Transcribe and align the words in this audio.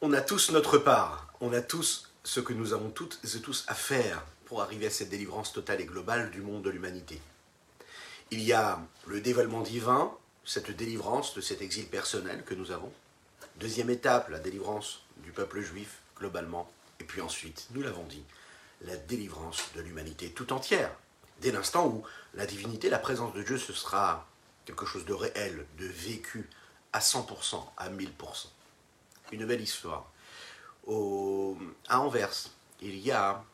On 0.00 0.12
a 0.12 0.20
tous 0.20 0.52
notre 0.52 0.78
part, 0.78 1.26
on 1.40 1.52
a 1.52 1.60
tous 1.60 2.12
ce 2.22 2.38
que 2.38 2.52
nous 2.52 2.72
avons 2.72 2.88
toutes 2.88 3.18
et 3.24 3.40
tous 3.40 3.64
à 3.66 3.74
faire 3.74 4.24
pour 4.44 4.62
arriver 4.62 4.86
à 4.86 4.90
cette 4.90 5.08
délivrance 5.08 5.52
totale 5.52 5.80
et 5.80 5.86
globale 5.86 6.30
du 6.30 6.40
monde 6.40 6.62
de 6.62 6.70
l'humanité. 6.70 7.20
Il 8.30 8.40
y 8.40 8.52
a 8.52 8.78
le 9.08 9.20
dévoilement 9.20 9.60
divin, 9.60 10.16
cette 10.44 10.70
délivrance 10.70 11.34
de 11.34 11.40
cet 11.40 11.62
exil 11.62 11.88
personnel 11.88 12.44
que 12.44 12.54
nous 12.54 12.70
avons. 12.70 12.92
Deuxième 13.56 13.90
étape, 13.90 14.28
la 14.28 14.38
délivrance 14.38 15.02
du 15.16 15.32
peuple 15.32 15.62
juif 15.62 15.98
globalement. 16.16 16.70
Et 17.00 17.04
puis 17.04 17.20
ensuite, 17.20 17.66
nous 17.72 17.82
l'avons 17.82 18.04
dit, 18.04 18.22
la 18.82 18.96
délivrance 18.96 19.64
de 19.74 19.80
l'humanité 19.80 20.30
tout 20.30 20.52
entière. 20.52 20.92
Dès 21.40 21.50
l'instant 21.50 21.88
où 21.88 22.04
la 22.34 22.46
divinité, 22.46 22.88
la 22.88 23.00
présence 23.00 23.34
de 23.34 23.42
Dieu, 23.42 23.58
ce 23.58 23.72
sera 23.72 24.28
quelque 24.64 24.86
chose 24.86 25.06
de 25.06 25.14
réel, 25.14 25.66
de 25.76 25.86
vécu 25.86 26.48
à 26.92 27.00
100%, 27.00 27.64
à 27.76 27.90
1000%. 27.90 28.06
Une 29.30 29.44
belle 29.44 29.60
histoire. 29.60 30.10
À 30.86 32.00
Anvers, 32.00 32.48
il 32.80 32.98
y 32.98 33.10
a 33.10 33.44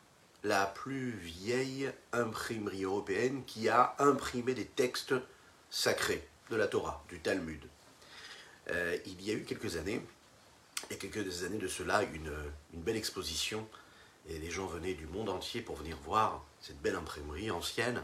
la 0.43 0.67
plus 0.67 1.11
vieille 1.11 1.91
imprimerie 2.13 2.83
européenne 2.83 3.43
qui 3.45 3.67
a 3.67 3.93
imprimé 3.99 4.53
des 4.53 4.65
textes 4.65 5.13
sacrés 5.69 6.25
de 6.49 6.55
la 6.55 6.67
Torah, 6.67 7.03
du 7.09 7.19
Talmud. 7.19 7.61
Euh, 8.69 8.97
il 9.05 9.21
y 9.21 9.31
a 9.31 9.33
eu 9.33 9.43
quelques 9.43 9.75
années, 9.75 10.01
il 10.89 10.93
y 10.93 10.95
a 10.95 11.09
quelques 11.09 11.43
années 11.43 11.57
de 11.57 11.67
cela, 11.67 12.03
une, 12.03 12.31
belle 12.73 12.95
exposition 12.95 13.67
et 14.29 14.37
les 14.39 14.51
gens 14.51 14.67
venaient 14.67 14.93
du 14.93 15.07
monde 15.07 15.29
entier 15.29 15.61
pour 15.61 15.75
venir 15.75 15.97
voir 16.05 16.45
cette 16.61 16.81
belle 16.81 16.95
imprimerie 16.95 17.51
ancienne. 17.51 18.01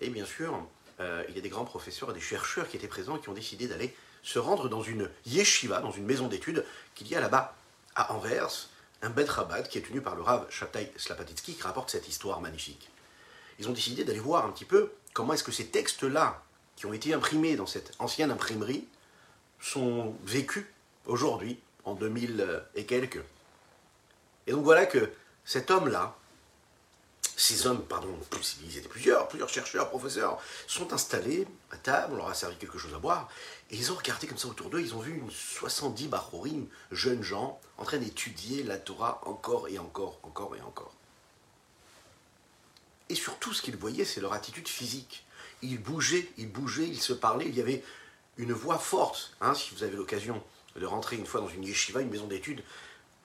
Et 0.00 0.08
bien 0.08 0.24
sûr, 0.24 0.66
euh, 1.00 1.24
il 1.28 1.36
y 1.36 1.38
a 1.38 1.42
des 1.42 1.50
grands 1.50 1.64
professeurs 1.64 2.10
et 2.10 2.14
des 2.14 2.20
chercheurs 2.20 2.68
qui 2.68 2.76
étaient 2.76 2.88
présents 2.88 3.18
qui 3.18 3.28
ont 3.28 3.34
décidé 3.34 3.68
d'aller 3.68 3.94
se 4.22 4.38
rendre 4.38 4.68
dans 4.68 4.82
une 4.82 5.10
yeshiva, 5.26 5.80
dans 5.80 5.90
une 5.90 6.04
maison 6.04 6.28
d'études 6.28 6.64
qu'il 6.94 7.08
y 7.08 7.14
a 7.14 7.20
là-bas 7.20 7.54
à 7.94 8.12
Anvers, 8.12 8.68
un 9.02 9.10
Bet 9.10 9.24
Rabat 9.24 9.64
qui 9.64 9.78
est 9.78 9.82
tenu 9.82 10.00
par 10.00 10.14
le 10.14 10.22
Rav 10.22 10.46
Shabtai 10.48 10.92
Slapatitsky 10.96 11.54
qui 11.54 11.62
rapporte 11.62 11.90
cette 11.90 12.08
histoire 12.08 12.40
magnifique. 12.40 12.88
Ils 13.58 13.68
ont 13.68 13.72
décidé 13.72 14.04
d'aller 14.04 14.20
voir 14.20 14.46
un 14.46 14.50
petit 14.50 14.64
peu 14.64 14.92
comment 15.12 15.32
est-ce 15.34 15.44
que 15.44 15.52
ces 15.52 15.66
textes-là, 15.66 16.42
qui 16.76 16.86
ont 16.86 16.92
été 16.92 17.12
imprimés 17.12 17.56
dans 17.56 17.66
cette 17.66 17.92
ancienne 17.98 18.30
imprimerie, 18.30 18.86
sont 19.60 20.16
vécus 20.24 20.66
aujourd'hui, 21.06 21.58
en 21.84 21.94
2000 21.94 22.64
et 22.74 22.86
quelques. 22.86 23.22
Et 24.46 24.52
donc 24.52 24.64
voilà 24.64 24.86
que 24.86 25.12
cet 25.44 25.70
homme-là, 25.70 26.16
ces 27.42 27.66
hommes, 27.66 27.82
pardon, 27.82 28.16
ils 28.62 28.78
étaient 28.78 28.88
plusieurs, 28.88 29.26
plusieurs 29.26 29.48
chercheurs, 29.48 29.88
professeurs, 29.88 30.40
sont 30.68 30.92
installés 30.92 31.48
à 31.72 31.76
table, 31.76 32.12
on 32.12 32.16
leur 32.18 32.28
a 32.28 32.34
servi 32.34 32.54
quelque 32.54 32.78
chose 32.78 32.94
à 32.94 33.00
boire, 33.00 33.28
et 33.68 33.76
ils 33.76 33.90
ont 33.90 33.96
regardé 33.96 34.28
comme 34.28 34.38
ça 34.38 34.46
autour 34.46 34.70
d'eux, 34.70 34.80
ils 34.80 34.94
ont 34.94 35.00
vu 35.00 35.18
une 35.18 35.28
70 35.28 36.06
bachorim, 36.06 36.68
jeunes 36.92 37.24
gens, 37.24 37.60
en 37.78 37.84
train 37.84 37.98
d'étudier 37.98 38.62
la 38.62 38.78
Torah 38.78 39.20
encore 39.26 39.66
et 39.68 39.80
encore, 39.80 40.20
encore 40.22 40.54
et 40.54 40.60
encore. 40.60 40.94
Et 43.08 43.16
surtout, 43.16 43.52
ce 43.52 43.60
qu'ils 43.60 43.76
voyaient, 43.76 44.04
c'est 44.04 44.20
leur 44.20 44.34
attitude 44.34 44.68
physique. 44.68 45.26
Ils 45.62 45.82
bougeaient, 45.82 46.30
ils 46.38 46.50
bougeaient, 46.50 46.86
ils 46.86 47.02
se 47.02 47.12
parlaient, 47.12 47.48
il 47.48 47.56
y 47.56 47.60
avait 47.60 47.82
une 48.36 48.52
voix 48.52 48.78
forte. 48.78 49.34
Hein, 49.40 49.54
si 49.54 49.74
vous 49.74 49.82
avez 49.82 49.96
l'occasion 49.96 50.40
de 50.76 50.86
rentrer 50.86 51.16
une 51.16 51.26
fois 51.26 51.40
dans 51.40 51.48
une 51.48 51.64
yeshiva, 51.64 52.02
une 52.02 52.10
maison 52.10 52.28
d'études, 52.28 52.62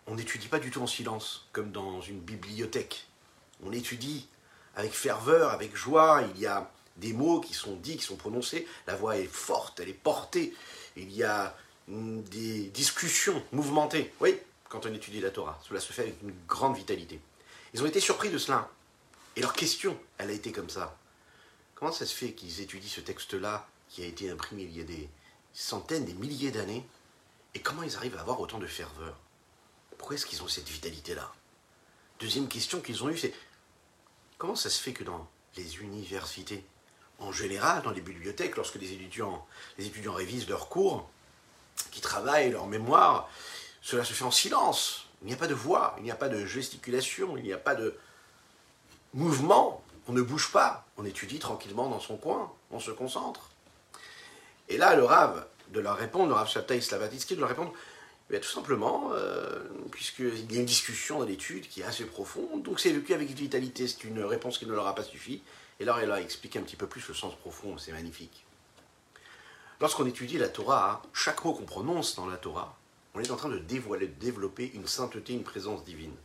on 0.07 0.15
n'étudie 0.15 0.47
pas 0.47 0.57
du 0.57 0.71
tout 0.71 0.81
en 0.81 0.87
silence, 0.87 1.47
comme 1.51 1.71
dans 1.71 2.01
une 2.01 2.19
bibliothèque. 2.19 3.07
On 3.63 3.71
étudie 3.71 4.27
avec 4.75 4.93
ferveur, 4.93 5.51
avec 5.51 5.75
joie, 5.75 6.23
il 6.35 6.39
y 6.39 6.45
a 6.45 6.71
des 6.97 7.13
mots 7.13 7.41
qui 7.41 7.53
sont 7.53 7.75
dits, 7.75 7.97
qui 7.97 8.03
sont 8.03 8.15
prononcés, 8.15 8.67
la 8.85 8.95
voix 8.95 9.17
est 9.17 9.27
forte, 9.27 9.79
elle 9.79 9.89
est 9.89 9.93
portée, 9.93 10.53
il 10.95 11.11
y 11.11 11.23
a 11.23 11.55
des 11.87 12.65
discussions 12.69 13.43
mouvementées. 13.51 14.13
Oui, 14.19 14.37
quand 14.69 14.85
on 14.85 14.93
étudie 14.93 15.21
la 15.21 15.31
Torah, 15.31 15.59
cela 15.67 15.79
se 15.79 15.93
fait 15.93 16.03
avec 16.03 16.21
une 16.21 16.33
grande 16.47 16.75
vitalité. 16.75 17.19
Ils 17.73 17.81
ont 17.81 17.85
été 17.85 17.99
surpris 17.99 18.29
de 18.29 18.37
cela. 18.37 18.69
Et 19.35 19.41
leur 19.41 19.53
question, 19.53 19.97
elle 20.17 20.29
a 20.29 20.33
été 20.33 20.51
comme 20.51 20.69
ça. 20.69 20.97
Comment 21.75 21.91
ça 21.91 22.05
se 22.05 22.13
fait 22.13 22.33
qu'ils 22.33 22.61
étudient 22.61 22.89
ce 22.89 23.01
texte-là, 23.01 23.67
qui 23.89 24.03
a 24.03 24.05
été 24.07 24.29
imprimé 24.29 24.63
il 24.63 24.75
y 24.75 24.81
a 24.81 24.83
des 24.83 25.07
centaines, 25.53 26.05
des 26.05 26.13
milliers 26.13 26.51
d'années, 26.51 26.85
et 27.53 27.59
comment 27.61 27.83
ils 27.83 27.95
arrivent 27.95 28.17
à 28.17 28.21
avoir 28.21 28.39
autant 28.39 28.57
de 28.57 28.67
ferveur? 28.67 29.15
Pourquoi 29.97 30.15
est-ce 30.15 30.25
qu'ils 30.25 30.43
ont 30.43 30.47
cette 30.47 30.67
vitalité-là? 30.67 31.31
Deuxième 32.19 32.47
question 32.47 32.81
qu'ils 32.81 33.03
ont 33.03 33.09
eue, 33.09 33.17
c'est 33.17 33.33
comment 34.37 34.55
ça 34.55 34.69
se 34.69 34.81
fait 34.81 34.93
que 34.93 35.03
dans 35.03 35.27
les 35.55 35.77
universités, 35.77 36.63
en 37.19 37.31
général, 37.31 37.81
dans 37.83 37.91
les 37.91 38.01
bibliothèques, 38.01 38.55
lorsque 38.55 38.75
les 38.75 38.93
étudiants, 38.93 39.45
révisent 39.77 40.47
leurs 40.47 40.69
cours, 40.69 41.09
qui 41.91 42.01
travaillent 42.01 42.51
leur 42.51 42.67
mémoire, 42.67 43.29
cela 43.81 44.03
se 44.03 44.13
fait 44.13 44.23
en 44.23 44.31
silence. 44.31 45.07
Il 45.21 45.27
n'y 45.27 45.33
a 45.33 45.37
pas 45.37 45.47
de 45.47 45.53
voix, 45.53 45.95
il 45.97 46.03
n'y 46.03 46.11
a 46.11 46.15
pas 46.15 46.29
de 46.29 46.45
gesticulation, 46.45 47.37
il 47.37 47.43
n'y 47.43 47.53
a 47.53 47.57
pas 47.57 47.75
de 47.75 47.97
mouvement. 49.13 49.83
On 50.07 50.13
ne 50.13 50.21
bouge 50.21 50.51
pas, 50.51 50.85
on 50.97 51.05
étudie 51.05 51.39
tranquillement 51.39 51.89
dans 51.89 51.99
son 51.99 52.17
coin, 52.17 52.51
on 52.71 52.79
se 52.79 52.91
concentre. 52.91 53.49
Et 54.69 54.77
là, 54.77 54.95
le 54.95 55.03
Rav 55.03 55.45
de 55.69 55.79
leur 55.79 55.97
répondre, 55.97 56.29
le 56.29 56.33
Rav 56.33 56.49
Shabtai 56.49 56.81
Slavatitsky 56.81 57.35
de 57.35 57.41
leur 57.41 57.49
répondre, 57.49 57.73
eh 58.29 58.39
tout 58.41 58.49
simplement, 58.49 59.11
euh, 59.13 59.63
puisqu'il 59.91 60.51
y 60.51 60.57
a 60.57 60.59
une 60.59 60.65
discussion 60.65 61.19
dans 61.19 61.25
l'étude 61.25 61.67
qui 61.69 61.81
est 61.81 61.85
assez 61.85 62.03
profonde, 62.03 62.61
donc 62.61 62.79
c'est 62.79 62.91
vécu 62.91 63.13
avec 63.13 63.29
vitalité, 63.29 63.87
c'est 63.87 64.03
une 64.03 64.21
réponse 64.21 64.57
qui 64.57 64.65
ne 64.65 64.73
leur 64.73 64.85
a 64.85 64.93
pas 64.93 65.03
suffi. 65.03 65.41
Et 65.79 65.85
là, 65.85 65.97
elle 66.01 66.11
a 66.11 66.19
expliqué 66.19 66.59
un 66.59 66.63
petit 66.63 66.75
peu 66.75 66.87
plus 66.87 67.07
le 67.07 67.13
sens 67.13 67.35
profond, 67.35 67.77
c'est 67.77 67.93
magnifique. 67.93 68.45
Lorsqu'on 69.79 70.07
étudie 70.07 70.37
la 70.37 70.49
Torah, 70.49 71.03
chaque 71.13 71.45
mot 71.45 71.53
qu'on 71.53 71.63
prononce 71.63 72.15
dans 72.15 72.25
la 72.25 72.37
Torah, 72.37 72.77
on 73.13 73.21
est 73.21 73.31
en 73.31 73.35
train 73.35 73.49
de 73.49 73.59
dévoiler, 73.59 74.07
de 74.07 74.19
développer 74.19 74.71
une 74.73 74.87
sainteté, 74.87 75.33
une 75.33 75.43
présence 75.43 75.83
divine. 75.85 76.15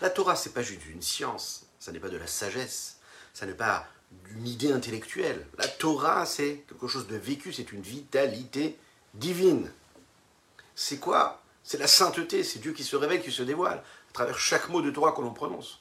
La 0.00 0.10
Torah, 0.10 0.36
c'est 0.36 0.52
pas 0.52 0.62
juste 0.62 0.86
une 0.86 1.00
science, 1.00 1.66
ça 1.78 1.90
n'est 1.90 2.00
pas 2.00 2.10
de 2.10 2.18
la 2.18 2.26
sagesse, 2.26 2.98
ça 3.32 3.46
n'est 3.46 3.54
pas 3.54 3.86
d'une 4.24 4.46
idée 4.46 4.72
intellectuelle. 4.72 5.46
La 5.56 5.68
Torah, 5.68 6.26
c'est 6.26 6.64
quelque 6.68 6.88
chose 6.88 7.06
de 7.06 7.16
vécu, 7.16 7.52
c'est 7.52 7.72
une 7.72 7.80
vitalité 7.80 8.76
divine. 9.14 9.70
C'est 10.76 10.98
quoi? 10.98 11.42
C'est 11.64 11.78
la 11.78 11.88
sainteté, 11.88 12.44
c'est 12.44 12.60
Dieu 12.60 12.72
qui 12.72 12.84
se 12.84 12.94
révèle, 12.94 13.22
qui 13.22 13.32
se 13.32 13.42
dévoile, 13.42 13.78
à 13.78 14.12
travers 14.12 14.38
chaque 14.38 14.68
mot 14.68 14.82
de 14.82 14.90
Torah 14.90 15.12
que 15.12 15.22
l'on 15.22 15.32
prononce. 15.32 15.80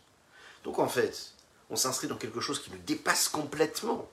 Donc 0.64 0.80
en 0.80 0.88
fait, 0.88 1.34
on 1.70 1.76
s'inscrit 1.76 2.08
dans 2.08 2.18
quelque 2.18 2.40
chose 2.40 2.60
qui 2.60 2.72
nous 2.72 2.80
dépasse 2.80 3.28
complètement. 3.28 4.10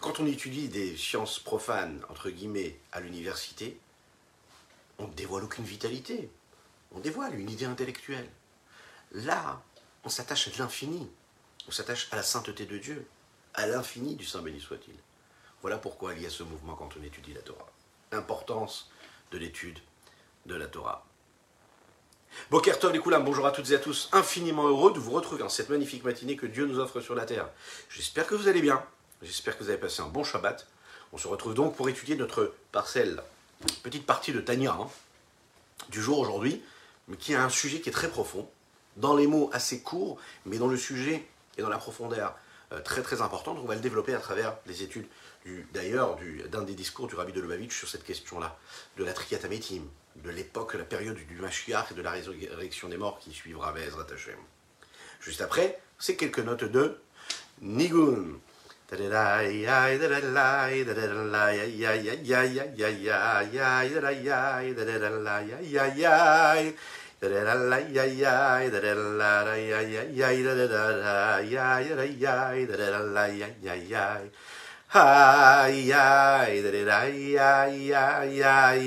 Quand 0.00 0.20
on 0.20 0.26
étudie 0.26 0.68
des 0.68 0.96
sciences 0.96 1.38
profanes, 1.38 2.02
entre 2.08 2.30
guillemets, 2.30 2.78
à 2.92 3.00
l'université, 3.00 3.78
on 4.98 5.06
ne 5.06 5.12
dévoile 5.12 5.44
aucune 5.44 5.64
vitalité. 5.64 6.30
On 6.92 6.98
dévoile 6.98 7.38
une 7.38 7.50
idée 7.50 7.66
intellectuelle. 7.66 8.28
Là, 9.12 9.62
on 10.02 10.08
s'attache 10.08 10.48
à 10.48 10.58
l'infini. 10.58 11.10
On 11.68 11.70
s'attache 11.70 12.08
à 12.10 12.16
la 12.16 12.22
sainteté 12.22 12.64
de 12.64 12.78
Dieu, 12.78 13.06
à 13.54 13.66
l'infini 13.66 14.16
du 14.16 14.24
Saint 14.24 14.40
béni 14.40 14.60
soit-il. 14.60 14.94
Voilà 15.60 15.76
pourquoi 15.76 16.14
il 16.14 16.22
y 16.22 16.26
a 16.26 16.30
ce 16.30 16.42
mouvement 16.42 16.74
quand 16.74 16.96
on 16.98 17.02
étudie 17.02 17.34
la 17.34 17.42
Torah. 17.42 17.70
L'importance 18.10 18.90
de 19.32 19.38
l'étude 19.38 19.78
de 20.46 20.54
la 20.54 20.66
Torah. 20.66 21.04
Bokertov 22.50 22.92
les 22.92 22.98
Koulam, 22.98 23.24
bonjour 23.24 23.46
à 23.46 23.50
toutes 23.50 23.70
et 23.70 23.74
à 23.74 23.78
tous. 23.78 24.08
Infiniment 24.12 24.66
heureux 24.68 24.92
de 24.92 24.98
vous 24.98 25.10
retrouver 25.10 25.42
en 25.42 25.48
cette 25.48 25.70
magnifique 25.70 26.04
matinée 26.04 26.36
que 26.36 26.46
Dieu 26.46 26.66
nous 26.66 26.78
offre 26.78 27.00
sur 27.00 27.14
la 27.14 27.26
terre. 27.26 27.48
J'espère 27.90 28.26
que 28.26 28.34
vous 28.34 28.48
allez 28.48 28.60
bien. 28.60 28.82
J'espère 29.22 29.58
que 29.58 29.64
vous 29.64 29.70
avez 29.70 29.78
passé 29.78 30.02
un 30.02 30.08
bon 30.08 30.24
Shabbat. 30.24 30.66
On 31.12 31.18
se 31.18 31.26
retrouve 31.26 31.54
donc 31.54 31.76
pour 31.76 31.88
étudier 31.88 32.16
notre 32.16 32.54
parcelle, 32.70 33.22
petite 33.82 34.06
partie 34.06 34.32
de 34.32 34.40
Tania 34.40 34.72
hein, 34.72 34.88
du 35.88 36.00
jour 36.00 36.18
aujourd'hui, 36.18 36.62
mais 37.08 37.16
qui 37.16 37.34
a 37.34 37.42
un 37.42 37.48
sujet 37.48 37.80
qui 37.80 37.88
est 37.88 37.92
très 37.92 38.08
profond, 38.08 38.48
dans 38.96 39.16
les 39.16 39.26
mots 39.26 39.50
assez 39.52 39.80
courts, 39.80 40.18
mais 40.44 40.58
dans 40.58 40.68
le 40.68 40.76
sujet 40.76 41.26
et 41.56 41.62
dans 41.62 41.68
la 41.68 41.78
profondeur 41.78 42.34
euh, 42.72 42.80
très 42.80 43.02
très 43.02 43.22
importante. 43.22 43.58
On 43.62 43.66
va 43.66 43.74
le 43.74 43.80
développer 43.80 44.14
à 44.14 44.18
travers 44.18 44.56
les 44.66 44.82
études 44.82 45.06
d'ailleurs 45.72 46.18
d'un 46.50 46.62
des 46.62 46.74
discours 46.74 47.06
du 47.06 47.14
Rabbi 47.14 47.32
de 47.32 47.40
Lubavitch 47.40 47.76
sur 47.76 47.88
cette 47.88 48.04
question-là, 48.04 48.58
de 48.96 49.04
la 49.04 49.12
triatamétime, 49.12 49.88
de 50.16 50.30
l'époque, 50.30 50.74
la 50.74 50.84
période 50.84 51.16
du 51.16 51.36
Mashiach 51.36 51.92
et 51.92 51.94
de 51.94 52.02
la 52.02 52.10
résurrection 52.10 52.88
des 52.88 52.96
morts 52.96 53.18
qui 53.18 53.32
suivra 53.32 53.72
Bezrat 53.72 54.06
Hashem. 54.12 54.38
Juste 55.20 55.40
après, 55.40 55.78
c'est 55.98 56.16
quelques 56.16 56.40
notes 56.40 56.64
de 56.64 56.98
Nigun. 57.60 58.38
Ay, 74.93 75.93
ay, 75.93 76.61
ay, 76.85 77.39
ay, 77.39 77.93
ay, 77.93 78.43
ay, 78.43 78.79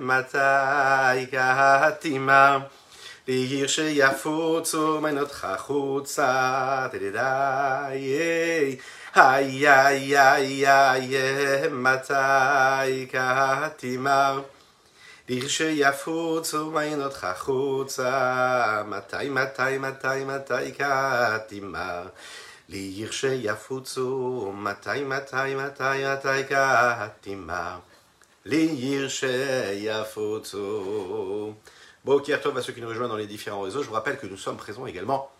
מתי 0.00 1.26
קהתימה 1.30 2.58
לעיר 3.28 3.66
שיפוצו 3.66 5.00
מנותך 5.00 5.46
חוצה, 5.58 6.86
תדעי, 6.92 8.16
איי, 9.16 9.68
איי, 9.68 10.18
איי, 10.18 10.66
איי, 10.66 11.16
מתי 11.70 13.06
קהתימה 13.12 14.38
שיפוצו 15.48 16.70
מעיינות 16.70 17.14
החוצה, 17.22 18.82
מתי, 18.86 19.28
מתי, 19.28 19.78
מתי, 19.78 20.24
מתי 20.24 20.72
קטימה. 20.72 22.02
לעיר 22.68 23.10
שיפוצו, 23.10 24.52
מתי, 24.54 25.04
מתי, 25.04 25.54
מתי, 25.54 26.04
מתי 26.12 26.42
קטימה. 26.48 27.78
לעיר 28.44 29.08
שיפוצו. 29.08 30.64
Bon, 32.04 32.20
Tov 32.20 32.56
à 32.56 32.62
ceux 32.62 32.72
qui 32.72 32.80
nous 32.80 32.88
rejoignent 32.88 33.10
dans 33.10 33.16
les 33.16 33.26
différents 33.26 33.60
réseaux. 33.60 33.82
Je 33.82 33.88
vous 33.88 33.94
rappelle 33.94 34.18
que 34.18 34.26
nous 34.26 34.38
sommes 34.38 34.56
présents 34.56 34.86
également 34.86 35.30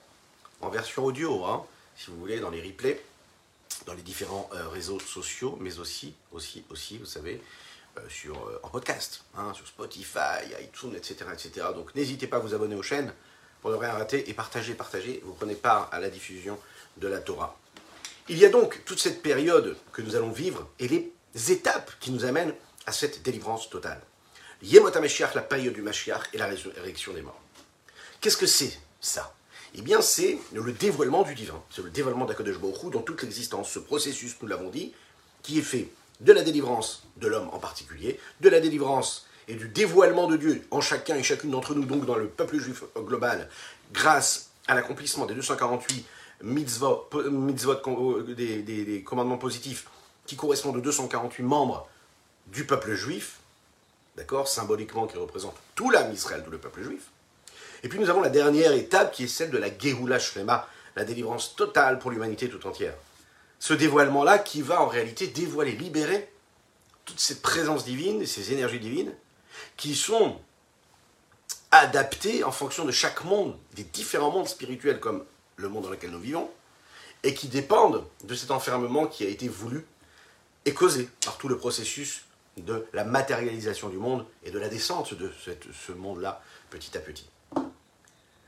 en 0.60 0.68
version 0.68 1.04
audio, 1.04 1.44
hein, 1.44 1.64
si 1.96 2.10
vous 2.10 2.18
voulez, 2.18 2.40
dans 2.40 2.50
les 2.50 2.60
replays, 2.60 3.00
dans 3.86 3.94
les 3.94 4.02
différents 4.02 4.50
euh, 4.52 4.68
réseaux 4.68 5.00
sociaux, 5.00 5.56
mais 5.60 5.78
aussi, 5.78 6.14
aussi, 6.32 6.64
aussi, 6.68 6.98
vous 6.98 7.06
savez, 7.06 7.40
euh, 7.96 8.00
sur, 8.08 8.36
euh, 8.36 8.60
en 8.62 8.68
podcast, 8.68 9.24
hein, 9.36 9.54
sur 9.54 9.66
Spotify, 9.66 10.44
iTunes, 10.62 10.94
etc., 10.94 11.30
etc. 11.32 11.68
Donc 11.74 11.94
n'hésitez 11.94 12.26
pas 12.26 12.36
à 12.36 12.40
vous 12.40 12.54
abonner 12.54 12.74
aux 12.74 12.82
chaînes 12.82 13.14
pour 13.63 13.71
ne 13.71 13.77
rien 13.77 13.93
rater 13.93 14.29
et 14.29 14.33
partagez, 14.33 14.73
partagez. 14.73 15.21
Vous 15.23 15.33
prenez 15.33 15.55
part 15.55 15.87
à 15.93 16.01
la 16.01 16.09
diffusion 16.09 16.59
de 16.97 17.07
la 17.07 17.19
Torah. 17.19 17.57
Il 18.27 18.37
y 18.37 18.43
a 18.45 18.49
donc 18.49 18.83
toute 18.83 18.99
cette 18.99 19.23
période 19.23 19.77
que 19.93 20.01
nous 20.01 20.17
allons 20.17 20.31
vivre 20.31 20.67
et 20.79 20.89
les 20.89 21.13
étapes 21.49 21.93
qui 22.01 22.11
nous 22.11 22.25
amènent 22.25 22.53
à 22.85 22.91
cette 22.91 23.23
délivrance 23.23 23.69
totale. 23.69 24.01
Yemot 24.61 24.95
HaMashiach, 24.95 25.33
la 25.33 25.41
période 25.41 25.73
du 25.73 25.81
Mashiach 25.81 26.23
et 26.33 26.37
la 26.37 26.47
résurrection 26.47 27.13
des 27.13 27.21
morts. 27.21 27.39
Qu'est-ce 28.19 28.35
que 28.35 28.47
c'est 28.47 28.77
ça? 28.99 29.33
Eh 29.75 29.81
bien, 29.81 30.01
c'est 30.01 30.39
le 30.51 30.73
dévoilement 30.73 31.23
du 31.23 31.33
divin. 31.33 31.63
C'est 31.69 31.83
le 31.83 31.89
dévoilement 31.89 32.25
d'Akadosh 32.25 32.59
Baruch 32.59 32.91
dans 32.91 33.01
toute 33.01 33.21
l'existence. 33.21 33.71
Ce 33.71 33.79
processus, 33.79 34.35
nous 34.41 34.49
l'avons 34.49 34.69
dit, 34.69 34.93
qui 35.41 35.57
est 35.59 35.63
fait 35.63 35.89
de 36.19 36.33
la 36.33 36.43
délivrance 36.43 37.03
de 37.15 37.27
l'homme 37.27 37.49
en 37.53 37.59
particulier, 37.59 38.19
de 38.41 38.49
la 38.49 38.59
délivrance 38.59 39.25
et 39.47 39.55
du 39.55 39.67
dévoilement 39.67 40.27
de 40.27 40.37
Dieu 40.37 40.65
en 40.71 40.81
chacun 40.81 41.15
et 41.15 41.23
chacune 41.23 41.51
d'entre 41.51 41.75
nous, 41.75 41.85
donc 41.85 42.05
dans 42.05 42.15
le 42.15 42.27
peuple 42.27 42.57
juif 42.57 42.83
global, 42.97 43.49
grâce 43.91 44.49
à 44.67 44.75
l'accomplissement 44.75 45.25
des 45.25 45.33
248 45.33 46.05
mitzvot, 46.43 47.09
mitzvot 47.31 47.75
des, 48.35 49.03
commandements 49.05 49.37
positifs 49.37 49.87
qui 50.25 50.35
correspondent 50.35 50.77
aux 50.77 50.81
248 50.81 51.43
membres 51.43 51.87
du 52.47 52.65
peuple 52.65 52.93
juif, 52.93 53.39
d'accord, 54.15 54.47
symboliquement 54.47 55.07
qui 55.07 55.17
représente 55.17 55.55
tout 55.75 55.89
l'âme 55.89 56.11
d'Israël, 56.11 56.43
tout 56.43 56.51
le 56.51 56.57
peuple 56.57 56.83
juif. 56.83 57.03
Et 57.83 57.89
puis 57.89 57.99
nous 57.99 58.09
avons 58.09 58.21
la 58.21 58.29
dernière 58.29 58.71
étape 58.71 59.11
qui 59.11 59.25
est 59.25 59.27
celle 59.27 59.51
de 59.51 59.57
la 59.57 59.67
Geoula 59.77 60.19
Shlema, 60.19 60.67
la 60.95 61.03
délivrance 61.03 61.55
totale 61.55 61.99
pour 61.99 62.11
l'humanité 62.11 62.49
tout 62.49 62.65
entière 62.67 62.93
ce 63.63 63.73
dévoilement-là 63.73 64.39
qui 64.39 64.61
va 64.61 64.81
en 64.81 64.87
réalité 64.87 65.27
dévoiler, 65.27 65.71
libérer 65.71 66.27
toute 67.05 67.21
cette 67.21 67.41
présence 67.41 67.85
divine, 67.85 68.25
ces 68.25 68.51
énergies 68.51 68.81
divines, 68.81 69.13
qui 69.77 69.95
sont 69.95 70.39
adaptées 71.71 72.43
en 72.43 72.51
fonction 72.51 72.85
de 72.85 72.91
chaque 72.91 73.23
monde, 73.23 73.57
des 73.73 73.83
différents 73.83 74.31
mondes 74.31 74.47
spirituels 74.47 74.99
comme 74.99 75.25
le 75.55 75.69
monde 75.69 75.83
dans 75.83 75.89
lequel 75.89 76.11
nous 76.11 76.19
vivons, 76.19 76.49
et 77.23 77.33
qui 77.33 77.47
dépendent 77.47 78.05
de 78.23 78.35
cet 78.35 78.51
enfermement 78.51 79.07
qui 79.07 79.25
a 79.25 79.29
été 79.29 79.47
voulu 79.47 79.85
et 80.65 80.73
causé 80.73 81.09
par 81.25 81.37
tout 81.37 81.47
le 81.47 81.57
processus 81.57 82.25
de 82.57 82.85
la 82.93 83.03
matérialisation 83.03 83.89
du 83.89 83.97
monde 83.97 84.25
et 84.43 84.51
de 84.51 84.59
la 84.59 84.69
descente 84.69 85.13
de 85.13 85.31
ce 85.41 85.91
monde-là 85.91 86.41
petit 86.69 86.95
à 86.97 87.01
petit. 87.01 87.27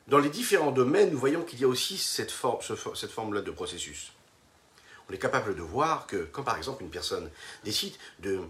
Dans 0.08 0.20
les 0.20 0.30
différents 0.30 0.72
domaines, 0.72 1.10
nous 1.10 1.18
voyons 1.18 1.42
qu'il 1.42 1.60
y 1.60 1.64
a 1.64 1.68
aussi 1.68 1.98
cette, 1.98 2.32
cette 2.94 3.12
forme-là 3.12 3.42
de 3.42 3.52
processus 3.52 4.12
on 5.10 5.14
est 5.14 5.18
capable 5.18 5.56
de 5.56 5.62
voir 5.62 6.08
que 6.08 6.28
quand 6.32 6.44
par 6.44 6.58
exemple 6.58 6.84
une 6.84 6.90
personne 6.90 7.30
décide 7.64 7.94
de 8.20 8.42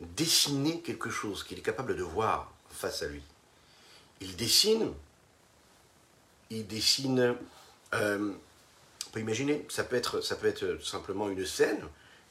dessiner 0.00 0.80
quelque 0.80 1.10
chose 1.10 1.44
qu'il 1.44 1.58
est 1.58 1.62
capable 1.62 1.96
de 1.96 2.02
voir 2.02 2.52
face 2.70 3.02
à 3.02 3.08
lui, 3.08 3.22
il 4.20 4.36
dessine, 4.36 4.92
il 6.50 6.66
dessine, 6.66 7.36
euh, 7.94 8.32
on 9.06 9.10
peut 9.10 9.20
imaginer, 9.20 9.66
ça 9.68 9.84
peut, 9.84 9.96
être, 9.96 10.20
ça 10.20 10.36
peut 10.36 10.46
être 10.46 10.82
simplement 10.82 11.28
une 11.28 11.44
scène 11.46 11.82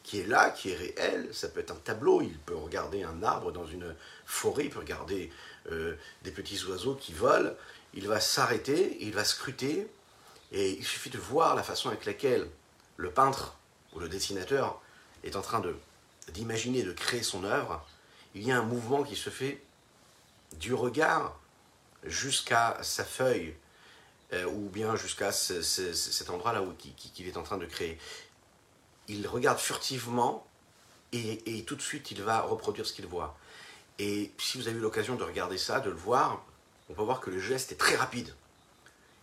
qui 0.04 0.20
est 0.20 0.28
là, 0.28 0.50
qui 0.50 0.72
est 0.72 0.76
réelle, 0.76 1.30
ça 1.34 1.50
peut 1.50 1.60
être 1.60 1.72
un 1.72 1.80
tableau, 1.84 2.22
il 2.22 2.38
peut 2.40 2.56
regarder 2.56 3.04
un 3.04 3.22
arbre 3.22 3.52
dans 3.52 3.68
une 3.68 3.96
forêt, 4.26 4.66
il 4.66 4.70
peut 4.70 4.80
regarder 4.80 5.32
euh, 5.72 5.96
des 6.24 6.32
petits 6.32 6.64
oiseaux 6.66 6.96
qui 6.96 7.14
volent, 7.14 7.54
il 7.94 8.08
va 8.08 8.20
s'arrêter, 8.20 8.98
il 9.02 9.14
va 9.14 9.24
scruter, 9.24 9.88
et 10.52 10.72
il 10.72 10.86
suffit 10.86 11.10
de 11.10 11.18
voir 11.18 11.56
la 11.56 11.64
façon 11.64 11.90
avec 11.90 12.06
laquelle 12.06 12.48
le 12.98 13.12
peintre 13.12 13.56
où 13.94 14.00
le 14.00 14.10
dessinateur 14.10 14.82
est 15.24 15.36
en 15.36 15.42
train 15.42 15.60
de, 15.60 15.76
d'imaginer, 16.30 16.84
de 16.84 16.92
créer 16.92 17.24
son 17.24 17.44
œuvre, 17.44 17.86
il 18.36 18.44
y 18.44 18.52
a 18.52 18.58
un 18.58 18.64
mouvement 18.64 19.04
qui 19.04 19.16
se 19.16 19.30
fait 19.30 19.62
du 20.58 20.74
regard 20.74 21.40
jusqu'à 22.04 22.78
sa 22.82 23.04
feuille, 23.04 23.56
euh, 24.34 24.46
ou 24.46 24.70
bien 24.70 24.96
jusqu'à 24.96 25.32
cet 25.32 26.30
endroit-là 26.30 26.64
qu'il 26.78 27.28
est 27.28 27.38
en 27.38 27.44
train 27.44 27.58
de 27.58 27.66
créer. 27.66 27.98
Il 29.08 29.28
regarde 29.28 29.60
furtivement 29.60 30.46
et, 31.12 31.58
et, 31.58 31.64
tout 31.64 31.76
de 31.76 31.82
suite 31.82 32.12
il 32.12 32.22
va 32.22 32.42
reproduire 32.42 32.86
ce 32.86 32.94
qu'il 32.94 33.08
voit. 33.08 33.38
Et 33.98 34.32
si 34.38 34.58
vous 34.58 34.68
avez 34.68 34.78
eu 34.78 34.82
l'occasion 34.82 35.16
de 35.16 35.24
regarder 35.24 35.58
ça, 35.58 35.80
de 35.80 35.90
le 35.90 35.96
voir, 35.96 36.46
on 36.90 36.94
peut 36.94 37.02
voir 37.02 37.20
que 37.20 37.30
le 37.30 37.40
geste 37.40 37.72
est 37.72 37.76
très 37.76 37.96
rapide 37.96 38.34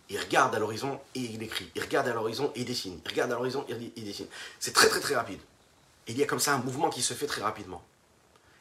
il 0.09 0.19
regarde 0.19 0.55
à 0.55 0.59
l'horizon 0.59 0.99
et 1.15 1.19
il 1.19 1.43
écrit. 1.43 1.69
Il 1.75 1.81
regarde 1.81 2.07
à 2.07 2.13
l'horizon 2.13 2.51
et 2.55 2.61
il 2.61 2.65
dessine. 2.65 2.99
Il 3.05 3.09
regarde 3.09 3.31
à 3.31 3.35
l'horizon 3.35 3.65
et 3.67 3.91
il 3.95 4.05
dessine. 4.05 4.27
C'est 4.59 4.73
très 4.73 4.87
très 4.87 4.99
très 4.99 5.15
rapide. 5.15 5.39
Il 6.07 6.17
y 6.17 6.23
a 6.23 6.25
comme 6.25 6.39
ça 6.39 6.53
un 6.53 6.59
mouvement 6.59 6.89
qui 6.89 7.01
se 7.01 7.13
fait 7.13 7.27
très 7.27 7.41
rapidement. 7.41 7.83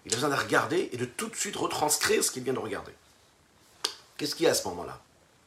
Il 0.04 0.12
a 0.12 0.16
besoin 0.16 0.30
de 0.30 0.40
regarder 0.40 0.88
et 0.92 0.96
de 0.96 1.04
tout 1.04 1.28
de 1.28 1.36
suite 1.36 1.56
retranscrire 1.56 2.22
ce 2.22 2.30
qu'il 2.30 2.42
vient 2.42 2.52
de 2.52 2.58
regarder. 2.58 2.92
Qu'est-ce 4.16 4.34
qu'il 4.34 4.44
y 4.44 4.48
a 4.48 4.52
à 4.52 4.54
ce 4.54 4.66
moment-là? 4.68 5.00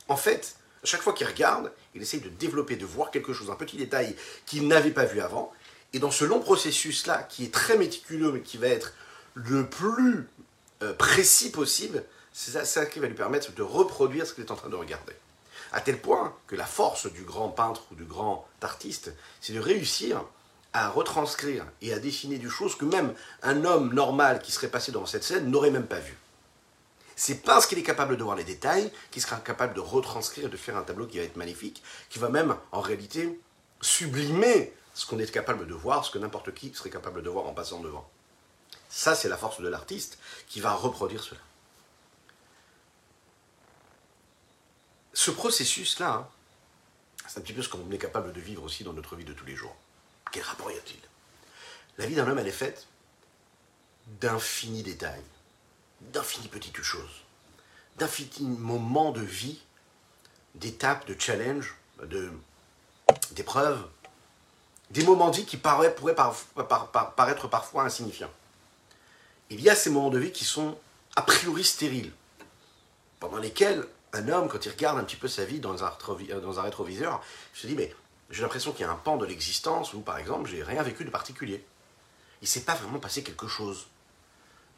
En 0.08 0.18
fait, 0.18 0.56
à 0.84 0.86
chaque 0.86 1.02
fois 1.02 1.14
qu'il 1.14 1.28
regarde, 1.28 1.72
il 1.96 2.02
essaye 2.02 2.22
de 2.22 2.30
développer, 2.30 2.76
de 2.76 2.86
voir 2.86 3.12
quelque 3.12 3.34
chose, 3.34 3.50
un 3.50 3.56
petit 3.56 3.78
détail 3.78 4.16
qu'il 4.46 4.68
n'avait 4.68 4.92
pas 4.92 5.06
vu 5.06 5.22
avant. 5.22 5.52
Et 5.94 6.00
dans 6.00 6.12
ce 6.12 6.26
long 6.26 6.40
processus-là, 6.40 7.24
qui 7.24 7.46
est 7.46 7.54
très 7.54 7.78
méticuleux, 7.78 8.32
mais 8.32 8.42
qui 8.42 8.58
va 8.58 8.68
être 8.68 8.94
le 9.34 9.66
plus 9.66 10.28
euh, 10.84 10.94
précis 10.94 11.52
possible, 11.52 12.04
c'est 12.32 12.64
ça 12.64 12.86
qui 12.86 13.00
va 13.00 13.08
lui 13.08 13.16
permettre 13.16 13.52
de 13.54 13.62
reproduire 13.62 14.26
ce 14.26 14.34
qu'il 14.34 14.44
est 14.44 14.52
en 14.52 14.56
train 14.56 14.70
de 14.70 14.76
regarder. 14.76 15.14
À 15.72 15.82
tel 15.82 16.00
point 16.00 16.36
que 16.48 16.56
la 16.56 16.66
force 16.66 17.12
du 17.12 17.24
grand 17.24 17.50
peintre 17.50 17.84
ou 17.92 17.96
du 17.96 18.06
grand 18.06 18.48
artiste, 18.62 19.14
c'est 19.42 19.54
de 19.54 19.60
réussir 19.60 20.24
à 20.74 20.90
retranscrire 20.90 21.66
et 21.82 21.94
à 21.94 22.00
dessiner 22.00 22.38
des 22.38 22.50
choses 22.50 22.76
que 22.76 22.86
même 22.86 23.14
un 23.42 23.66
homme 23.66 23.94
normal 23.94 24.42
qui 24.42 24.52
serait 24.52 24.68
passé 24.68 24.92
dans 24.92 25.06
cette 25.06 25.24
scène 25.24 25.50
n'aurait 25.50 25.72
même 25.72 25.88
pas 25.88 26.00
vu. 26.00 26.18
C'est 27.16 27.44
parce 27.44 27.66
qu'il 27.66 27.78
est 27.78 27.84
capable 27.84 28.16
de 28.16 28.24
voir 28.24 28.36
les 28.36 28.44
détails 28.44 28.92
qu'il 29.12 29.22
sera 29.22 29.38
capable 29.38 29.74
de 29.74 29.82
retranscrire 29.82 30.46
et 30.46 30.50
de 30.50 30.58
faire 30.58 30.78
un 30.78 30.84
tableau 30.84 31.06
qui 31.06 31.18
va 31.18 31.24
être 31.24 31.36
magnifique, 31.36 31.84
qui 32.10 32.20
va 32.20 32.30
même 32.30 32.56
en 32.72 32.82
réalité 32.82 33.40
sublimer 33.82 34.74
ce 34.94 35.06
qu'on 35.06 35.20
est 35.20 35.32
capable 35.32 35.68
de 35.68 35.74
voir, 35.74 36.06
ce 36.06 36.12
que 36.12 36.18
n'importe 36.18 36.54
qui 36.54 36.74
serait 36.74 36.90
capable 36.90 37.24
de 37.24 37.30
voir 37.30 37.48
en 37.48 37.54
passant 37.54 37.82
devant. 37.82 38.10
Ça, 38.90 39.16
c'est 39.16 39.30
la 39.30 39.38
force 39.38 39.62
de 39.62 39.68
l'artiste 39.68 40.18
qui 40.48 40.62
va 40.62 40.74
reproduire 40.74 41.24
cela. 41.24 41.42
ce 45.20 45.32
processus-là, 45.32 46.14
hein, 46.14 46.28
c'est 47.28 47.40
un 47.40 47.42
petit 47.42 47.52
peu 47.52 47.62
ce 47.62 47.68
qu'on 47.68 47.92
est 47.92 47.98
capable 47.98 48.32
de 48.32 48.40
vivre 48.40 48.64
aussi 48.64 48.86
dans 48.86 48.94
notre 48.94 49.18
vie 49.18 49.26
de 49.26 49.34
tous 49.34 49.46
les 49.46 49.56
jours. 49.56 49.76
Quel 50.32 50.44
rapport 50.44 50.72
y 50.72 50.76
a-t-il? 50.76 51.00
La 51.98 52.06
vie 52.06 52.16
d'un 52.16 52.28
homme, 52.28 52.40
elle 52.40 52.48
est 52.48 52.52
faite 52.52 52.88
d'infinis 54.22 54.84
détails, 54.84 55.24
d'infinies 56.02 56.48
petites 56.48 56.82
choses, 56.82 57.24
d'infinis 57.98 58.58
moments 58.58 59.12
de 59.12 59.22
vie, 59.22 59.62
d'étapes, 60.56 61.06
de 61.08 61.20
challenges, 61.20 61.76
d'épreuves, 63.32 63.86
des 64.90 65.04
moments 65.04 65.30
de 65.30 65.36
vie 65.38 65.46
qui 65.46 65.58
pourraient 65.58 65.96
paraître 67.16 67.48
parfois 67.48 67.84
insignifiants. 67.84 68.32
Il 69.52 69.62
y 69.62 69.70
a 69.70 69.76
ces 69.76 69.90
moments 69.90 70.10
de 70.10 70.20
vie 70.20 70.32
qui 70.32 70.46
sont 70.46 70.78
a 71.16 71.22
priori 71.22 71.64
stériles, 71.64 72.12
pendant 73.20 73.38
lesquels 73.38 73.86
un 74.14 74.28
homme, 74.30 74.48
quand 74.48 74.66
il 74.66 74.70
regarde 74.72 74.98
un 74.98 75.04
petit 75.04 75.18
peu 75.18 75.28
sa 75.28 75.46
vie 75.46 75.60
dans 75.60 75.84
un 75.84 76.62
rétroviseur, 76.62 77.22
il 77.54 77.60
se 77.60 77.68
dit, 77.68 77.76
mais 77.76 77.94
j'ai 78.30 78.42
l'impression 78.44 78.72
qu'il 78.72 78.82
y 78.82 78.90
a 78.90 78.92
un 78.92 78.96
pan 78.96 79.18
de 79.18 79.26
l'existence 79.26 79.94
où, 79.94 80.02
par 80.02 80.18
exemple, 80.18 80.50
j'ai 80.50 80.64
rien 80.64 80.84
vécu 80.84 81.04
de 81.04 81.10
particulier. 81.10 81.64
Il 82.42 82.46
ne 82.46 82.48
s'est 82.48 82.62
pas 82.62 82.76
vraiment 82.76 83.00
passé 83.00 83.24
quelque 83.24 83.48
chose. 83.48 83.88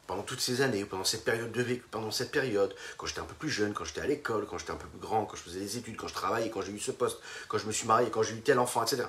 Pendant 0.06 0.22
toutes 0.22 0.40
ces 0.40 0.62
années, 0.62 0.84
pendant 0.84 1.04
cette 1.04 1.24
période 1.24 1.52
de 1.52 1.62
vécu, 1.62 1.84
pendant 1.90 2.10
cette 2.10 2.32
période, 2.32 2.74
quand 2.96 3.06
j'étais 3.06 3.20
un 3.20 3.24
peu 3.24 3.34
plus 3.34 3.50
jeune, 3.50 3.72
quand 3.72 3.84
j'étais 3.84 4.00
à 4.00 4.06
l'école, 4.06 4.46
quand 4.46 4.58
j'étais 4.58 4.72
un 4.72 4.76
peu 4.76 4.88
plus 4.88 4.98
grand, 4.98 5.26
quand 5.26 5.36
je 5.36 5.42
faisais 5.42 5.60
des 5.60 5.76
études, 5.76 5.96
quand 5.96 6.08
je 6.08 6.14
travaillais, 6.14 6.50
quand 6.50 6.62
j'ai 6.62 6.72
eu 6.72 6.80
ce 6.80 6.90
poste, 6.90 7.18
quand 7.48 7.58
je 7.58 7.66
me 7.66 7.72
suis 7.72 7.86
marié, 7.86 8.10
quand 8.10 8.22
j'ai 8.22 8.34
eu 8.34 8.40
tel 8.40 8.58
enfant, 8.58 8.82
etc. 8.82 9.04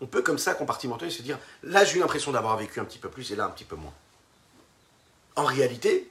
On 0.00 0.06
peut 0.06 0.22
comme 0.22 0.38
ça 0.38 0.54
compartimenter 0.54 1.06
et 1.06 1.10
se 1.10 1.22
dire, 1.22 1.38
là 1.62 1.84
j'ai 1.84 1.96
eu 1.96 2.00
l'impression 2.00 2.30
d'avoir 2.30 2.56
vécu 2.56 2.78
un 2.78 2.84
petit 2.84 2.98
peu 2.98 3.08
plus 3.08 3.32
et 3.32 3.36
là 3.36 3.46
un 3.46 3.50
petit 3.50 3.64
peu 3.64 3.76
moins. 3.76 3.92
En 5.34 5.44
réalité, 5.44 6.10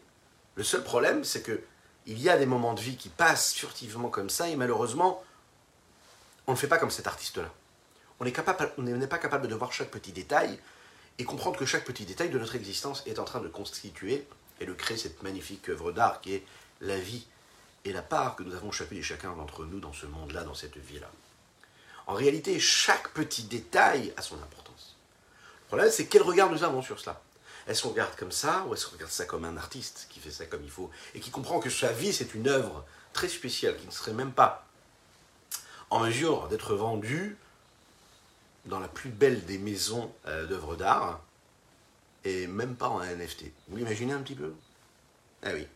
le 0.56 0.64
seul 0.64 0.84
problème, 0.84 1.24
c'est 1.24 1.42
que 1.42 1.62
il 2.06 2.20
y 2.20 2.30
a 2.30 2.38
des 2.38 2.46
moments 2.46 2.74
de 2.74 2.82
vie 2.82 2.98
qui 2.98 3.10
passent 3.10 3.54
furtivement 3.54 4.10
comme 4.10 4.30
ça, 4.30 4.50
et 4.50 4.56
malheureusement, 4.56 5.24
on 6.48 6.52
ne 6.52 6.58
fait 6.58 6.68
pas 6.68 6.78
comme 6.78 6.92
cet 6.92 7.08
artiste-là. 7.08 7.52
On 8.20 8.26
n'est 8.26 9.08
pas 9.08 9.18
capable 9.18 9.48
de 9.48 9.56
voir 9.56 9.74
chaque 9.74 9.90
petit 9.90 10.12
détail 10.12 10.60
et 11.18 11.24
comprendre 11.24 11.58
que 11.58 11.66
chaque 11.66 11.86
petit 11.86 12.06
détail 12.06 12.30
de 12.30 12.40
notre 12.40 12.56
existence 12.56 13.04
est 13.06 13.20
en 13.20 13.26
train 13.26 13.40
de 13.40 13.48
constituer 13.48 14.28
et 14.60 14.66
de 14.66 14.74
créer 14.74 14.98
cette 14.98 15.24
magnifique 15.24 15.70
œuvre 15.70 15.92
d'art 15.92 16.22
qui 16.22 16.36
est 16.36 16.44
la 16.82 16.98
vie 16.98 17.26
et 17.84 17.94
la 17.94 18.02
part 18.02 18.36
que 18.36 18.44
nous 18.44 18.54
avons 18.54 18.72
chacune 18.72 18.98
et 18.98 19.04
chacun 19.04 19.36
d'entre 19.36 19.66
nous 19.66 19.80
dans 19.80 19.94
ce 19.94 20.06
monde-là, 20.06 20.44
dans 20.44 20.54
cette 20.54 20.78
vie-là. 20.78 21.10
En 22.08 22.14
réalité, 22.14 22.60
chaque 22.60 23.10
petit 23.10 23.44
détail 23.44 24.14
a 24.18 24.22
son 24.22 24.36
importance. 24.36 24.96
Le 25.64 25.68
problème, 25.68 25.92
c'est 25.92 26.08
quel 26.08 26.22
regard 26.22 26.52
nous 26.52 26.64
avons 26.64 26.82
sur 26.82 27.00
cela? 27.00 27.22
Est-ce 27.68 27.84
qu'on 27.84 27.90
regarde 27.90 28.16
comme 28.16 28.32
ça 28.32 28.66
ou 28.68 28.74
est-ce 28.74 28.86
qu'on 28.86 28.96
regarde 28.96 29.12
ça 29.12 29.26
comme 29.26 29.46
un 29.46 29.58
artiste 29.58 30.08
qui 30.10 30.20
fait 30.20 30.32
ça 30.32 30.46
comme 30.46 30.64
il 30.64 30.72
faut 30.72 30.90
et 31.16 31.20
qui 31.20 31.32
comprend 31.32 31.60
que 31.60 31.70
sa 31.70 31.92
vie, 31.92 32.14
c'est 32.14 32.34
une 32.34 32.48
œuvre 32.48 32.84
très 33.14 33.30
spéciale 33.30 33.78
qui 33.78 33.86
ne 33.86 33.92
serait 33.92 34.14
même 34.14 34.32
pas 34.32 34.68
en 35.92 36.00
mesure 36.00 36.48
d'être 36.48 36.74
vendue 36.74 37.38
dans 38.66 38.80
la 38.80 38.88
plus 38.88 39.10
belle 39.10 39.46
des 39.46 39.58
maisons 39.58 40.12
euh, 40.26 40.48
d'œuvres 40.48 40.76
d'art 40.76 41.22
et 42.24 42.48
même 42.48 42.76
pas 42.76 42.88
en 42.88 43.02
NFT. 43.02 43.46
Vous 43.68 43.78
l'imaginez 43.78 44.14
un 44.14 44.22
petit 44.22 44.36
peu? 44.36 44.54
Ah 45.44 45.50
oui, 45.54 45.68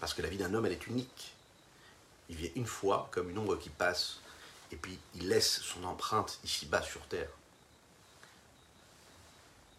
parce 0.00 0.14
que 0.14 0.22
la 0.22 0.28
vie 0.28 0.36
d'un 0.36 0.54
homme, 0.54 0.66
elle 0.66 0.72
est 0.72 0.86
unique. 0.86 1.34
Il 2.28 2.36
vient 2.36 2.50
une 2.54 2.66
fois 2.66 3.08
comme 3.10 3.30
une 3.30 3.38
ombre 3.38 3.58
qui 3.58 3.70
passe 3.70 4.20
et 4.70 4.76
puis 4.76 4.98
il 5.14 5.28
laisse 5.28 5.60
son 5.60 5.82
empreinte 5.84 6.38
ici-bas 6.44 6.82
sur 6.82 7.00
Terre 7.06 7.30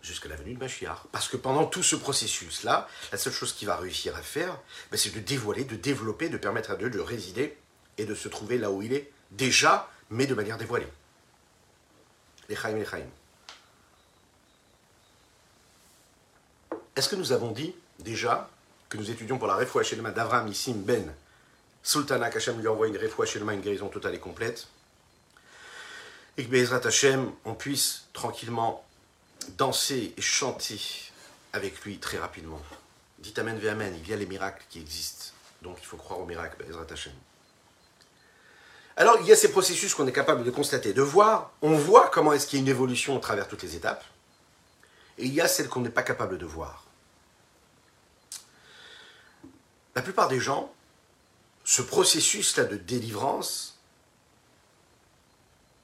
jusqu'à 0.01 0.29
la 0.29 0.35
venue 0.35 0.55
de 0.55 0.59
Machiar. 0.59 1.05
Parce 1.11 1.27
que 1.27 1.37
pendant 1.37 1.65
tout 1.65 1.83
ce 1.83 1.95
processus-là, 1.95 2.87
la 3.11 3.17
seule 3.17 3.33
chose 3.33 3.53
qu'il 3.53 3.67
va 3.67 3.77
réussir 3.77 4.15
à 4.15 4.21
faire, 4.21 4.59
ben, 4.91 4.97
c'est 4.97 5.13
de 5.13 5.19
dévoiler, 5.19 5.63
de 5.63 5.75
développer, 5.75 6.29
de 6.29 6.37
permettre 6.37 6.71
à 6.71 6.75
Dieu 6.75 6.89
de 6.89 6.99
résider 6.99 7.57
et 7.97 8.05
de 8.05 8.15
se 8.15 8.27
trouver 8.27 8.57
là 8.57 8.71
où 8.71 8.81
il 8.81 8.93
est, 8.93 9.11
déjà, 9.31 9.89
mais 10.09 10.25
de 10.25 10.33
manière 10.33 10.57
dévoilée. 10.57 10.87
Les 12.47 12.55
Chaim 12.55 12.77
les. 12.77 13.05
Est-ce 16.95 17.09
que 17.09 17.15
nous 17.15 17.31
avons 17.31 17.51
dit 17.51 17.75
déjà 17.99 18.49
que 18.89 18.97
nous 18.97 19.09
étudions 19.11 19.37
pour 19.37 19.47
la 19.47 19.55
Refoua 19.55 19.83
Shelma 19.83 20.11
d'Avram 20.11 20.47
Issim 20.47 20.81
Ben 20.83 21.13
Sultana 21.83 22.29
qu'Hachem 22.29 22.59
lui 22.59 22.67
envoie 22.67 22.87
une 22.87 22.97
Refoua 22.97 23.25
Shelma, 23.25 23.53
une 23.53 23.61
guérison 23.61 23.87
totale 23.87 24.15
et 24.15 24.19
complète 24.19 24.67
et 26.39 26.45
que 26.45 26.49
Bezrat 26.49 26.87
Hashem, 26.87 27.33
on 27.43 27.53
puisse 27.53 28.07
tranquillement 28.13 28.85
danser 29.57 30.13
et 30.15 30.21
chanter 30.21 30.79
avec 31.51 31.81
lui 31.81 31.99
très 31.99 32.17
rapidement. 32.17 32.61
Dites 33.17 33.37
Amen 33.39 33.59
Amen, 33.67 33.93
il 34.01 34.09
y 34.09 34.13
a 34.13 34.15
les 34.15 34.25
miracles 34.25 34.63
qui 34.69 34.79
existent. 34.79 35.33
Donc 35.61 35.79
il 35.81 35.85
faut 35.85 35.97
croire 35.97 36.21
aux 36.21 36.25
miracles, 36.25 36.63
Bezrat 36.63 36.85
Hashem. 36.89 37.11
Alors 38.99 39.17
il 39.21 39.27
y 39.27 39.31
a 39.31 39.35
ces 39.37 39.49
processus 39.49 39.95
qu'on 39.95 40.05
est 40.07 40.13
capable 40.13 40.43
de 40.43 40.51
constater, 40.51 40.91
de 40.91 41.01
voir. 41.01 41.51
On 41.61 41.73
voit 41.73 42.09
comment 42.09 42.33
est-ce 42.33 42.45
qu'il 42.45 42.59
y 42.59 42.61
a 42.61 42.63
une 42.63 42.69
évolution 42.69 43.15
à 43.15 43.19
travers 43.21 43.47
toutes 43.47 43.63
les 43.63 43.77
étapes. 43.77 44.03
Et 45.17 45.25
il 45.25 45.33
y 45.33 45.39
a 45.39 45.47
celles 45.47 45.69
qu'on 45.69 45.79
n'est 45.79 45.89
pas 45.89 46.03
capable 46.03 46.37
de 46.37 46.45
voir. 46.45 46.83
La 49.95 50.01
plupart 50.01 50.27
des 50.27 50.41
gens, 50.41 50.73
ce 51.63 51.81
processus-là 51.81 52.65
de 52.65 52.75
délivrance, 52.75 53.77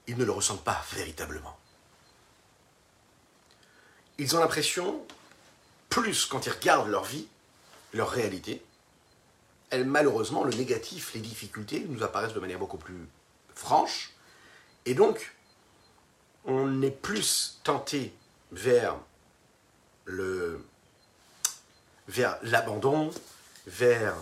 ils 0.08 0.18
ne 0.18 0.26
le 0.26 0.32
ressentent 0.34 0.64
pas 0.64 0.84
véritablement. 0.92 1.58
Ils 4.18 4.36
ont 4.36 4.40
l'impression, 4.40 5.06
plus 5.90 6.26
quand 6.26 6.46
ils 6.46 6.52
regardent 6.52 6.90
leur 6.90 7.06
vie, 7.06 7.28
leur 7.94 8.10
réalité, 8.10 8.62
elles, 9.70 9.86
malheureusement, 9.86 10.44
le 10.44 10.54
négatif, 10.54 11.14
les 11.14 11.22
difficultés 11.22 11.86
nous 11.88 12.04
apparaissent 12.04 12.34
de 12.34 12.40
manière 12.40 12.60
beaucoup 12.60 12.78
plus 12.78 13.08
franche. 13.54 14.14
Et 14.86 14.94
donc, 14.94 15.34
on 16.46 16.82
est 16.82 16.92
plus 16.92 17.60
tenté 17.64 18.14
vers 18.52 18.96
le 20.06 20.64
vers 22.08 22.38
l'abandon, 22.44 23.10
vers 23.66 24.14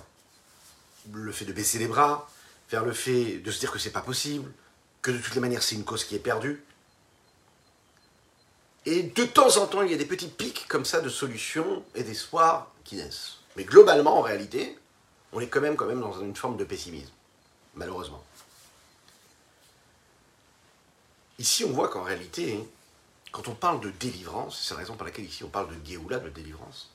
le 1.11 1.33
fait 1.33 1.43
de 1.43 1.51
baisser 1.51 1.79
les 1.79 1.87
bras, 1.87 2.29
vers 2.69 2.85
le 2.85 2.93
fait 2.93 3.39
de 3.39 3.51
se 3.51 3.59
dire 3.59 3.71
que 3.71 3.79
c'est 3.79 3.91
pas 3.91 4.01
possible, 4.01 4.49
que 5.01 5.11
de 5.11 5.17
toutes 5.17 5.35
les 5.35 5.41
manières 5.41 5.61
c'est 5.61 5.75
une 5.75 5.83
cause 5.83 6.05
qui 6.05 6.15
est 6.15 6.19
perdue. 6.19 6.63
Et 8.85 9.03
de 9.03 9.25
temps 9.25 9.57
en 9.57 9.67
temps, 9.67 9.81
il 9.81 9.91
y 9.91 9.93
a 9.93 9.97
des 9.97 10.05
petits 10.05 10.27
pics 10.27 10.65
comme 10.67 10.85
ça 10.85 11.01
de 11.01 11.09
solutions 11.09 11.83
et 11.95 12.03
d'espoir 12.03 12.71
qui 12.83 12.95
naissent. 12.95 13.37
Mais 13.55 13.63
globalement, 13.63 14.17
en 14.17 14.21
réalité, 14.21 14.77
on 15.33 15.39
est 15.39 15.47
quand 15.47 15.61
même, 15.61 15.75
quand 15.75 15.87
même 15.87 16.01
dans 16.01 16.19
une 16.19 16.35
forme 16.35 16.57
de 16.57 16.63
pessimisme, 16.63 17.11
malheureusement. 17.75 18.23
Ici, 21.39 21.65
on 21.65 21.71
voit 21.71 21.89
qu'en 21.89 22.03
réalité, 22.03 22.59
quand 23.31 23.47
on 23.47 23.55
parle 23.55 23.81
de 23.81 23.89
délivrance, 23.89 24.63
c'est 24.63 24.75
la 24.75 24.81
raison 24.81 24.95
pour 24.95 25.05
laquelle 25.05 25.25
ici 25.25 25.43
on 25.43 25.49
parle 25.49 25.67
de 25.69 25.85
Géoula, 25.85 26.19
de 26.19 26.29
délivrance, 26.29 26.91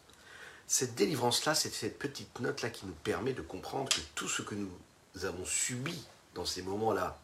cette 0.69 0.95
délivrance-là, 0.95 1.55
c'est 1.55 1.73
cette 1.73 1.99
petite 1.99 2.39
note-là 2.41 2.69
qui 2.69 2.87
nous 2.87 2.93
permet 2.93 3.33
de 3.33 3.41
comprendre 3.41 3.89
que 3.89 4.01
tout 4.15 4.29
ce 4.29 4.43
que 4.43 4.55
nous 4.55 4.71
avons 5.25 5.45
subi 5.47 5.99
dans 6.35 6.45
ces 6.45 6.63
moments-là 6.63 7.19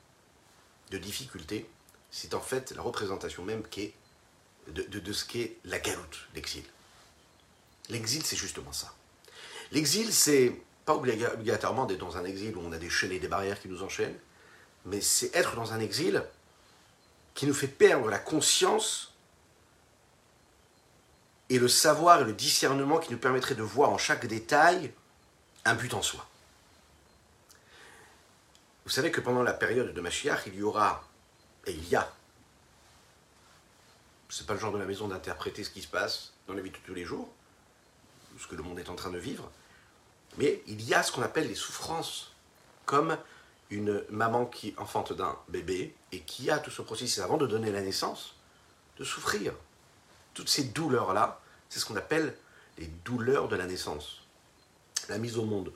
de 0.91 0.99
difficulté, 0.99 1.69
c'est 2.11 2.33
en 2.33 2.41
fait 2.41 2.73
la 2.73 2.81
représentation 2.81 3.45
même 3.45 3.63
de, 4.69 4.83
de, 4.83 5.13
ce 5.13 5.25
qu'est 5.27 5.57
la 5.65 5.79
galoute, 5.79 6.27
l'exil. 6.35 6.65
L'exil, 7.91 8.25
c'est 8.25 8.37
justement 8.37 8.73
ça. 8.73 8.95
L'exil, 9.73 10.13
c'est 10.13 10.59
pas 10.85 10.95
obligatoirement 10.95 11.87
d'être 11.87 12.01
dans 12.01 12.17
un 12.17 12.25
exil 12.25 12.57
où 12.57 12.61
on 12.61 12.73
a 12.73 12.79
des 12.79 12.91
chaînes 12.91 13.13
et 13.13 13.19
des 13.19 13.29
barrières 13.29 13.61
qui 13.61 13.69
nous 13.69 13.83
enchaînent, 13.83 14.19
mais 14.85 15.01
c'est 15.01 15.35
être 15.35 15.57
dans 15.57 15.73
un 15.73 15.81
exil 15.81 16.23
qui 17.35 17.47
nous 17.47 17.55
fait 17.55 17.69
perdre 17.69 18.09
la 18.09 18.19
conscience 18.19 19.13
et 21.49 21.59
le 21.59 21.69
savoir 21.69 22.21
et 22.21 22.25
le 22.25 22.33
discernement 22.33 22.99
qui 22.99 23.13
nous 23.13 23.19
permettrait 23.19 23.55
de 23.55 23.63
voir 23.63 23.91
en 23.91 23.99
chaque 23.99 24.27
détail 24.27 24.93
un 25.65 25.75
but 25.75 25.95
en 25.95 26.03
soi. 26.03 26.27
Vous 28.85 28.91
savez 28.91 29.11
que 29.11 29.21
pendant 29.21 29.43
la 29.43 29.55
période 29.55 29.95
de 29.95 30.01
Mashiach, 30.01 30.47
il 30.47 30.57
y 30.57 30.63
aura, 30.63 31.03
et 31.67 31.73
il 31.73 31.89
y 31.89 31.97
a, 31.97 32.13
c'est 34.29 34.47
pas 34.47 34.55
le 34.55 34.61
genre 34.61 34.73
de 34.73 34.79
la 34.79 34.85
maison 34.85 35.09
d'interpréter 35.09 35.65
ce 35.65 35.71
qui 35.71 35.81
se 35.81 35.89
passe 35.89 36.33
dans 36.47 36.55
la 36.55 36.61
vie 36.61 36.71
de 36.71 36.77
tous 36.77 36.95
les 36.95 37.05
jours, 37.05 37.29
ce 38.39 38.47
que 38.47 38.57
le 38.57 38.63
monde 38.63 38.79
est 38.79 38.91
en 38.91 38.97
train 38.97 39.11
de 39.11 39.19
vivre, 39.19 39.51
mais 40.39 40.63
il 40.67 40.83
y 40.83 40.95
a 40.95 41.03
ce 41.03 41.13
qu'on 41.13 41.23
appelle 41.23 41.49
les 41.49 41.55
souffrances, 41.55 42.33
comme 42.87 43.17
une 43.71 44.05
maman 44.11 44.47
qui 44.47 44.75
enfante 44.77 45.13
d'un 45.13 45.37
bébé 45.49 45.95
et 46.13 46.21
qui 46.21 46.51
a 46.51 46.59
tout 46.59 46.71
ce 46.71 46.83
processus 46.83 47.19
avant 47.19 47.37
de 47.37 47.47
donner 47.47 47.73
la 47.73 47.81
naissance, 47.81 48.35
de 48.99 49.05
souffrir. 49.05 49.53
Toutes 50.35 50.49
ces 50.49 50.65
douleurs-là, 50.65 51.41
c'est 51.69 51.81
ce 51.81 51.87
qu'on 51.87 51.97
appelle 51.97 52.37
les 52.79 52.87
douleurs 53.05 53.49
de 53.49 53.57
la 53.57 53.67
naissance, 53.67 54.21
la 55.09 55.19
mise 55.19 55.39
au 55.39 55.45
monde. 55.45 55.73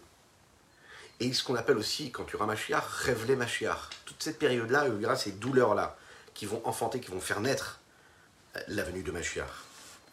Et 1.21 1.33
ce 1.33 1.43
qu'on 1.43 1.57
appelle 1.57 1.79
aussi, 1.79 2.13
quand 2.13 2.25
tu 2.25 2.37
auras 2.37 2.47
Mashiach, 2.47 2.85
révéler 2.85 3.37
Mashiach. 3.37 3.91
Toute 4.05 4.23
cette 4.23 4.39
période-là, 4.39 4.87
il 4.87 5.01
y 5.01 5.07
aura 5.07 5.17
ces 5.17 5.33
douleurs-là 5.33 5.97
qui 6.35 6.47
vont 6.47 6.65
enfanter, 6.65 7.01
qui 7.01 7.11
vont 7.11 7.21
faire 7.21 7.41
naître 7.41 7.81
la 8.69 8.85
venue 8.85 9.03
de 9.03 9.11
Mashiach, 9.11 9.51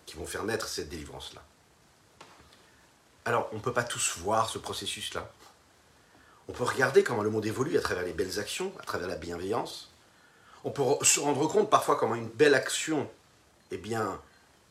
qui 0.05 0.15
vont 0.15 0.25
faire 0.25 0.43
naître 0.43 0.67
cette 0.67 0.89
délivrance-là. 0.89 1.43
Alors, 3.25 3.49
on 3.51 3.55
ne 3.55 3.61
peut 3.61 3.73
pas 3.73 3.83
tous 3.83 4.17
voir 4.19 4.49
ce 4.49 4.59
processus-là. 4.59 5.27
On 6.47 6.53
peut 6.53 6.63
regarder 6.63 7.03
comment 7.03 7.23
le 7.23 7.31
monde 7.31 7.45
évolue 7.45 7.75
à 7.77 7.81
travers 7.81 8.03
les 8.03 8.13
belles 8.13 8.39
actions, 8.39 8.71
à 8.79 8.83
travers 8.83 9.07
la 9.07 9.15
bienveillance. 9.15 9.91
On 10.63 10.69
peut 10.69 10.83
se 11.01 11.19
rendre 11.19 11.47
compte 11.47 11.71
parfois 11.71 11.95
comment 11.95 12.13
une 12.13 12.29
belle 12.29 12.53
action, 12.53 13.09
eh 13.71 13.77
bien, 13.77 14.21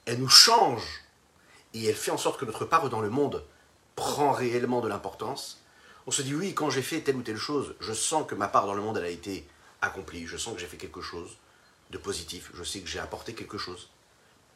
elle 0.07 0.21
nous 0.21 0.29
change 0.29 1.03
et 1.73 1.85
elle 1.87 1.97
fait 1.97 2.13
en 2.13 2.19
sorte 2.19 2.39
que 2.39 2.45
notre 2.45 2.65
part 2.65 2.89
dans 2.89 3.01
le 3.01 3.11
monde 3.11 3.45
prend 3.97 4.31
réellement 4.31 4.81
de 4.81 4.89
l'importance. 4.89 5.61
On 6.07 6.13
se 6.13 6.23
dit 6.23 6.35
oui, 6.35 6.55
quand 6.55 6.71
j'ai 6.71 6.83
fait 6.83 7.01
telle 7.01 7.17
ou 7.17 7.23
telle 7.23 7.37
chose, 7.37 7.75
je 7.81 7.93
sens 7.93 8.27
que 8.27 8.37
ma 8.37 8.47
part 8.47 8.67
dans 8.67 8.75
le 8.75 8.83
monde 8.83 8.99
elle 8.99 9.05
a 9.05 9.09
été 9.09 9.49
accomplie, 9.83 10.27
je 10.27 10.37
sens 10.37 10.55
que 10.55 10.61
j'ai 10.61 10.67
fait 10.67 10.77
quelque 10.77 11.01
chose 11.01 11.37
de 11.91 11.99
positif, 11.99 12.51
je 12.55 12.63
sais 12.63 12.81
que 12.81 12.89
j'ai 12.89 12.99
apporté 12.99 13.35
quelque 13.35 13.59
chose. 13.59 13.89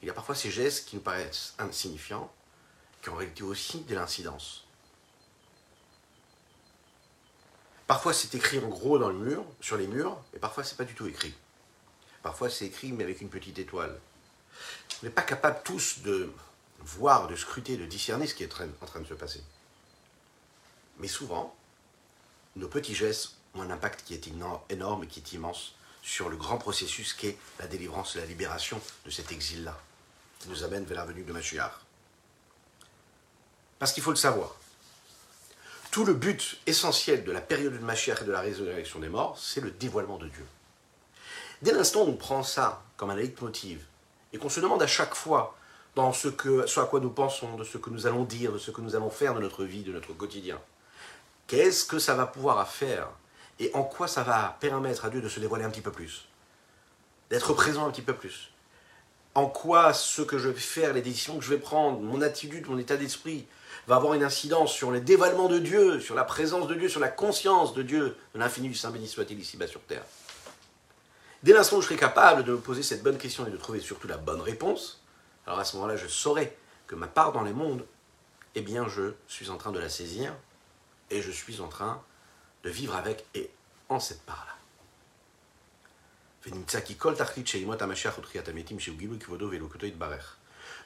Il 0.03 0.09
y 0.09 0.11
a 0.11 0.15
parfois 0.15 0.35
ces 0.35 0.51
gestes 0.51 0.89
qui 0.89 0.97
nous 0.97 1.03
paraissent 1.03 1.55
insignifiants, 1.59 2.31
qui 3.03 3.11
ont 3.11 3.17
réalité 3.17 3.43
aussi 3.43 3.81
de 3.81 3.95
l'incidence. 3.95 4.65
Parfois 7.87 8.13
c'est 8.13 8.35
écrit 8.35 8.59
en 8.59 8.69
gros 8.69 8.99
dans 8.99 9.09
le 9.09 9.19
mur, 9.19 9.45
sur 9.61 9.77
les 9.77 9.87
murs, 9.87 10.19
et 10.35 10.39
parfois 10.39 10.65
c'est 10.65 10.77
pas 10.77 10.85
du 10.85 10.95
tout 10.95 11.07
écrit. 11.07 11.35
Parfois 12.23 12.51
c'est 12.51 12.67
écrit 12.67 12.93
mais 12.93 13.05
avec 13.05 13.21
une 13.21 13.31
petite 13.31 13.59
étoile. 13.59 13.99
On 15.03 15.07
n'est 15.07 15.13
pas 15.13 15.23
capable 15.23 15.61
tous 15.65 16.01
de 16.01 16.33
voir, 16.81 17.29
de 17.29 17.37
scruter, 17.37 17.77
de 17.77 17.87
discerner 17.87 18.27
ce 18.27 18.35
qui 18.35 18.43
est 18.43 18.53
en 18.83 18.87
train 18.87 19.01
de 19.01 19.07
se 19.07 19.15
passer. 19.15 19.43
Mais 20.99 21.09
souvent, 21.09 21.57
nos 22.57 22.69
petits 22.69 22.95
gestes 22.95 23.37
ont 23.55 23.63
un 23.63 23.71
impact 23.71 24.05
qui 24.05 24.15
est 24.15 24.29
énorme 24.69 25.05
et 25.05 25.07
qui 25.07 25.21
est 25.21 25.33
immense 25.33 25.75
sur 26.03 26.29
le 26.29 26.37
grand 26.37 26.59
processus 26.59 27.13
qu'est 27.13 27.37
la 27.59 27.67
délivrance 27.67 28.17
et 28.17 28.21
la 28.21 28.27
libération 28.27 28.81
de 29.05 29.11
cet 29.11 29.33
exil-là, 29.33 29.81
qui 30.41 30.49
nous 30.49 30.65
amène 30.65 30.85
vers 30.85 30.99
la 30.99 31.05
venue 31.05 31.23
de 31.23 31.33
Mashiach. 31.33 31.73
Parce 33.79 33.93
qu'il 33.93 34.03
faut 34.03 34.11
le 34.11 34.17
savoir. 34.17 34.57
Tout 35.91 36.05
le 36.05 36.15
but 36.15 36.61
essentiel 36.67 37.25
de 37.25 37.33
la 37.33 37.41
période 37.41 37.73
de 37.73 37.79
Mashiach 37.79 38.23
et 38.23 38.25
de 38.25 38.33
la 38.33 38.41
résurrection 38.41 38.99
des 38.99 39.09
morts, 39.09 39.39
c'est 39.39 39.61
le 39.61 39.71
dévoilement 39.71 40.19
de 40.19 40.29
Dieu. 40.29 40.47
Dès 41.63 41.73
l'instant 41.73 42.03
où 42.03 42.09
on 42.09 42.17
prend 42.17 42.43
ça 42.43 42.83
comme 42.97 43.11
un 43.11 43.17
leitmotiv, 43.17 43.85
et 44.33 44.39
qu'on 44.39 44.49
se 44.49 44.61
demande 44.61 44.83
à 44.83 44.87
chaque 44.87 45.15
fois 45.15 45.57
dans 45.95 46.13
ce, 46.13 46.29
que, 46.29 46.67
ce 46.67 46.81
à 46.81 46.85
quoi 46.85 47.01
nous 47.01 47.11
pensons, 47.11 47.57
de 47.57 47.65
ce 47.65 47.79
que 47.79 47.91
nous 47.91 48.07
allons 48.07 48.25
dire, 48.25 48.53
de 48.53 48.59
ce 48.59 48.71
que 48.71 48.81
nous 48.81 48.95
allons 48.95 49.11
faire 49.11 49.35
de 49.35 49.41
notre 49.41 49.65
vie, 49.65 49.83
de 49.83 49.93
notre 49.93 50.13
quotidien. 50.13 50.61
Qu'est-ce 51.47 51.85
que 51.85 51.99
ça 51.99 52.15
va 52.15 52.27
pouvoir 52.27 52.69
faire 52.69 53.09
et 53.59 53.71
en 53.75 53.83
quoi 53.83 54.07
ça 54.07 54.23
va 54.23 54.57
permettre 54.61 55.05
à 55.05 55.11
Dieu 55.11 55.21
de 55.21 55.29
se 55.29 55.41
dévoiler 55.41 55.65
un 55.65 55.71
petit 55.71 55.81
peu 55.81 55.91
plus, 55.91 56.29
d'être 57.31 57.53
présent 57.55 57.87
un 57.87 57.91
petit 57.91 58.03
peu 58.03 58.15
plus. 58.15 58.51
En 59.35 59.47
quoi 59.47 59.93
ce 59.93 60.23
que 60.23 60.39
je 60.39 60.49
vais 60.49 60.61
faire, 60.61 60.93
les 60.93 61.03
décisions 61.03 61.39
que 61.39 61.45
je 61.45 61.51
vais 61.51 61.59
prendre, 61.59 62.01
mon 62.01 62.23
attitude, 62.23 62.69
mon 62.69 62.79
état 62.79 62.97
d'esprit, 62.97 63.47
va 63.89 63.97
avoir 63.97 64.13
une 64.13 64.23
incidence 64.23 64.71
sur 64.71 64.91
le 64.91 65.01
dévoilement 65.01 65.49
de 65.49 65.59
Dieu, 65.59 65.99
sur 65.99 66.15
la 66.15 66.25
présence 66.25 66.69
de 66.69 66.75
Dieu, 66.75 66.91
sur 66.91 67.01
la 67.01 67.09
conscience 67.09 67.73
de 67.73 67.83
Dieu, 67.83 68.17
de 68.35 68.39
l'infini 68.39 68.69
du 68.69 68.75
Saint 68.75 68.91
béni 68.91 69.09
soit-il 69.09 69.41
ici-bas 69.41 69.67
sur 69.67 69.81
terre. 69.81 70.05
Dès 71.43 71.55
l'instant 71.55 71.79
où 71.79 71.81
je 71.81 71.87
serai 71.87 71.97
capable 71.97 72.45
de 72.45 72.53
me 72.53 72.59
poser 72.59 72.83
cette 72.83 73.03
bonne 73.03 73.17
question 73.17 73.47
et 73.47 73.51
de 73.51 73.57
trouver 73.57 73.81
surtout 73.81 74.07
la 74.07 74.19
bonne 74.19 74.43
réponse, 74.43 75.03
alors 75.47 75.59
à 75.59 75.65
ce 75.65 75.77
moment-là, 75.77 75.97
je 75.97 76.07
saurai 76.07 76.55
que 76.87 76.97
ma 76.97 77.07
part 77.07 77.33
dans 77.33 77.43
les 77.43 77.55
mondes, 77.55 77.87
eh 78.55 78.61
bien, 78.61 78.87
je 78.89 79.15
suis 79.27 79.49
en 79.49 79.57
train 79.57 79.73
de 79.73 79.79
la 79.79 79.89
saisir 79.89 80.35
et 81.09 81.23
je 81.23 81.31
suis 81.31 81.63
en 81.63 81.69
train 81.69 82.03
de 82.65 82.71
vivre 82.71 82.95
avec 82.95 83.25
et 83.35 83.51
en 83.89 84.01
cette 84.01 84.21
part-là. 84.23 84.55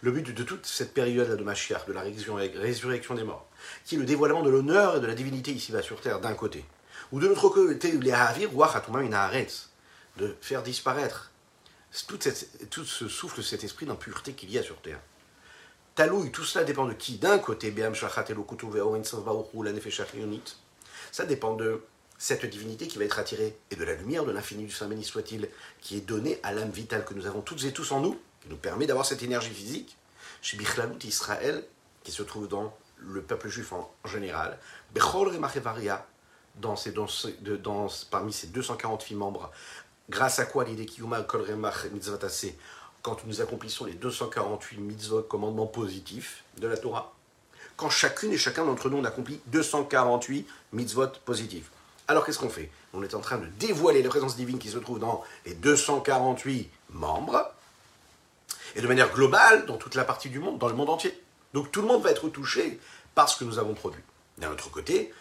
Le 0.03 0.11
but 0.11 0.35
de 0.35 0.43
toute 0.43 0.67
cette 0.67 0.95
période 0.95 1.37
de 1.37 1.45
Mashiach, 1.45 1.87
de 1.87 1.93
la 1.93 2.03
résurrection 2.03 3.15
des 3.15 3.23
morts, 3.23 3.47
qui 3.85 3.95
est 3.95 3.99
le 3.99 4.05
dévoilement 4.05 4.43
de 4.43 4.51
l'honneur 4.51 4.97
et 4.97 5.01
de 5.01 5.07
la 5.07 5.15
divinité 5.15 5.53
ici-bas 5.53 5.81
sur 5.81 6.01
terre, 6.01 6.21
d'un 6.21 6.35
côté, 6.35 6.65
ou 7.13 7.21
de 7.21 7.29
l'autre 7.29 7.49
côté, 7.49 7.93
de 7.93 8.11
faire 10.41 10.63
disparaître 10.65 11.31
tout, 12.09 12.19
tout 12.69 12.85
ce 12.85 13.07
souffle, 13.07 13.45
cet 13.45 13.63
esprit 13.63 13.87
d'impureté 13.87 14.33
qu'il 14.33 14.51
y 14.51 14.59
a 14.59 14.65
sur 14.65 14.81
terre. 14.81 14.99
Talouille, 15.95 16.33
tout 16.33 16.45
cela 16.45 16.65
dépend 16.65 16.87
de 16.87 16.95
qui? 16.95 17.19
D'un 17.19 17.39
côté, 17.39 17.73
ça 21.13 21.25
dépend 21.27 21.55
de 21.55 21.85
cette 22.19 22.47
divinité 22.47 22.89
qui 22.89 22.99
va 22.99 23.05
être 23.05 23.21
attirée 23.21 23.57
et 23.71 23.77
de 23.77 23.85
la 23.85 23.95
lumière 23.95 24.25
de 24.25 24.33
l'infini 24.33 24.65
du 24.65 24.73
Saint 24.73 24.89
béni 24.89 25.05
soit-il, 25.05 25.49
qui 25.81 25.97
est 25.97 26.01
donnée 26.01 26.41
à 26.43 26.53
l'âme 26.53 26.71
vitale 26.71 27.05
que 27.05 27.15
nous 27.15 27.27
avons 27.27 27.41
toutes 27.41 27.63
et 27.65 27.73
tous 27.73 27.93
en 27.93 28.01
nous, 28.01 28.21
qui 28.43 28.49
nous 28.49 28.57
permet 28.57 28.87
d'avoir 28.87 29.07
cette 29.07 29.23
énergie 29.23 29.51
physique, 29.51 29.97
chez 30.43 30.57
Bichlalut 30.57 30.99
Israël, 31.05 31.65
qui 32.03 32.13
se 32.13 32.23
trouve 32.23 32.49
dans 32.49 32.77
le 32.99 33.23
peuple 33.23 33.49
juif 33.49 33.73
en 33.73 33.91
général, 34.05 34.59
Bechol 34.95 35.33
dans 36.57 36.75
dans, 37.63 37.89
parmi 38.11 38.33
ses 38.33 38.49
248 38.49 39.15
membres, 39.15 39.51
grâce 40.11 40.39
à 40.39 40.45
quoi 40.45 40.65
l'idée 40.65 40.87
Kiyuma 40.87 41.23
Kol 41.23 41.43
Remach 41.43 41.87
Mitzvatase, 41.93 42.49
quand 43.01 43.25
nous 43.27 43.41
accomplissons 43.41 43.87
les 43.87 43.95
248 43.95 44.79
mitzvot, 44.79 45.23
commandements 45.23 45.67
positifs 45.67 46.45
de 46.59 46.69
la 46.69 46.77
Torah, 46.77 47.15
quand 47.77 47.91
chacune 47.91 48.33
et 48.33 48.39
chacun 48.39 48.65
d'entre 48.65 48.91
nous 48.91 48.99
on 48.99 49.05
accomplit 49.05 49.41
248 49.47 50.47
mitzvot 50.73 51.09
positifs. 51.25 51.71
Alors 52.09 52.27
qu'est-ce 52.27 52.39
qu'on 52.39 52.51
fait? 52.51 52.71
On 52.93 53.03
est 53.03 53.15
en 53.15 53.21
train 53.21 53.39
de 53.39 53.47
dévoiler 53.59 54.03
la 54.03 54.09
présence 54.09 54.37
divine 54.37 54.59
qui 54.59 54.69
se 54.69 54.79
trouve 54.79 54.99
dans 54.99 55.25
les 55.47 55.55
248 55.55 56.71
membres, 56.91 57.52
et 58.77 58.81
de 58.81 58.87
manière 58.87 59.13
globale 59.13 59.67
dans 59.67 59.77
toute 59.77 59.95
la 59.95 60.05
partie 60.05 60.29
du 60.29 60.39
monde, 60.39 60.59
dans 60.59 60.69
le 60.69 60.75
monde 60.75 60.91
entier. 60.91 61.19
Donc 61.55 61.71
tout 61.71 61.83
le 61.83 61.89
monde 61.89 62.03
va 62.03 62.11
être 62.11 62.29
touché 62.29 62.81
par 63.15 63.29
ce 63.29 63.39
que 63.39 63.45
nous 63.45 63.59
avons 63.59 63.75
produit. 63.75 64.03
D'un 64.39 64.51
autre 64.51 64.71
côté, 64.71 65.13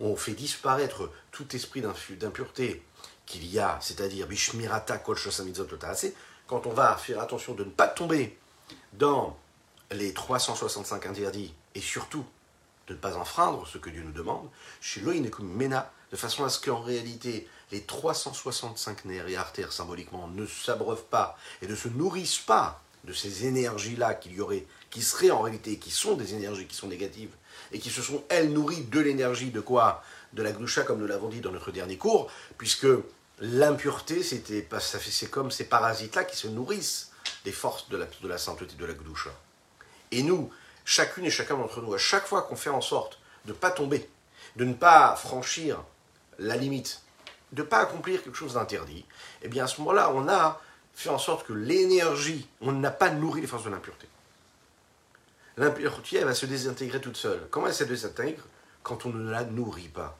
on 0.00 0.16
fait 0.16 0.32
disparaître 0.32 1.10
tout 1.30 1.54
esprit 1.54 1.82
d'impureté 1.82 2.82
qu'il 3.26 3.46
y 3.46 3.58
a, 3.58 3.78
c'est-à-dire 3.80 4.26
Bishmirata 4.26 4.98
quand 4.98 6.66
on 6.66 6.72
va 6.72 6.96
faire 6.96 7.20
attention 7.20 7.54
de 7.54 7.64
ne 7.64 7.70
pas 7.70 7.86
tomber 7.86 8.38
dans 8.94 9.36
les 9.90 10.12
365 10.12 11.06
interdits 11.06 11.54
et 11.74 11.80
surtout 11.80 12.24
de 12.86 12.94
ne 12.94 12.98
pas 12.98 13.16
enfreindre 13.16 13.66
ce 13.66 13.78
que 13.78 13.90
Dieu 13.90 14.02
nous 14.02 14.12
demande, 14.12 14.48
Mena, 15.40 15.92
de 16.10 16.16
façon 16.16 16.44
à 16.44 16.48
ce 16.48 16.60
qu'en 16.60 16.80
réalité 16.80 17.48
les 17.70 17.82
365 17.82 19.04
nerfs 19.04 19.28
et 19.28 19.36
artères 19.36 19.72
symboliquement 19.72 20.28
ne 20.28 20.46
s'abreuvent 20.46 21.04
pas 21.04 21.36
et 21.62 21.66
ne 21.66 21.74
se 21.74 21.88
nourrissent 21.88 22.38
pas 22.38 22.82
de 23.04 23.12
ces 23.12 23.46
énergies-là 23.46 24.14
qu'il 24.14 24.34
y 24.34 24.40
aurait, 24.40 24.66
qui 24.90 25.02
seraient 25.02 25.30
en 25.30 25.40
réalité, 25.40 25.78
qui 25.78 25.90
sont 25.90 26.14
des 26.14 26.34
énergies 26.34 26.66
qui 26.66 26.76
sont 26.76 26.88
négatives, 26.88 27.30
et 27.72 27.78
qui 27.78 27.90
se 27.90 28.02
sont, 28.02 28.24
elles, 28.28 28.52
nourries 28.52 28.82
de 28.82 29.00
l'énergie 29.00 29.50
de 29.50 29.60
quoi? 29.60 30.02
De 30.32 30.42
la 30.42 30.52
gloucha, 30.52 30.82
comme 30.82 30.98
nous 30.98 31.06
l'avons 31.06 31.28
dit 31.28 31.40
dans 31.40 31.52
notre 31.52 31.70
dernier 31.70 31.96
cours, 31.96 32.30
puisque 32.56 32.86
l'impureté, 33.40 34.22
c'est 34.22 35.30
comme 35.30 35.50
ces 35.50 35.64
parasites-là 35.64 36.24
qui 36.24 36.36
se 36.36 36.48
nourrissent 36.48 37.10
des 37.44 37.52
forces 37.52 37.88
de 37.88 37.96
la, 37.96 38.06
de 38.06 38.28
la 38.28 38.38
sainteté 38.38 38.74
de 38.74 38.84
la 38.84 38.94
gloucha. 38.94 39.30
Et 40.10 40.22
nous, 40.22 40.50
chacune 40.84 41.24
et 41.24 41.30
chacun 41.30 41.56
d'entre 41.56 41.80
nous, 41.80 41.94
à 41.94 41.98
chaque 41.98 42.26
fois 42.26 42.42
qu'on 42.42 42.56
fait 42.56 42.70
en 42.70 42.80
sorte 42.80 43.20
de 43.44 43.52
ne 43.52 43.56
pas 43.56 43.70
tomber, 43.70 44.08
de 44.56 44.64
ne 44.64 44.74
pas 44.74 45.14
franchir 45.16 45.82
la 46.38 46.56
limite, 46.56 47.02
de 47.52 47.62
ne 47.62 47.68
pas 47.68 47.78
accomplir 47.78 48.22
quelque 48.22 48.36
chose 48.36 48.54
d'interdit, 48.54 49.04
eh 49.42 49.48
bien 49.48 49.64
à 49.64 49.66
ce 49.66 49.80
moment-là, 49.80 50.12
on 50.12 50.28
a 50.28 50.60
fait 50.94 51.10
en 51.10 51.18
sorte 51.18 51.46
que 51.46 51.52
l'énergie, 51.52 52.48
on 52.60 52.72
n'a 52.72 52.90
pas 52.90 53.10
nourri 53.10 53.40
les 53.40 53.46
forces 53.46 53.64
de 53.64 53.70
l'impureté. 53.70 54.08
L'impureté, 55.56 56.18
elle 56.18 56.24
va 56.24 56.34
se 56.34 56.46
désintégrer 56.46 57.00
toute 57.00 57.16
seule. 57.16 57.48
Comment 57.50 57.66
elle 57.66 57.74
se 57.74 57.84
désintègre 57.84 58.42
Quand 58.82 59.06
on 59.06 59.10
ne 59.10 59.30
la 59.30 59.44
nourrit 59.44 59.88
pas? 59.88 60.16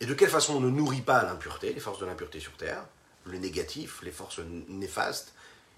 Et 0.00 0.06
de 0.06 0.14
quelle 0.14 0.30
façon 0.30 0.56
on 0.56 0.60
ne 0.60 0.70
nourrit 0.70 1.00
pas 1.00 1.22
l'impureté, 1.22 1.72
les 1.72 1.80
forces 1.80 1.98
de 1.98 2.06
l'impureté 2.06 2.38
sur 2.38 2.52
Terre, 2.52 2.84
le 3.24 3.38
négatif, 3.38 4.02
les 4.02 4.10
forces 4.10 4.40
néfastes? 4.68 5.32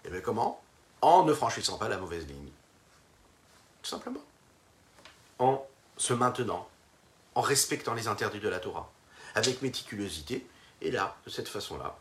Eh 0.05 0.11
bien 0.11 0.21
comment? 0.21 0.63
En 1.03 1.25
ne 1.25 1.33
franchissant 1.33 1.79
pas 1.79 1.89
la 1.89 1.99
mauvaise 1.99 2.27
ligne. 2.27 2.51
Tout 3.83 3.91
simplement. 3.91 4.23
En 5.39 5.67
se 5.97 6.13
maintenant, 6.13 6.69
en 7.35 7.41
respectant 7.41 7.95
les 7.95 8.09
interdits 8.09 8.41
de 8.41 8.49
la 8.49 8.59
Torah, 8.59 8.91
avec 9.35 9.63
méticulosité. 9.63 10.47
Et 10.81 10.91
là, 10.91 11.17
de 11.27 11.31
cette 11.31 11.49
façon-là, 11.49 11.97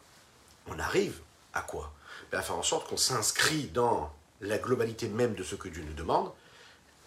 on 0.68 0.80
arrive 0.80 1.20
à 1.54 1.62
quoi? 1.62 1.94
Ben, 2.32 2.40
À 2.40 2.42
faire 2.42 2.56
en 2.58 2.64
sorte 2.64 2.90
qu'on 2.90 2.98
s'inscrit 2.98 3.68
dans 3.68 4.12
la 4.42 4.58
globalité 4.58 5.08
même 5.08 5.36
de 5.36 5.44
ce 5.44 5.56
que 5.56 5.68
Dieu 5.68 5.84
nous 5.84 5.94
demande, 5.94 6.32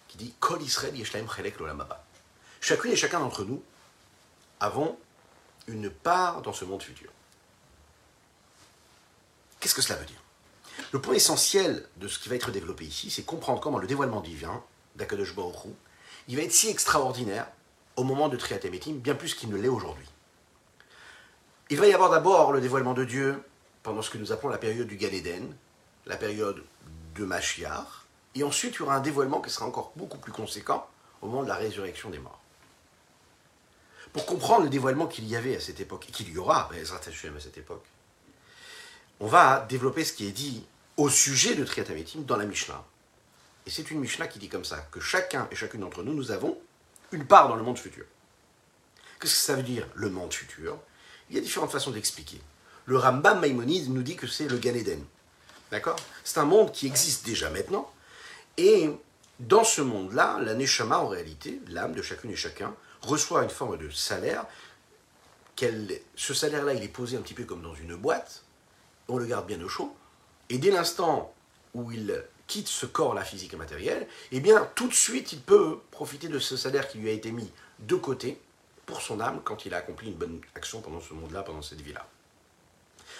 qui 0.08 0.18
dit 0.18 0.34
Kol 0.40 0.62
Israël 0.62 0.96
Yeshlaim 0.96 1.28
Chelek 1.28 1.60
Lolamaba. 1.60 2.04
Chacune 2.62 2.92
et 2.92 2.96
chacun 2.96 3.20
d'entre 3.20 3.44
nous 3.44 3.64
avons 4.60 4.98
une 5.68 5.90
part 5.90 6.42
dans 6.42 6.54
ce 6.54 6.66
monde 6.66 6.84
futur. 6.84 7.10
Qu'est-ce 9.60 9.76
que 9.76 9.82
cela 9.82 10.00
veut 10.00 10.06
dire? 10.06 10.22
Le 10.92 11.02
point 11.02 11.16
essentiel 11.16 11.88
de 11.98 12.08
ce 12.08 12.20
qui 12.20 12.30
va 12.30 12.36
être 12.36 12.52
développé 12.52 12.86
ici, 12.86 13.10
c'est 13.10 13.24
comprendre 13.24 13.60
comment 13.60 13.78
le 13.78 13.88
dévoilement 13.88 14.22
divin 14.22 14.64
d'Akadosh 14.96 15.36
Baruch 15.36 15.74
il 16.28 16.38
va 16.38 16.44
être 16.44 16.54
si 16.54 16.70
extraordinaire 16.70 17.48
au 17.96 18.04
moment 18.04 18.30
de 18.30 18.38
Triatametim, 18.38 18.94
bien 18.94 19.16
plus 19.16 19.36
qu'il 19.36 19.50
ne 19.50 19.58
l'est 19.58 19.68
aujourd'hui. 19.68 20.08
Il 21.70 21.80
va 21.80 21.88
y 21.88 21.94
avoir 21.94 22.10
d'abord 22.10 22.52
le 22.52 22.62
dévoilement 22.62 22.94
de 22.94 23.04
Dieu 23.04 23.44
pendant 23.84 24.02
ce 24.02 24.10
que 24.10 24.18
nous 24.18 24.32
appelons 24.32 24.50
la 24.50 24.58
période 24.58 24.88
du 24.88 24.96
Gan 24.96 25.10
Eden, 25.12 25.54
la 26.06 26.18
période 26.18 26.64
de 27.16 27.26
Mashiach, 27.26 28.06
et 28.36 28.44
ensuite 28.44 28.76
il 28.76 28.80
y 28.80 28.82
aura 28.82 28.96
un 28.96 29.02
dévoilement 29.02 29.42
qui 29.42 29.50
sera 29.50 29.66
encore 29.66 29.94
beaucoup 29.96 30.18
plus 30.18 30.32
conséquent 30.32 30.88
au 31.22 31.28
moment 31.28 31.44
de 31.44 31.48
la 31.48 31.56
résurrection 31.56 32.10
des 32.10 32.20
morts. 32.20 32.42
Pour 34.12 34.26
comprendre 34.26 34.64
le 34.64 34.70
dévoilement 34.70 35.08
qu'il 35.08 35.28
y 35.28 35.36
avait 35.36 35.56
à 35.56 35.60
cette 35.60 35.80
époque, 35.80 36.08
et 36.10 36.12
qu'il 36.12 36.32
y 36.32 36.38
aura 36.38 36.70
à 36.70 37.40
cette 37.40 37.58
époque, 37.58 37.86
on 39.20 39.28
va 39.28 39.66
développer 39.70 40.04
ce 40.04 40.14
qui 40.14 40.28
est 40.28 40.32
dit 40.32 40.66
au 40.98 41.10
sujet 41.10 41.56
de 41.56 41.64
Triatametim 41.64 42.24
dans 42.24 42.38
la 42.38 42.46
Mishnah. 42.46 42.84
Et 43.66 43.70
c'est 43.70 43.90
une 43.90 44.00
Mishnah 44.00 44.28
qui 44.28 44.40
dit 44.40 44.50
comme 44.50 44.66
ça, 44.66 44.80
que 44.92 45.00
chacun 45.00 45.48
et 45.52 45.56
chacune 45.56 45.82
d'entre 45.82 46.04
nous, 46.04 46.14
nous 46.14 46.32
avons 46.32 46.58
une 47.12 47.26
part 47.26 47.48
dans 47.48 47.56
le 47.56 47.64
monde 47.64 47.80
futur. 47.80 48.06
Qu'est-ce 49.20 49.36
que 49.36 49.42
ça 49.42 49.56
veut 49.56 49.64
dire, 49.64 49.88
le 49.96 50.10
monde 50.10 50.34
futur? 50.34 50.78
Il 51.30 51.36
y 51.36 51.40
a 51.40 51.42
différentes 51.42 51.72
façons 51.72 51.92
d'expliquer. 51.92 52.42
Le 52.86 52.98
Rambam 52.98 53.40
Maïmonide 53.40 53.90
nous 53.90 54.04
dit 54.04 54.18
que 54.18 54.28
c'est 54.28 54.50
le 54.50 54.58
Gan 54.58 54.76
Eden. 54.76 55.04
D'accord? 55.74 55.96
C'est 56.24 56.38
un 56.38 56.46
monde 56.46 56.72
qui 56.72 56.86
existe 56.86 57.26
déjà 57.26 57.50
maintenant. 57.50 57.92
Et 58.58 58.92
dans 59.40 59.64
ce 59.64 59.82
monde-là, 59.82 60.38
la 60.40 60.54
Neshama, 60.54 61.00
en 61.00 61.08
réalité, 61.08 61.60
l'âme 61.68 61.94
de 61.94 62.04
chacune 62.04 62.30
et 62.30 62.36
chacun, 62.36 62.76
reçoit 63.02 63.44
une 63.44 63.50
forme 63.50 63.80
de 63.80 63.90
salaire. 63.90 64.46
Ce 66.16 66.34
salaire-là, 66.36 66.76
il 66.76 66.84
est 66.84 66.90
posé 66.90 67.18
un 67.18 67.22
petit 67.22 67.34
peu 67.34 67.44
comme 67.46 67.64
dans 67.64 67.74
une 67.74 67.96
boîte. 67.96 68.44
On 69.08 69.18
le 69.18 69.26
garde 69.26 69.48
bien 69.48 69.60
au 69.64 69.68
chaud. 69.68 69.96
Et 70.50 70.60
dès 70.60 70.70
l'instant 70.70 71.34
où 71.74 71.92
il 71.92 72.24
quitte 72.46 72.68
ce 72.68 72.86
corps-là 72.86 73.24
physique 73.24 73.56
et 73.56 73.58
matériel, 73.58 74.08
eh 74.32 74.42
bien, 74.42 74.70
tout 74.76 74.88
de 74.88 74.94
suite, 74.94 75.34
il 75.34 75.42
peut 75.42 75.80
profiter 75.90 76.28
de 76.28 76.38
ce 76.38 76.56
salaire 76.56 76.88
qui 76.88 77.00
lui 77.00 77.10
a 77.10 77.14
été 77.14 77.32
mis 77.32 77.50
de 77.80 77.96
côté 77.96 78.40
pour 78.86 79.02
son 79.02 79.20
âme 79.20 79.42
quand 79.44 79.66
il 79.66 79.74
a 79.74 79.78
accompli 79.78 80.10
une 80.10 80.18
bonne 80.18 80.40
action 80.54 80.82
pendant 80.82 81.02
ce 81.02 81.16
monde-là, 81.16 81.42
pendant 81.42 81.64
cette 81.64 81.82
vie-là. 81.82 82.08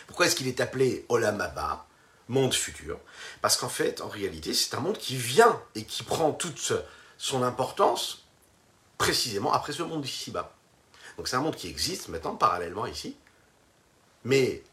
Pourquoi 0.06 0.28
est-ce 0.28 0.36
qu'il 0.36 0.48
est 0.48 0.60
appelé 0.60 1.04
Olam 1.10 1.42
Abba, 1.42 1.88
monde 2.28 2.54
futur 2.54 3.00
Parce 3.42 3.58
qu'en 3.58 3.70
fait, 3.70 4.02
en 4.02 4.08
réalité, 4.08 4.54
c'est 4.54 4.76
un 4.76 4.80
monde 4.80 4.98
qui 4.98 5.16
vient 5.16 5.62
et 5.76 5.84
qui 5.84 6.04
prend 6.04 6.32
toute 6.32 6.74
son 7.18 7.44
importance 7.44 8.26
précisément 8.98 9.52
après 9.54 9.74
ce 9.74 9.84
monde 9.84 10.06
ici-bas. 10.06 10.54
Donc 11.18 11.28
c'est 11.28 11.36
un 11.36 11.42
monde 11.42 11.56
qui 11.56 11.68
existe 11.68 12.08
maintenant 12.10 12.36
parallèlement 12.36 12.86
ici, 12.86 13.18
mais 14.24 14.64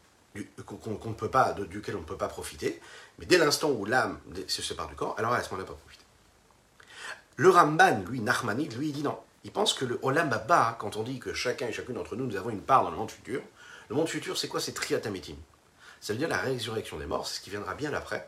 qu'on 0.65 1.09
ne 1.09 1.13
peut 1.13 1.29
pas, 1.29 1.53
duquel 1.53 1.95
on 1.95 1.99
ne 1.99 2.05
peut 2.05 2.17
pas 2.17 2.27
profiter. 2.27 2.81
Mais 3.19 3.25
dès 3.25 3.37
l'instant 3.37 3.69
où 3.69 3.85
l'âme 3.85 4.19
se 4.47 4.61
sépare 4.61 4.87
du 4.87 4.95
corps, 4.95 5.15
alors 5.17 5.33
à 5.33 5.43
ce 5.43 5.49
moment-là, 5.49 5.67
pas 5.67 5.75
profiter. 5.75 6.05
Le 7.35 7.49
Ramban, 7.49 8.03
lui, 8.07 8.21
Nachmanide, 8.21 8.77
lui, 8.77 8.89
il 8.89 8.93
dit 8.93 9.03
non. 9.03 9.17
Il 9.43 9.51
pense 9.51 9.73
que 9.73 9.85
le 9.85 9.99
Olam 10.03 10.31
Abba, 10.31 10.75
quand 10.79 10.97
on 10.97 11.03
dit 11.03 11.19
que 11.19 11.33
chacun 11.33 11.67
et 11.67 11.73
chacune 11.73 11.95
d'entre 11.95 12.15
nous, 12.15 12.25
nous 12.25 12.35
avons 12.35 12.51
une 12.51 12.61
part 12.61 12.83
dans 12.83 12.91
le 12.91 12.97
monde 12.97 13.11
futur, 13.11 13.41
le 13.89 13.95
monde 13.95 14.07
futur, 14.07 14.37
c'est 14.37 14.47
quoi? 14.47 14.61
C'est 14.61 14.73
Triatametim. 14.73 15.35
Ça 16.01 16.13
veut 16.13 16.19
dire 16.19 16.27
la 16.27 16.37
résurrection 16.37 16.97
des 16.97 17.05
morts, 17.05 17.27
c'est 17.27 17.37
ce 17.37 17.41
qui 17.41 17.51
viendra 17.51 17.75
bien 17.75 17.93
après, 17.93 18.27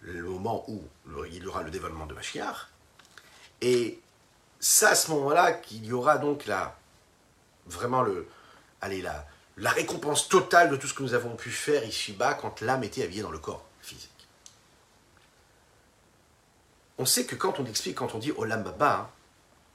le 0.00 0.22
moment 0.24 0.64
où 0.68 0.82
il 1.30 1.42
y 1.42 1.46
aura 1.46 1.62
le 1.62 1.70
dévoilement 1.70 2.06
de 2.06 2.14
Mashiach. 2.14 2.68
Et 3.60 4.00
c'est 4.60 4.86
à 4.86 4.94
ce 4.94 5.10
moment-là 5.12 5.52
qu'il 5.52 5.86
y 5.86 5.92
aura 5.92 6.18
donc 6.18 6.46
la, 6.46 6.76
vraiment 7.66 8.02
le, 8.02 8.28
allez, 8.80 9.00
la, 9.00 9.26
la 9.56 9.70
récompense 9.70 10.28
totale 10.28 10.70
de 10.70 10.76
tout 10.76 10.88
ce 10.88 10.94
que 10.94 11.02
nous 11.02 11.14
avons 11.14 11.36
pu 11.36 11.50
faire 11.50 11.84
ici-bas 11.84 12.34
quand 12.34 12.60
l'âme 12.60 12.82
était 12.82 13.04
habillée 13.04 13.22
dans 13.22 13.30
le 13.30 13.38
corps 13.38 13.64
physique. 13.80 14.10
On 16.98 17.06
sait 17.06 17.26
que 17.26 17.36
quand 17.36 17.60
on 17.60 17.64
explique, 17.66 17.96
quand 17.96 18.16
on 18.16 18.18
dit 18.18 18.32
Olam 18.32 18.64
Baba, 18.64 19.12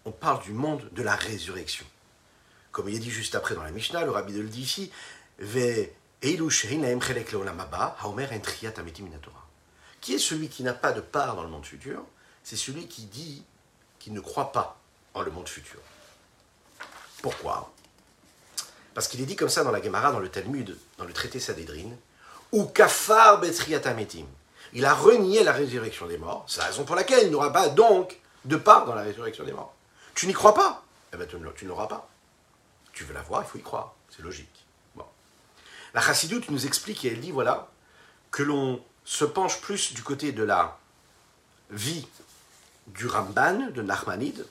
on 0.03 0.11
parle 0.11 0.43
du 0.43 0.51
monde 0.51 0.89
de 0.91 1.01
la 1.01 1.15
résurrection. 1.15 1.85
Comme 2.71 2.89
il 2.89 2.95
est 2.95 2.99
dit 2.99 3.11
juste 3.11 3.35
après 3.35 3.55
dans 3.55 3.63
la 3.63 3.71
Mishnah, 3.71 4.03
le 4.03 4.11
rabbi 4.11 4.33
de 4.33 4.41
le 4.41 4.49
dit 4.49 4.63
ici, 4.63 4.91
qui 9.99 10.13
est 10.13 10.17
celui 10.17 10.47
qui 10.47 10.63
n'a 10.63 10.73
pas 10.73 10.93
de 10.93 11.01
part 11.01 11.35
dans 11.35 11.43
le 11.43 11.49
monde 11.49 11.65
futur 11.65 12.01
C'est 12.45 12.55
celui 12.55 12.87
qui 12.87 13.03
dit 13.03 13.43
qu'il 13.99 14.13
ne 14.13 14.21
croit 14.21 14.53
pas 14.53 14.79
en 15.13 15.21
le 15.21 15.31
monde 15.31 15.49
futur. 15.49 15.81
Pourquoi? 17.21 17.73
Parce 18.93 19.09
qu'il 19.09 19.19
est 19.19 19.25
dit 19.25 19.35
comme 19.35 19.49
ça 19.49 19.65
dans 19.65 19.71
la 19.71 19.81
Gemara, 19.81 20.13
dans 20.13 20.19
le 20.19 20.29
Talmud, 20.29 20.77
dans 20.97 21.03
le 21.03 21.11
traité 21.11 21.41
Sadédrine, 21.41 21.97
ou 22.53 22.65
kafar 22.67 23.41
betriatametim. 23.41 24.25
Il 24.71 24.85
a 24.85 24.93
renié 24.93 25.43
la 25.43 25.51
résurrection 25.51 26.07
des 26.07 26.17
morts. 26.17 26.45
C'est 26.47 26.61
la 26.61 26.67
raison 26.67 26.85
pour 26.85 26.95
laquelle 26.95 27.25
il 27.25 27.31
n'aura 27.31 27.51
pas 27.51 27.67
donc 27.67 28.17
de 28.45 28.55
part 28.55 28.85
dans 28.85 28.95
la 28.95 29.01
résurrection 29.01 29.43
des 29.43 29.51
morts. 29.51 29.73
Tu 30.15 30.25
n'y 30.27 30.33
crois 30.33 30.53
pas? 30.53 30.85
Eh 31.13 31.17
bien, 31.17 31.25
tu 31.25 31.35
ne 31.35 31.69
l'auras 31.69 31.87
pas. 31.87 32.07
Tu 32.93 33.03
veux 33.03 33.13
la 33.13 33.21
voir, 33.23 33.43
il 33.43 33.49
faut 33.49 33.57
y 33.57 33.61
croire. 33.61 33.93
C'est 34.09 34.21
logique. 34.21 34.62
La 35.93 36.01
Chassidoute 36.01 36.49
nous 36.49 36.65
explique 36.65 37.05
et 37.05 37.09
elle 37.09 37.19
dit 37.19 37.31
voilà, 37.31 37.69
que 38.31 38.43
l'on 38.43 38.83
se 39.05 39.25
penche 39.25 39.61
plus 39.61 39.93
du 39.93 40.01
côté 40.01 40.31
de 40.31 40.43
la 40.43 40.77
vie 41.69 42.07
du 42.87 43.07
Ramban, 43.07 43.69
de 43.71 43.81
Nachmanide, 43.81 44.45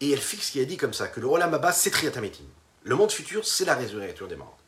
et 0.00 0.10
elle 0.10 0.20
fixe 0.20 0.50
qui 0.50 0.60
a 0.60 0.64
dit 0.64 0.76
comme 0.76 0.94
ça 0.94 1.08
que 1.08 1.20
le 1.20 1.42
Abba, 1.42 1.72
c'est 1.72 1.90
Triatametim. 1.90 2.44
Le 2.84 2.94
monde 2.94 3.10
futur, 3.10 3.46
c'est 3.46 3.64
la 3.64 3.74
résurrection 3.74 4.26
des 4.26 4.36
morts. 4.36 4.58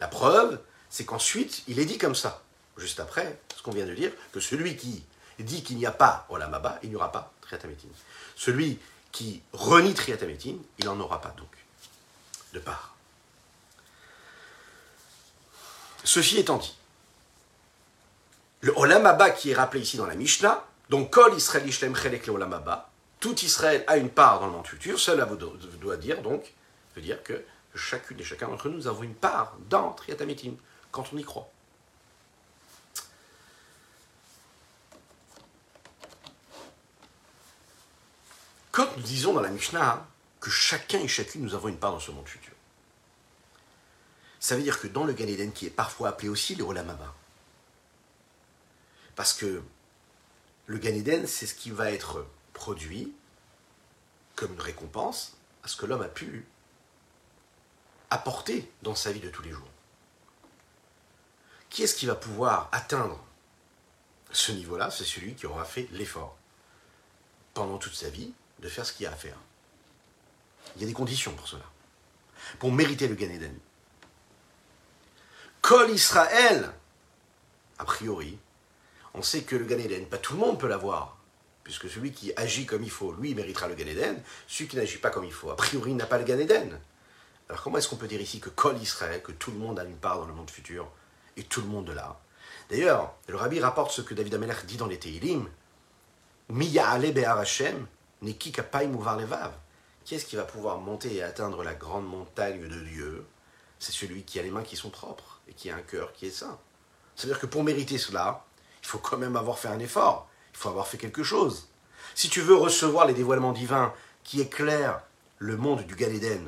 La 0.00 0.08
preuve, 0.08 0.60
c'est 0.90 1.04
qu'ensuite, 1.04 1.62
il 1.68 1.78
est 1.78 1.84
dit 1.84 1.98
comme 1.98 2.14
ça, 2.14 2.42
juste 2.76 3.00
après 3.00 3.40
ce 3.56 3.62
qu'on 3.62 3.70
vient 3.70 3.86
de 3.86 3.94
dire, 3.94 4.12
que 4.32 4.40
celui 4.40 4.76
qui 4.76 5.02
dit 5.38 5.62
qu'il 5.62 5.78
n'y 5.78 5.86
a 5.86 5.92
pas 5.92 6.26
Rolam 6.28 6.52
Abba, 6.52 6.78
il 6.82 6.90
n'y 6.90 6.96
aura 6.96 7.10
pas 7.10 7.32
Triatametim. 7.42 7.88
Celui 8.36 8.78
qui 9.12 9.42
renie 9.52 9.94
Triatametim, 9.94 10.56
il 10.78 10.84
n'en 10.84 10.98
aura 11.00 11.20
pas 11.20 11.34
donc 11.38 11.48
de 12.52 12.58
part. 12.58 12.91
Ceci 16.04 16.38
étant 16.38 16.58
dit, 16.58 16.76
le 18.60 18.72
Olam 18.76 19.06
Abba 19.06 19.30
qui 19.30 19.50
est 19.50 19.54
rappelé 19.54 19.82
ici 19.82 19.96
dans 19.96 20.06
la 20.06 20.14
Mishnah, 20.14 20.64
donc 20.88 21.10
Kol 21.10 21.34
Israël 21.34 21.66
Ishlem 21.66 21.96
Chelek 21.96 22.26
le 22.26 22.32
Olam 22.34 22.60
tout 23.20 23.38
Israël 23.44 23.84
a 23.86 23.96
une 23.98 24.10
part 24.10 24.40
dans 24.40 24.46
le 24.46 24.52
monde 24.52 24.66
futur, 24.66 24.98
cela 24.98 25.28
doit 25.80 25.96
dire 25.96 26.22
donc, 26.22 26.52
veut 26.96 27.02
dire 27.02 27.22
que 27.22 27.44
chacune 27.74 28.18
et 28.18 28.24
chacun 28.24 28.48
d'entre 28.48 28.68
nous, 28.68 28.88
avons 28.88 29.04
une 29.04 29.14
part 29.14 29.56
dans 29.68 29.92
Triatametim, 29.92 30.56
quand 30.90 31.04
on 31.12 31.16
y 31.18 31.22
croit. 31.22 31.48
Quand 38.72 38.88
nous 38.96 39.02
disons 39.02 39.34
dans 39.34 39.40
la 39.40 39.50
Mishnah 39.50 40.06
que 40.40 40.50
chacun 40.50 40.98
et 40.98 41.08
chacune 41.08 41.42
nous 41.42 41.54
avons 41.54 41.68
une 41.68 41.76
part 41.76 41.92
dans 41.92 42.00
ce 42.00 42.10
monde 42.10 42.26
futur, 42.26 42.51
ça 44.42 44.56
veut 44.56 44.62
dire 44.64 44.80
que 44.80 44.88
dans 44.88 45.04
le 45.04 45.12
Gan 45.12 45.28
Eden, 45.28 45.52
qui 45.52 45.66
est 45.66 45.70
parfois 45.70 46.08
appelé 46.08 46.28
aussi 46.28 46.56
le 46.56 46.64
Olamaba, 46.64 47.14
parce 49.14 49.34
que 49.34 49.62
le 50.66 50.78
Gan 50.78 50.88
Eden, 50.88 51.28
c'est 51.28 51.46
ce 51.46 51.54
qui 51.54 51.70
va 51.70 51.92
être 51.92 52.26
produit 52.52 53.14
comme 54.34 54.52
une 54.54 54.60
récompense 54.60 55.36
à 55.62 55.68
ce 55.68 55.76
que 55.76 55.86
l'homme 55.86 56.02
a 56.02 56.08
pu 56.08 56.44
apporter 58.10 58.68
dans 58.82 58.96
sa 58.96 59.12
vie 59.12 59.20
de 59.20 59.30
tous 59.30 59.42
les 59.42 59.52
jours. 59.52 59.70
Qui 61.70 61.84
est-ce 61.84 61.94
qui 61.94 62.06
va 62.06 62.16
pouvoir 62.16 62.68
atteindre 62.72 63.24
ce 64.32 64.50
niveau-là? 64.50 64.90
C'est 64.90 65.04
celui 65.04 65.36
qui 65.36 65.46
aura 65.46 65.64
fait 65.64 65.86
l'effort 65.92 66.36
pendant 67.54 67.78
toute 67.78 67.94
sa 67.94 68.10
vie 68.10 68.32
de 68.58 68.68
faire 68.68 68.84
ce 68.84 68.92
qu'il 68.92 69.04
y 69.04 69.06
a 69.06 69.12
à 69.12 69.16
faire. 69.16 69.38
Il 70.74 70.82
y 70.82 70.84
a 70.84 70.88
des 70.88 70.94
conditions 70.94 71.32
pour 71.32 71.46
cela. 71.46 71.64
Pour 72.58 72.72
mériter 72.72 73.06
le 73.06 73.14
Gan 73.14 73.30
Eden. 73.30 73.56
Kol 75.62 75.90
Israël, 75.90 76.72
a 77.78 77.84
priori, 77.84 78.36
on 79.14 79.22
sait 79.22 79.42
que 79.42 79.54
le 79.54 79.64
Gan 79.64 79.78
Eden, 79.78 80.06
pas 80.06 80.18
tout 80.18 80.32
le 80.32 80.40
monde 80.40 80.58
peut 80.58 80.66
l'avoir 80.66 81.16
puisque 81.62 81.88
celui 81.88 82.10
qui 82.10 82.32
agit 82.34 82.66
comme 82.66 82.82
il 82.82 82.90
faut, 82.90 83.12
lui, 83.12 83.36
méritera 83.36 83.68
le 83.68 83.76
Gan 83.76 83.86
Eden, 83.86 84.20
celui 84.48 84.68
qui 84.68 84.74
n'agit 84.74 84.98
pas 84.98 85.10
comme 85.10 85.24
il 85.24 85.32
faut, 85.32 85.50
a 85.50 85.56
priori, 85.56 85.94
n'a 85.94 86.06
pas 86.06 86.18
le 86.18 86.24
Gan 86.24 86.40
Eden. 86.40 86.80
Alors 87.48 87.62
comment 87.62 87.78
est-ce 87.78 87.88
qu'on 87.88 87.96
peut 87.96 88.08
dire 88.08 88.20
ici 88.20 88.40
que 88.40 88.48
Kol 88.48 88.76
Israël, 88.78 89.22
que 89.22 89.30
tout 89.30 89.52
le 89.52 89.58
monde 89.58 89.78
a 89.78 89.84
une 89.84 89.96
part 89.96 90.18
dans 90.18 90.26
le 90.26 90.34
monde 90.34 90.50
futur, 90.50 90.90
et 91.36 91.44
tout 91.44 91.60
le 91.60 91.68
monde 91.68 91.84
de 91.84 91.92
là 91.92 92.18
D'ailleurs, 92.68 93.14
le 93.28 93.36
rabbi 93.36 93.60
rapporte 93.60 93.92
ce 93.92 94.02
que 94.02 94.14
David 94.14 94.34
Amelach 94.34 94.66
dit 94.66 94.76
dans 94.76 94.88
les 94.88 94.98
Teilim, 94.98 95.48
Miya 96.48 96.88
ale 96.88 97.16
Hashem, 97.24 97.86
neki 98.20 98.52
mouvar 98.88 99.16
levav. 99.16 99.52
Qui 100.04 100.16
est-ce 100.16 100.26
qui 100.26 100.34
va 100.34 100.42
pouvoir 100.42 100.78
monter 100.78 101.14
et 101.14 101.22
atteindre 101.22 101.62
la 101.62 101.74
grande 101.74 102.08
montagne 102.08 102.66
de 102.66 102.80
Dieu? 102.80 103.24
C'est 103.78 103.92
celui 103.92 104.24
qui 104.24 104.40
a 104.40 104.42
les 104.42 104.50
mains 104.50 104.64
qui 104.64 104.74
sont 104.74 104.90
propres 104.90 105.31
et 105.48 105.54
qui 105.54 105.70
a 105.70 105.76
un 105.76 105.82
cœur 105.82 106.12
qui 106.12 106.26
est 106.26 106.30
saint. 106.30 106.58
C'est-à-dire 107.16 107.40
que 107.40 107.46
pour 107.46 107.64
mériter 107.64 107.98
cela, 107.98 108.44
il 108.82 108.86
faut 108.86 108.98
quand 108.98 109.18
même 109.18 109.36
avoir 109.36 109.58
fait 109.58 109.68
un 109.68 109.78
effort 109.78 110.28
il 110.52 110.58
faut 110.58 110.68
avoir 110.68 110.86
fait 110.86 110.98
quelque 110.98 111.22
chose. 111.22 111.68
Si 112.14 112.28
tu 112.28 112.40
veux 112.40 112.54
recevoir 112.54 113.06
les 113.06 113.14
dévoilements 113.14 113.52
divins 113.52 113.92
qui 114.22 114.40
éclairent 114.40 115.02
le 115.38 115.56
monde 115.56 115.82
du 115.86 115.96
Galéden, 115.96 116.46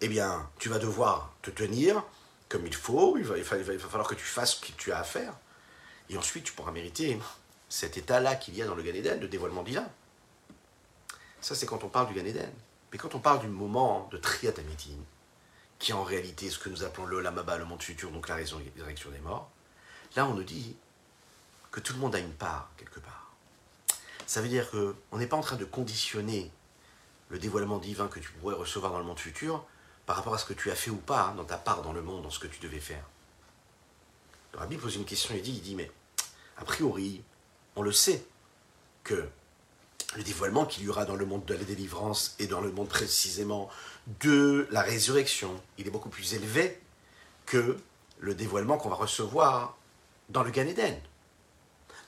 eh 0.00 0.08
bien, 0.08 0.48
tu 0.58 0.68
vas 0.68 0.78
devoir 0.78 1.34
te 1.42 1.50
tenir 1.50 2.02
comme 2.48 2.66
il 2.66 2.74
faut, 2.74 3.16
il 3.18 3.24
va, 3.24 3.36
falloir 3.42 4.06
que 4.06 4.14
tu 4.14 4.24
fasses 4.24 4.54
ce 4.54 4.60
que 4.60 4.72
tu 4.76 4.92
as 4.92 4.98
à 4.98 5.04
faire. 5.04 5.34
Et 6.08 6.16
ensuite, 6.16 6.44
tu 6.44 6.52
pourras 6.52 6.70
mériter 6.70 7.18
cet 7.68 7.96
état-là 7.96 8.36
qu'il 8.36 8.56
y 8.56 8.62
a 8.62 8.66
dans 8.66 8.76
le 8.76 8.82
Gan 8.82 8.94
Eden 8.94 9.18
de 9.18 9.26
dévoilement 9.26 9.64
divin. 9.64 9.88
Ça, 11.40 11.56
c'est 11.56 11.66
quand 11.66 11.82
on 11.82 11.88
parle 11.88 12.06
du 12.06 12.14
Gan 12.14 12.24
Eden. 12.24 12.52
Mais 12.92 12.98
quand 12.98 13.16
on 13.16 13.18
parle 13.18 13.40
du 13.40 13.48
moment 13.48 14.08
de 14.12 14.16
Triatamétine, 14.16 15.02
qui 15.78 15.90
est 15.92 15.94
en 15.94 16.04
réalité 16.04 16.50
ce 16.50 16.58
que 16.58 16.68
nous 16.68 16.84
appelons 16.84 17.06
le 17.06 17.20
Lamaba, 17.20 17.58
le 17.58 17.64
monde 17.64 17.82
futur, 17.82 18.10
donc 18.10 18.28
la 18.28 18.34
résurrection 18.34 19.10
des 19.10 19.18
morts, 19.18 19.50
là, 20.14 20.26
on 20.26 20.34
nous 20.34 20.42
dit 20.42 20.76
que 21.70 21.80
tout 21.80 21.92
le 21.92 21.98
monde 21.98 22.14
a 22.14 22.18
une 22.18 22.32
part, 22.32 22.70
quelque 22.76 23.00
part. 23.00 23.34
Ça 24.26 24.40
veut 24.40 24.48
dire 24.48 24.70
qu'on 24.70 25.18
n'est 25.18 25.26
pas 25.26 25.36
en 25.36 25.42
train 25.42 25.56
de 25.56 25.64
conditionner 25.64 26.50
le 27.28 27.38
dévoilement 27.38 27.78
divin 27.78 28.08
que 28.08 28.18
tu 28.18 28.30
pourrais 28.32 28.54
recevoir 28.54 28.92
dans 28.92 28.98
le 28.98 29.04
monde 29.04 29.18
futur 29.18 29.64
par 30.06 30.16
rapport 30.16 30.34
à 30.34 30.38
ce 30.38 30.44
que 30.44 30.54
tu 30.54 30.70
as 30.70 30.74
fait 30.74 30.90
ou 30.90 30.96
pas 30.96 31.34
dans 31.36 31.44
ta 31.44 31.58
part 31.58 31.82
dans 31.82 31.92
le 31.92 32.02
monde, 32.02 32.22
dans 32.22 32.30
ce 32.30 32.38
que 32.38 32.46
tu 32.46 32.60
devais 32.60 32.80
faire. 32.80 33.04
Le 34.52 34.58
rabbi 34.58 34.76
pose 34.76 34.96
une 34.96 35.04
question 35.04 35.34
et 35.34 35.40
dit, 35.40 35.52
il 35.52 35.60
dit, 35.60 35.74
mais 35.74 35.90
a 36.56 36.64
priori, 36.64 37.22
on 37.74 37.82
le 37.82 37.92
sait 37.92 38.24
que 39.04 39.28
le 40.16 40.22
dévoilement 40.22 40.64
qu'il 40.64 40.84
y 40.84 40.88
aura 40.88 41.04
dans 41.04 41.14
le 41.14 41.26
monde 41.26 41.44
de 41.44 41.54
la 41.54 41.62
délivrance 41.62 42.34
et 42.38 42.46
dans 42.46 42.60
le 42.60 42.72
monde 42.72 42.88
précisément 42.88 43.68
de 44.20 44.66
la 44.70 44.80
résurrection, 44.80 45.50
il 45.78 45.86
est 45.86 45.90
beaucoup 45.90 46.08
plus 46.08 46.34
élevé 46.34 46.80
que 47.44 47.76
le 48.18 48.34
dévoilement 48.34 48.78
qu'on 48.78 48.88
va 48.88 48.96
recevoir 48.96 49.76
dans 50.30 50.42
le 50.42 50.50
Gan 50.50 50.62
Eden. 50.62 50.96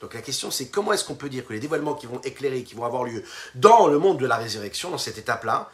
Donc 0.01 0.15
la 0.15 0.23
question 0.23 0.51
c'est 0.51 0.69
comment 0.69 0.93
est-ce 0.93 1.05
qu'on 1.05 1.17
peut 1.17 1.29
dire 1.29 1.47
que 1.47 1.53
les 1.53 1.61
dévoilements 1.61 1.95
qui 1.95 2.07
vont 2.07 2.21
éclairer, 2.23 2.63
qui 2.63 2.75
vont 2.75 2.85
avoir 2.85 3.05
lieu 3.05 3.23
dans 3.55 3.89
le 3.89 3.99
monde 3.99 4.19
de 4.19 4.27
la 4.27 4.37
résurrection, 4.37 4.91
dans 4.91 4.99
cette 4.99 5.19
étape-là, 5.19 5.71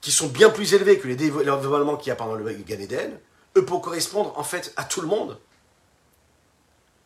qui 0.00 0.12
sont 0.12 0.28
bien 0.28 0.50
plus 0.50 0.74
élevés 0.74 0.98
que 0.98 1.08
les 1.08 1.16
dévoilements 1.16 1.96
qu'il 1.96 2.08
y 2.08 2.12
a 2.12 2.16
pendant 2.16 2.34
le 2.34 2.52
Gan 2.52 2.78
Eden, 2.78 3.18
eux 3.56 3.64
pour 3.64 3.80
correspondre 3.80 4.38
en 4.38 4.44
fait 4.44 4.72
à 4.76 4.84
tout 4.84 5.00
le 5.00 5.08
monde, 5.08 5.38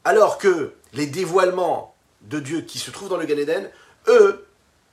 alors 0.04 0.36
que 0.36 0.74
les 0.92 1.06
dévoilements 1.06 1.94
de 2.22 2.38
Dieu 2.38 2.60
qui 2.62 2.78
se 2.78 2.90
trouvent 2.90 3.08
dans 3.08 3.16
le 3.16 3.26
Gan 3.26 3.38
Eden, 3.38 3.70
eux, 4.08 4.46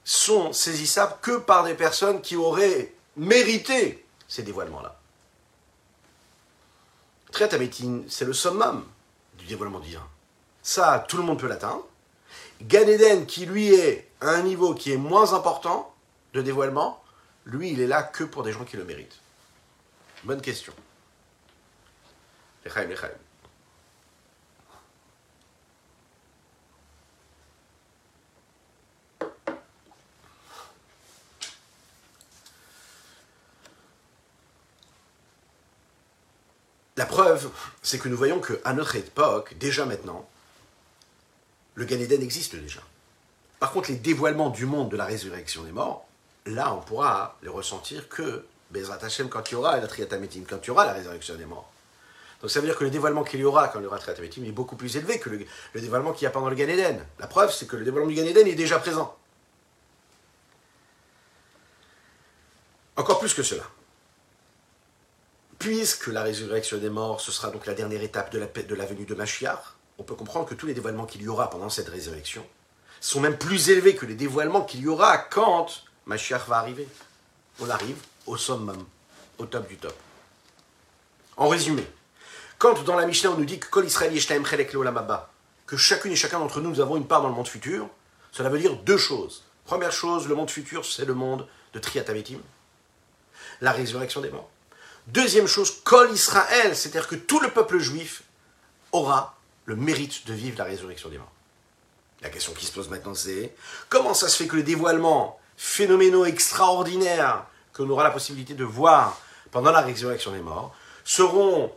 sont 0.03 0.51
saisissables 0.51 1.15
que 1.21 1.37
par 1.37 1.63
des 1.63 1.75
personnes 1.75 2.21
qui 2.21 2.35
auraient 2.35 2.93
mérité 3.15 4.05
ces 4.27 4.43
dévoilements-là. 4.43 4.99
Triatamétine, 7.31 8.05
c'est 8.09 8.25
le 8.25 8.33
summum 8.33 8.85
du 9.37 9.45
dévoilement 9.45 9.79
divin. 9.79 10.07
Ça, 10.61 11.05
tout 11.07 11.17
le 11.17 11.23
monde 11.23 11.39
peut 11.39 11.47
l'atteindre. 11.47 11.85
Gan 12.61 12.87
Eden, 12.87 13.25
qui 13.25 13.45
lui 13.45 13.73
est 13.73 14.09
à 14.21 14.29
un 14.29 14.43
niveau 14.43 14.73
qui 14.73 14.91
est 14.93 14.97
moins 14.97 15.33
important 15.33 15.93
de 16.33 16.41
dévoilement, 16.41 17.03
lui, 17.45 17.71
il 17.71 17.81
est 17.81 17.87
là 17.87 18.03
que 18.03 18.23
pour 18.23 18.43
des 18.43 18.53
gens 18.53 18.63
qui 18.63 18.77
le 18.77 18.85
méritent. 18.85 19.19
Bonne 20.23 20.41
question. 20.41 20.73
La 36.95 37.05
preuve, 37.05 37.49
c'est 37.81 37.97
que 37.97 38.07
nous 38.07 38.17
voyons 38.17 38.39
qu'à 38.39 38.73
notre 38.73 38.95
époque, 38.95 39.55
déjà 39.57 39.85
maintenant, 39.85 40.27
le 41.75 41.85
Gan 41.85 41.99
Eden 41.99 42.21
existe 42.21 42.55
déjà. 42.55 42.81
Par 43.59 43.71
contre, 43.71 43.89
les 43.89 43.97
dévoilements 43.97 44.51
du 44.51 44.65
monde 44.65 44.89
de 44.89 44.97
la 44.97 45.05
résurrection 45.05 45.63
des 45.63 45.71
morts, 45.71 46.05
là, 46.45 46.73
on 46.73 46.81
pourra 46.81 47.37
les 47.41 47.49
ressentir 47.49 48.09
que 48.09 48.45
Bezrat 48.69 48.99
Hashem 49.01 49.29
quand 49.29 49.49
il 49.49 49.53
y 49.53 49.55
aura 49.55 49.79
la 49.79 49.87
Triatamétim, 49.87 50.43
quand 50.47 50.59
il 50.63 50.67
y 50.67 50.69
aura 50.71 50.85
la 50.85 50.93
résurrection 50.93 51.35
des 51.35 51.45
morts. 51.45 51.71
Donc 52.41 52.51
ça 52.51 52.59
veut 52.59 52.67
dire 52.67 52.77
que 52.77 52.83
le 52.83 52.89
dévoilement 52.89 53.23
qu'il 53.23 53.39
y 53.39 53.45
aura 53.45 53.69
quand 53.69 53.79
il 53.79 53.83
y 53.83 53.85
aura 53.85 53.97
Triatamétim 53.97 54.43
est 54.43 54.51
beaucoup 54.51 54.75
plus 54.75 54.97
élevé 54.97 55.17
que 55.17 55.29
le, 55.29 55.45
dévoilement 55.79 56.11
qu'il 56.11 56.25
y 56.25 56.27
a 56.27 56.31
pendant 56.31 56.49
le 56.49 56.55
Gan 56.55 56.67
Eden. 56.67 57.03
La 57.19 57.27
preuve, 57.27 57.51
c'est 57.53 57.65
que 57.65 57.75
le 57.75 57.85
dévoilement 57.85 58.09
du 58.09 58.15
Gan 58.15 58.25
Eden 58.25 58.47
est 58.47 58.55
déjà 58.55 58.77
présent. 58.79 59.15
Encore 62.97 63.19
plus 63.19 63.33
que 63.33 63.41
cela 63.41 63.63
puisque 65.63 66.07
la 66.07 66.23
résurrection 66.23 66.77
des 66.77 66.89
morts, 66.89 67.21
ce 67.21 67.31
sera 67.31 67.49
donc 67.49 67.65
la 67.65 67.73
dernière 67.73 68.03
étape 68.03 68.33
de 68.33 68.75
la, 68.75 68.85
venue 68.85 69.05
de 69.05 69.15
Mashiach, 69.15 69.61
on 69.97 70.03
peut 70.03 70.13
comprendre 70.13 70.45
que 70.45 70.55
tous 70.55 70.67
les 70.67 70.73
dévoilements 70.73 71.05
qu'il 71.05 71.21
y 71.21 71.29
aura 71.29 71.49
pendant 71.49 71.69
cette 71.69 71.87
résurrection 71.87 72.45
sont 72.99 73.21
même 73.21 73.37
plus 73.37 73.69
élevés 73.69 73.95
que 73.95 74.05
les 74.05 74.15
dévoilements 74.15 74.63
qu'il 74.63 74.81
y 74.81 74.89
aura 74.89 75.17
quand 75.17 75.67
Mashiach 76.05 76.49
va 76.49 76.57
arriver. 76.57 76.85
On 77.61 77.69
arrive 77.69 77.95
au 78.25 78.35
summum, 78.35 78.85
au 79.37 79.45
top 79.45 79.69
du 79.69 79.77
top. 79.77 79.95
En 81.37 81.47
résumé, 81.47 81.87
quand 82.57 82.83
dans 82.83 82.97
la 82.97 83.05
Mishnah 83.05 83.31
on 83.31 83.37
nous 83.37 83.45
dit 83.45 83.59
que 83.59 83.67
Kol 83.67 83.85
Israël 83.85 84.11
que 85.65 85.77
chacune 85.77 86.11
et 86.11 86.17
chacun 86.17 86.39
d'entre 86.39 86.59
nous, 86.59 86.71
nous 86.71 86.81
avons 86.81 86.97
une 86.97 87.07
part 87.07 87.21
dans 87.21 87.29
le 87.29 87.35
monde 87.35 87.47
futur, 87.47 87.87
cela 88.33 88.49
veut 88.49 88.59
dire 88.59 88.75
deux 88.83 88.97
choses. 88.97 89.45
Première 89.63 89.93
chose, 89.93 90.27
le 90.27 90.35
monde 90.35 90.51
futur, 90.51 90.83
c'est 90.83 91.05
le 91.05 91.13
monde 91.13 91.47
de 91.71 91.79
Triatavetim, 91.79 92.39
la 93.61 93.71
résurrection 93.71 94.19
des 94.19 94.29
morts. 94.29 94.49
Deuxième 95.07 95.47
chose, 95.47 95.81
Kol 95.83 96.11
Israël, 96.11 96.75
c'est-à-dire 96.75 97.07
que 97.07 97.15
tout 97.15 97.39
le 97.39 97.49
peuple 97.49 97.79
juif 97.79 98.23
aura 98.91 99.35
le 99.65 99.75
mérite 99.75 100.25
de 100.27 100.33
vivre 100.33 100.57
la 100.57 100.63
résurrection 100.63 101.09
des 101.09 101.17
morts. 101.17 101.31
La 102.21 102.29
question 102.29 102.53
qui 102.53 102.65
se 102.65 102.71
pose 102.71 102.89
maintenant, 102.89 103.13
c'est 103.13 103.53
comment 103.89 104.13
ça 104.13 104.29
se 104.29 104.37
fait 104.37 104.47
que 104.47 104.55
les 104.55 104.63
dévoilements 104.63 105.39
phénoménaux 105.57 106.25
extraordinaires 106.25 107.45
que 107.73 107.83
l'on 107.83 107.91
aura 107.91 108.03
la 108.03 108.11
possibilité 108.11 108.53
de 108.53 108.63
voir 108.63 109.19
pendant 109.51 109.71
la 109.71 109.81
résurrection 109.81 110.31
des 110.31 110.39
morts 110.39 110.73
seront 111.03 111.71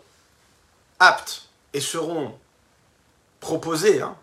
aptes 1.00 1.48
et 1.72 1.80
seront 1.80 2.38
proposés 3.40 4.00
hein, 4.00 4.16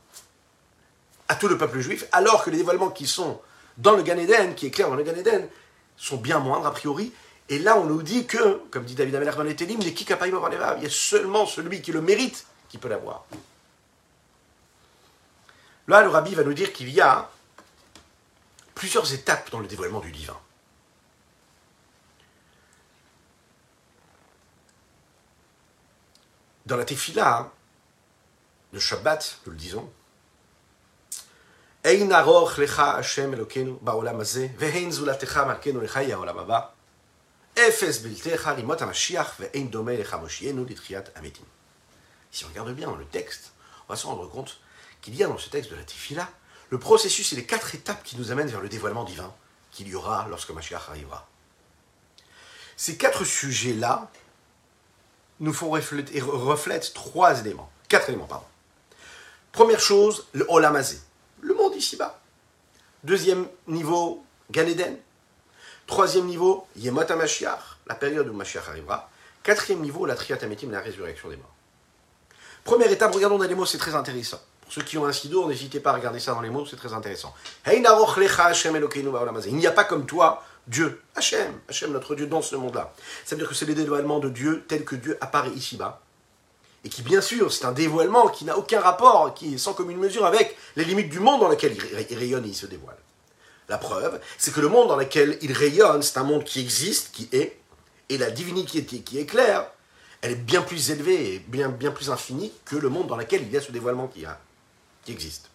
à 1.27 1.35
tout 1.35 1.47
le 1.47 1.57
peuple 1.57 1.79
juif, 1.81 2.05
alors 2.11 2.43
que 2.43 2.49
les 2.49 2.57
dévoilements 2.57 2.89
qui 2.89 3.05
sont 3.05 3.39
dans 3.77 3.95
le 3.95 4.03
Gan 4.03 4.17
Eden, 4.17 4.55
qui 4.55 4.71
clair 4.71 4.89
dans 4.89 4.95
le 4.95 5.03
Gan 5.03 5.15
Eden, 5.15 5.47
sont 5.97 6.17
bien 6.17 6.39
moindres 6.39 6.67
a 6.67 6.71
priori, 6.71 7.11
et 7.49 7.59
là, 7.59 7.77
on 7.77 7.85
nous 7.85 8.01
dit 8.03 8.25
que, 8.25 8.61
comme 8.71 8.85
dit 8.85 8.95
David 8.95 9.15
Amelach 9.15 9.35
dans 9.35 9.43
les 9.43 9.55
Télim, 9.55 9.79
il 9.81 9.87
y 9.87 10.85
a 10.85 10.89
seulement 10.89 11.45
celui 11.45 11.81
qui 11.81 11.91
le 11.91 12.01
mérite 12.01 12.45
qui 12.69 12.77
peut 12.77 12.87
l'avoir. 12.87 13.25
Là, 15.87 16.01
le 16.01 16.09
rabbi 16.09 16.33
va 16.33 16.43
nous 16.43 16.53
dire 16.53 16.71
qu'il 16.71 16.89
y 16.89 17.01
a 17.01 17.29
plusieurs 18.73 19.13
étapes 19.13 19.51
dans 19.51 19.59
le 19.59 19.67
dévoilement 19.67 19.99
du 19.99 20.11
divin. 20.11 20.39
Dans 26.65 26.77
la 26.77 26.85
Tefila, 26.85 27.51
le 28.71 28.79
Shabbat, 28.79 29.39
nous 29.45 29.51
le 29.51 29.57
disons. 29.57 29.91
Si 37.55 37.61
on 42.45 42.47
regarde 42.47 42.73
bien 42.73 42.87
dans 42.87 42.95
le 42.95 43.05
texte, 43.05 43.51
on 43.87 43.93
va 43.93 43.95
se 43.95 44.07
rendre 44.07 44.27
compte 44.29 44.59
qu'il 45.01 45.15
y 45.15 45.23
a 45.23 45.27
dans 45.27 45.37
ce 45.37 45.49
texte 45.49 45.69
de 45.69 45.75
la 45.75 45.83
Tifila 45.83 46.27
le 46.69 46.79
processus 46.79 47.31
et 47.33 47.35
les 47.35 47.45
quatre 47.45 47.75
étapes 47.75 48.01
qui 48.03 48.17
nous 48.17 48.31
amènent 48.31 48.47
vers 48.47 48.61
le 48.61 48.69
dévoilement 48.69 49.03
divin 49.03 49.31
qu'il 49.71 49.87
y 49.87 49.93
aura 49.93 50.25
lorsque 50.29 50.49
Mashiach 50.49 50.89
arrivera. 50.89 51.29
Ces 52.75 52.97
quatre 52.97 53.23
sujets-là 53.23 54.09
nous 55.39 55.53
font 55.53 55.69
refléter, 55.69 56.21
reflètent 56.21 56.91
trois 56.95 57.39
éléments, 57.39 57.71
quatre 57.87 58.09
éléments, 58.09 58.25
pardon. 58.25 58.47
Première 59.51 59.79
chose, 59.79 60.25
le 60.33 60.47
Olamazé, 60.49 60.97
le 61.41 61.53
monde 61.53 61.75
ici-bas. 61.75 62.19
Deuxième 63.03 63.47
niveau, 63.67 64.25
Gan 64.49 64.65
Eden. 64.65 64.97
Troisième 65.87 66.25
niveau, 66.25 66.65
Yemot 66.75 67.09
HaMashiach, 67.09 67.77
la 67.87 67.95
période 67.95 68.27
où 68.27 68.33
Mashiach 68.33 68.69
arrivera. 68.69 69.09
Quatrième 69.43 69.81
niveau, 69.81 70.05
la 70.05 70.15
Triat 70.15 70.37
la 70.41 70.79
résurrection 70.79 71.29
des 71.29 71.35
morts. 71.35 71.53
Première 72.63 72.89
étape, 72.89 73.13
regardons 73.13 73.37
dans 73.37 73.43
les 73.45 73.55
mots, 73.55 73.65
c'est 73.65 73.77
très 73.77 73.93
intéressant. 73.93 74.39
Pour 74.61 74.71
ceux 74.71 74.83
qui 74.83 74.97
ont 74.97 75.05
un 75.05 75.11
sido, 75.11 75.45
n'hésitez 75.47 75.81
pas 75.81 75.91
à 75.91 75.95
regarder 75.95 76.19
ça 76.19 76.33
dans 76.33 76.39
les 76.39 76.49
mots, 76.49 76.65
c'est 76.65 76.77
très 76.77 76.93
intéressant. 76.93 77.35
Il 77.67 77.81
n'y 79.57 79.67
a 79.67 79.71
pas 79.71 79.83
comme 79.83 80.05
toi 80.05 80.43
Dieu, 80.65 81.01
Hachem, 81.15 81.59
Hachem 81.67 81.91
notre 81.91 82.15
Dieu 82.15 82.27
dans 82.27 82.41
ce 82.41 82.55
monde-là. 82.55 82.93
Ça 83.25 83.35
veut 83.35 83.41
dire 83.41 83.49
que 83.49 83.55
c'est 83.55 83.65
le 83.65 83.73
dévoilement 83.73 84.19
de 84.19 84.29
Dieu 84.29 84.63
tel 84.69 84.85
que 84.85 84.95
Dieu 84.95 85.17
apparaît 85.19 85.51
ici-bas. 85.51 85.99
Et 86.85 86.89
qui, 86.89 87.01
bien 87.01 87.19
sûr, 87.21 87.51
c'est 87.51 87.65
un 87.65 87.73
dévoilement 87.73 88.29
qui 88.29 88.45
n'a 88.45 88.57
aucun 88.57 88.79
rapport, 88.79 89.33
qui 89.33 89.55
est 89.55 89.57
sans 89.57 89.73
commune 89.73 89.97
mesure 89.97 90.25
avec 90.25 90.57
les 90.77 90.85
limites 90.85 91.09
du 91.09 91.19
monde 91.19 91.41
dans 91.41 91.49
lequel 91.49 91.75
il 92.09 92.17
rayonne 92.17 92.45
et 92.45 92.49
il 92.49 92.55
se 92.55 92.65
dévoile. 92.65 92.97
La 93.69 93.77
preuve, 93.77 94.19
c'est 94.37 94.53
que 94.53 94.61
le 94.61 94.67
monde 94.67 94.89
dans 94.89 94.97
lequel 94.97 95.37
il 95.41 95.53
rayonne, 95.53 96.03
c'est 96.03 96.17
un 96.17 96.23
monde 96.23 96.43
qui 96.43 96.59
existe, 96.59 97.11
qui 97.11 97.29
est, 97.31 97.57
et 98.09 98.17
la 98.17 98.29
divinité 98.29 98.83
qui 98.83 99.17
est 99.17 99.25
claire, 99.25 99.67
elle 100.23 100.31
est 100.31 100.35
bien 100.35 100.61
plus 100.61 100.89
élevée 100.89 101.35
et 101.35 101.39
bien, 101.39 101.69
plus 101.69 102.09
infinie 102.09 102.53
que 102.63 102.77
le 102.77 102.87
monde 102.87 103.07
dans 103.07 103.17
lequel 103.17 103.41
il 103.41 103.51
y 103.51 103.57
a 103.57 103.61
ce 103.61 103.73
dévoilement 103.73 104.07
qui, 104.07 104.25
qui 105.03 105.11
existe. 105.11 105.49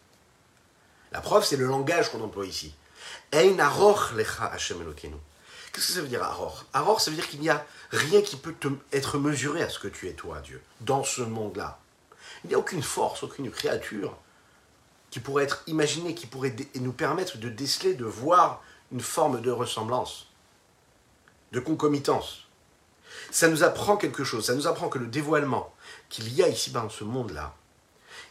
La 1.10 1.22
preuve, 1.22 1.42
c'est 1.42 1.56
le 1.56 1.64
langage 1.64 2.10
qu'on 2.10 2.22
emploie 2.22 2.44
ici. 2.44 2.74
lecha 3.32 4.44
Hashem 4.44 4.84
Qu'est-ce 5.72 5.86
que 5.86 5.92
ça 5.92 6.00
veut 6.02 6.08
dire 6.08 6.22
aror 6.22 6.66
Aror, 6.74 7.00
ça 7.00 7.10
veut 7.10 7.16
dire 7.16 7.28
qu'il 7.28 7.40
n'y 7.40 7.48
a 7.48 7.64
rien 7.92 8.20
qui 8.20 8.36
peut 8.36 8.54
être 8.92 9.16
mesuré 9.18 9.62
à 9.62 9.70
ce 9.70 9.78
que 9.78 9.88
tu 9.88 10.06
es 10.06 10.12
toi, 10.12 10.40
Dieu, 10.40 10.60
dans 10.82 11.02
ce 11.02 11.22
monde-là. 11.22 11.78
Il 12.44 12.48
n'y 12.48 12.54
a 12.54 12.58
aucune 12.58 12.82
force, 12.82 13.22
aucune 13.22 13.50
créature 13.50 14.18
qui 15.10 15.20
pourrait 15.20 15.44
être 15.44 15.62
imaginée, 15.66 16.14
qui 16.14 16.26
pourrait 16.26 16.54
nous 16.76 16.92
permettre 16.92 17.38
de 17.38 17.48
déceler, 17.48 17.94
de 17.94 18.04
voir 18.04 18.62
une 18.92 19.00
forme 19.00 19.40
de 19.40 19.50
ressemblance, 19.50 20.28
de 21.52 21.60
concomitance. 21.60 22.46
Ça 23.30 23.48
nous 23.48 23.62
apprend 23.62 23.96
quelque 23.96 24.24
chose, 24.24 24.46
ça 24.46 24.54
nous 24.54 24.66
apprend 24.66 24.88
que 24.88 24.98
le 24.98 25.06
dévoilement 25.06 25.74
qu'il 26.08 26.32
y 26.34 26.42
a 26.42 26.48
ici-bas 26.48 26.82
dans 26.82 26.90
ce 26.90 27.04
monde-là, 27.04 27.54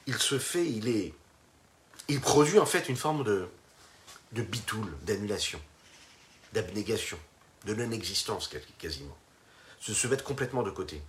il 0.05 0.17
se 0.17 0.39
fait, 0.39 0.65
il 0.65 0.87
est. 0.87 1.13
Il 2.09 2.21
produit 2.21 2.57
en 2.57 2.65
fait 2.65 2.87
une 2.87 2.95
forme 2.95 3.25
de, 3.25 3.49
de 4.31 4.41
bitoul, 4.41 4.87
d'annulation, 5.01 5.59
d'abnégation, 6.53 7.19
de 7.65 7.73
non-existence 7.73 8.49
quasiment. 8.79 9.17
Se, 9.81 9.93
se 9.93 10.07
mettre 10.07 10.23
complètement 10.23 10.63
de 10.63 10.71
côté. 10.71 11.01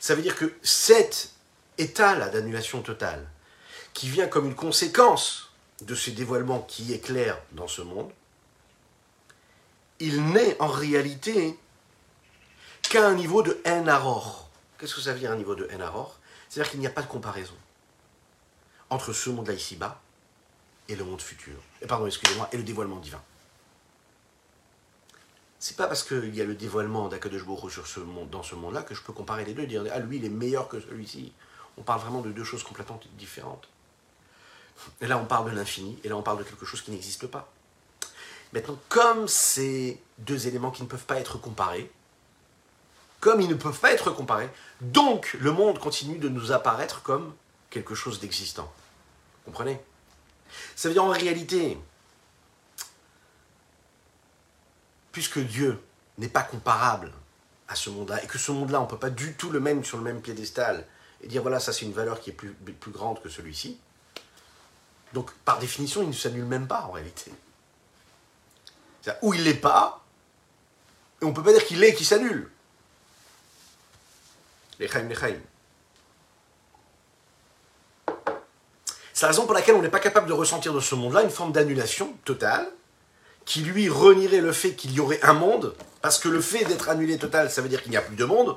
Ça 0.00 0.16
veut 0.16 0.22
dire 0.22 0.34
que 0.34 0.52
cet 0.62 1.30
état-là 1.78 2.30
d'annulation 2.30 2.82
totale, 2.82 3.28
qui 3.94 4.08
vient 4.08 4.26
comme 4.26 4.46
une 4.46 4.54
conséquence 4.54 5.50
de 5.82 5.94
ce 5.94 6.10
dévoilement 6.10 6.60
qui 6.60 6.92
éclaire 6.92 7.38
dans 7.52 7.68
ce 7.68 7.82
monde, 7.82 8.10
il 10.00 10.24
n'est 10.26 10.60
en 10.60 10.68
réalité 10.68 11.58
qu'à 12.82 13.06
un 13.06 13.14
niveau 13.14 13.42
de 13.42 13.60
Enaror. 13.66 14.48
Qu'est-ce 14.78 14.94
que 14.94 15.00
ça 15.00 15.12
veut 15.12 15.20
dire 15.20 15.30
un 15.30 15.36
niveau 15.36 15.54
de 15.54 15.68
Enaror 15.72 16.18
C'est-à-dire 16.48 16.70
qu'il 16.70 16.80
n'y 16.80 16.86
a 16.86 16.90
pas 16.90 17.02
de 17.02 17.06
comparaison 17.06 17.54
entre 18.90 19.12
ce 19.12 19.30
monde-là 19.30 19.54
ici-bas 19.54 20.00
et 20.88 20.96
le 20.96 21.04
monde 21.04 21.22
futur. 21.22 21.54
Et 21.80 21.86
pardon, 21.86 22.06
excusez-moi, 22.06 22.48
et 22.52 22.56
le 22.56 22.62
dévoilement 22.62 22.96
divin. 22.96 23.22
C'est 25.58 25.76
pas 25.76 25.86
parce 25.86 26.02
qu'il 26.02 26.34
y 26.34 26.40
a 26.40 26.44
le 26.44 26.56
dévoilement 26.56 27.08
d'Akadosh 27.08 27.44
sur 27.70 27.86
ce 27.86 28.00
monde, 28.00 28.28
dans 28.30 28.42
ce 28.42 28.56
monde-là 28.56 28.82
que 28.82 28.94
je 28.96 29.02
peux 29.02 29.12
comparer 29.12 29.44
les 29.44 29.54
deux 29.54 29.62
et 29.62 29.66
dire 29.66 29.84
ah 29.92 30.00
lui 30.00 30.16
il 30.16 30.24
est 30.24 30.28
meilleur 30.28 30.68
que 30.68 30.80
celui-ci. 30.80 31.32
On 31.78 31.82
parle 31.82 32.00
vraiment 32.00 32.20
de 32.20 32.32
deux 32.32 32.42
choses 32.42 32.64
complètement 32.64 33.00
différentes. 33.16 33.68
Et 35.00 35.06
là 35.06 35.18
on 35.18 35.24
parle 35.24 35.50
de 35.50 35.56
l'infini 35.56 35.98
et 36.04 36.08
là 36.08 36.16
on 36.16 36.22
parle 36.22 36.38
de 36.38 36.44
quelque 36.44 36.66
chose 36.66 36.82
qui 36.82 36.90
n'existe 36.90 37.26
pas. 37.26 37.52
Maintenant, 38.52 38.78
comme 38.88 39.28
ces 39.28 40.00
deux 40.18 40.46
éléments 40.46 40.70
qui 40.70 40.82
ne 40.82 40.88
peuvent 40.88 41.06
pas 41.06 41.18
être 41.18 41.38
comparés, 41.38 41.90
comme 43.20 43.40
ils 43.40 43.48
ne 43.48 43.54
peuvent 43.54 43.78
pas 43.78 43.92
être 43.92 44.10
comparés, 44.10 44.50
donc 44.80 45.36
le 45.40 45.52
monde 45.52 45.78
continue 45.78 46.18
de 46.18 46.28
nous 46.28 46.52
apparaître 46.52 47.02
comme 47.02 47.34
quelque 47.70 47.94
chose 47.94 48.20
d'existant. 48.20 48.70
Comprenez? 49.46 49.80
Ça 50.76 50.88
veut 50.88 50.94
dire 50.94 51.04
en 51.04 51.08
réalité, 51.08 51.78
puisque 55.12 55.38
Dieu 55.38 55.82
n'est 56.18 56.28
pas 56.28 56.42
comparable 56.42 57.10
à 57.68 57.74
ce 57.74 57.88
monde-là, 57.88 58.22
et 58.22 58.26
que 58.26 58.36
ce 58.36 58.52
monde-là, 58.52 58.80
on 58.80 58.84
ne 58.84 58.90
peut 58.90 58.98
pas 58.98 59.08
du 59.08 59.34
tout 59.34 59.50
le 59.50 59.60
mettre 59.60 59.86
sur 59.86 59.96
le 59.96 60.04
même 60.04 60.20
piédestal, 60.20 60.86
et 61.22 61.28
dire 61.28 61.40
voilà, 61.40 61.58
ça 61.58 61.72
c'est 61.72 61.86
une 61.86 61.92
valeur 61.92 62.20
qui 62.20 62.30
est 62.30 62.34
plus 62.34 62.90
grande 62.90 63.22
que 63.22 63.30
celui-ci, 63.30 63.78
donc 65.12 65.30
par 65.44 65.58
définition, 65.58 66.02
il 66.02 66.08
ne 66.08 66.14
s'annule 66.14 66.44
même 66.44 66.66
pas 66.66 66.82
en 66.82 66.92
réalité. 66.92 67.32
Ou 69.22 69.34
il 69.34 69.44
l'est 69.44 69.54
pas, 69.54 70.02
et 71.20 71.24
on 71.24 71.28
ne 71.28 71.34
peut 71.34 71.42
pas 71.42 71.52
dire 71.52 71.64
qu'il 71.64 71.78
l'est 71.78 71.90
et 71.90 71.94
qu'il 71.94 72.06
s'annule. 72.06 72.50
Les 74.78 74.88
chaim, 74.88 75.08
les 75.08 75.14
C'est 79.14 79.26
la 79.26 79.28
raison 79.28 79.44
pour 79.44 79.54
laquelle 79.54 79.76
on 79.76 79.82
n'est 79.82 79.88
pas 79.88 80.00
capable 80.00 80.26
de 80.26 80.32
ressentir 80.32 80.74
de 80.74 80.80
ce 80.80 80.96
monde-là 80.96 81.22
une 81.22 81.30
forme 81.30 81.52
d'annulation 81.52 82.12
totale, 82.24 82.68
qui 83.44 83.60
lui 83.60 83.88
renierait 83.88 84.40
le 84.40 84.52
fait 84.52 84.74
qu'il 84.74 84.92
y 84.92 85.00
aurait 85.00 85.22
un 85.22 85.34
monde, 85.34 85.76
parce 86.00 86.18
que 86.18 86.28
le 86.28 86.40
fait 86.40 86.64
d'être 86.64 86.88
annulé 86.88 87.18
total, 87.18 87.50
ça 87.50 87.62
veut 87.62 87.68
dire 87.68 87.82
qu'il 87.82 87.90
n'y 87.90 87.96
a 87.96 88.02
plus 88.02 88.16
de 88.16 88.24
monde. 88.24 88.56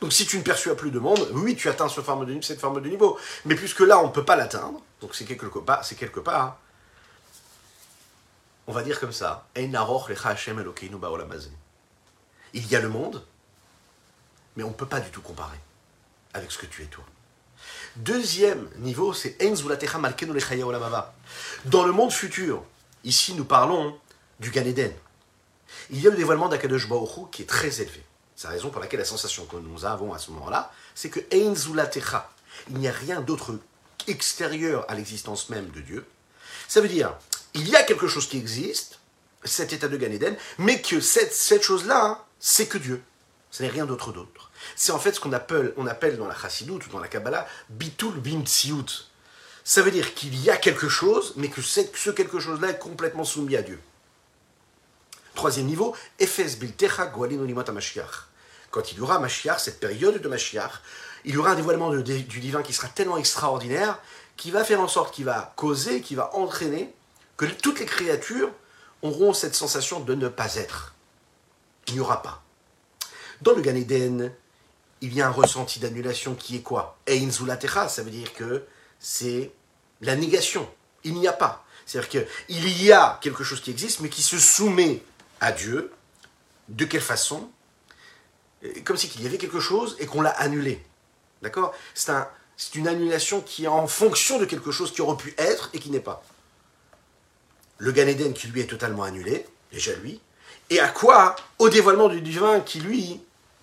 Donc 0.00 0.12
si 0.12 0.26
tu 0.26 0.38
ne 0.38 0.42
perçois 0.42 0.76
plus 0.76 0.90
de 0.90 0.98
monde, 0.98 1.28
oui, 1.32 1.56
tu 1.56 1.68
atteins 1.68 1.88
cette 1.88 2.04
forme 2.04 2.24
de, 2.26 2.88
niveau. 2.88 3.18
Mais 3.44 3.54
puisque 3.54 3.80
là, 3.80 3.98
on 4.00 4.08
ne 4.08 4.12
peut 4.12 4.24
pas 4.24 4.36
l'atteindre, 4.36 4.80
donc 5.00 5.14
c'est 5.14 5.24
quelque 5.24 5.58
part, 5.58 5.84
part, 6.24 6.58
on 8.66 8.72
va 8.72 8.82
dire 8.82 9.00
comme 9.00 9.12
ça, 9.12 9.46
il 9.56 9.70
y 9.72 9.76
a 12.76 12.80
le 12.80 12.88
monde, 12.88 13.24
mais 14.56 14.62
on 14.62 14.68
ne 14.68 14.74
peut 14.74 14.86
pas 14.86 15.00
du 15.00 15.10
tout 15.10 15.22
comparer 15.22 15.58
avec 16.34 16.52
ce 16.52 16.58
que 16.58 16.66
tu 16.66 16.82
es 16.82 16.86
toi. 16.86 17.04
Deuxième 17.96 18.68
niveau, 18.78 19.12
c'est 19.12 19.36
Dans 21.64 21.84
le 21.84 21.92
monde 21.92 22.12
futur, 22.12 22.64
ici 23.04 23.34
nous 23.34 23.44
parlons 23.44 23.98
du 24.40 24.50
Gan 24.50 24.64
Eden. 24.64 24.92
Il 25.90 26.00
y 26.00 26.06
a 26.06 26.10
le 26.10 26.16
dévoilement 26.16 26.48
d'Akadosh 26.48 26.88
Baruch 26.88 27.30
qui 27.30 27.42
est 27.42 27.46
très 27.46 27.80
élevé. 27.80 28.02
C'est 28.42 28.48
la 28.48 28.54
raison 28.54 28.70
pour 28.70 28.80
laquelle 28.80 28.98
la 28.98 29.06
sensation 29.06 29.46
que 29.46 29.54
nous 29.54 29.84
avons 29.84 30.12
à 30.12 30.18
ce 30.18 30.32
moment-là, 30.32 30.72
c'est 30.96 31.10
que 31.10 31.20
il 31.30 32.76
n'y 32.76 32.88
a 32.88 32.92
rien 32.92 33.20
d'autre 33.20 33.56
extérieur 34.08 34.84
à 34.88 34.96
l'existence 34.96 35.48
même 35.48 35.70
de 35.70 35.80
Dieu. 35.80 36.04
Ça 36.66 36.80
veut 36.80 36.88
dire, 36.88 37.16
il 37.54 37.68
y 37.68 37.76
a 37.76 37.84
quelque 37.84 38.08
chose 38.08 38.28
qui 38.28 38.38
existe, 38.38 38.98
cet 39.44 39.72
état 39.72 39.86
de 39.86 39.96
Gan 39.96 40.10
Eden, 40.10 40.36
mais 40.58 40.82
que 40.82 41.00
cette, 41.00 41.32
cette 41.32 41.62
chose-là, 41.62 42.04
hein, 42.04 42.18
c'est 42.40 42.66
que 42.66 42.78
Dieu. 42.78 43.00
Ce 43.52 43.62
n'est 43.62 43.68
rien 43.68 43.86
d'autre 43.86 44.12
d'autre. 44.12 44.50
C'est 44.74 44.90
en 44.90 44.98
fait 44.98 45.12
ce 45.12 45.20
qu'on 45.20 45.32
appelle, 45.32 45.72
on 45.76 45.86
appelle 45.86 46.18
dans 46.18 46.26
la 46.26 46.34
Chassidut 46.34 46.72
ou 46.72 46.90
dans 46.90 46.98
la 46.98 47.06
Kabbalah 47.06 47.46
Bitul 47.70 48.18
Bimtsiut. 48.18 49.06
Ça 49.62 49.82
veut 49.82 49.92
dire 49.92 50.14
qu'il 50.14 50.36
y 50.42 50.50
a 50.50 50.56
quelque 50.56 50.88
chose, 50.88 51.34
mais 51.36 51.46
que 51.46 51.62
ce 51.62 52.10
quelque 52.10 52.40
chose-là 52.40 52.70
est 52.70 52.78
complètement 52.80 53.22
soumis 53.22 53.54
à 53.54 53.62
Dieu. 53.62 53.80
Troisième 55.36 55.66
niveau, 55.66 55.94
Efes 56.18 56.58
Biltecha 56.58 57.12
Mashiach. 57.72 58.31
Quand 58.72 58.90
il 58.90 58.98
y 58.98 59.00
aura 59.02 59.18
Mashiach, 59.18 59.60
cette 59.60 59.78
période 59.78 60.20
de 60.20 60.28
Mashiach, 60.28 60.72
il 61.24 61.34
y 61.34 61.36
aura 61.36 61.50
un 61.50 61.54
dévoilement 61.54 61.90
du 61.90 62.40
divin 62.40 62.62
qui 62.62 62.72
sera 62.72 62.88
tellement 62.88 63.18
extraordinaire, 63.18 64.00
qui 64.36 64.50
va 64.50 64.64
faire 64.64 64.80
en 64.80 64.88
sorte, 64.88 65.14
qui 65.14 65.22
va 65.22 65.52
causer, 65.56 66.00
qui 66.00 66.14
va 66.14 66.34
entraîner, 66.34 66.92
que 67.36 67.44
toutes 67.44 67.80
les 67.80 67.86
créatures 67.86 68.50
auront 69.02 69.34
cette 69.34 69.54
sensation 69.54 70.00
de 70.00 70.14
ne 70.14 70.28
pas 70.28 70.56
être. 70.56 70.94
Il 71.86 71.94
n'y 71.94 72.00
aura 72.00 72.22
pas. 72.22 72.42
Dans 73.42 73.52
le 73.52 73.60
Gan 73.60 73.74
Eden, 73.74 74.32
il 75.02 75.12
y 75.12 75.20
a 75.20 75.26
un 75.28 75.32
ressenti 75.32 75.78
d'annulation 75.78 76.34
qui 76.34 76.56
est 76.56 76.62
quoi? 76.62 76.96
Ein 77.06 77.30
ça 77.30 78.02
veut 78.02 78.10
dire 78.10 78.32
que 78.32 78.64
c'est 78.98 79.52
la 80.00 80.16
négation. 80.16 80.66
Il 81.04 81.14
n'y 81.14 81.28
a 81.28 81.32
pas. 81.32 81.64
C'est-à-dire 81.84 82.26
qu'il 82.48 82.82
y 82.82 82.90
a 82.90 83.18
quelque 83.20 83.44
chose 83.44 83.60
qui 83.60 83.70
existe, 83.70 84.00
mais 84.00 84.08
qui 84.08 84.22
se 84.22 84.38
soumet 84.38 85.02
à 85.40 85.52
Dieu. 85.52 85.92
De 86.68 86.86
quelle 86.86 87.02
façon? 87.02 87.50
Comme 88.84 88.96
si 88.96 89.08
qu'il 89.08 89.22
y 89.22 89.26
avait 89.26 89.38
quelque 89.38 89.60
chose 89.60 89.96
et 89.98 90.06
qu'on 90.06 90.22
l'a 90.22 90.30
annulé. 90.30 90.82
D'accord? 91.42 91.74
C'est 91.94 92.12
un, 92.12 92.28
une 92.74 92.88
annulation 92.88 93.40
qui 93.40 93.64
est 93.64 93.68
en 93.68 93.86
fonction 93.86 94.38
de 94.38 94.44
quelque 94.44 94.70
chose 94.70 94.92
qui 94.92 95.02
aurait 95.02 95.16
pu 95.16 95.34
être 95.38 95.70
et 95.72 95.78
qui 95.78 95.90
n'est 95.90 96.00
pas. 96.00 96.22
Le 97.78 97.92
Gan 97.92 98.06
Eden 98.06 98.32
qui 98.32 98.46
lui 98.48 98.60
est 98.60 98.66
totalement 98.66 99.02
annulé, 99.02 99.46
déjà 99.72 99.94
lui, 99.96 100.20
et 100.70 100.80
à 100.80 100.88
quoi 100.88 101.34
Au 101.58 101.68
dévoilement 101.68 102.08
du 102.08 102.20
divin 102.20 102.60
qui 102.60 102.80
lui 102.80 103.20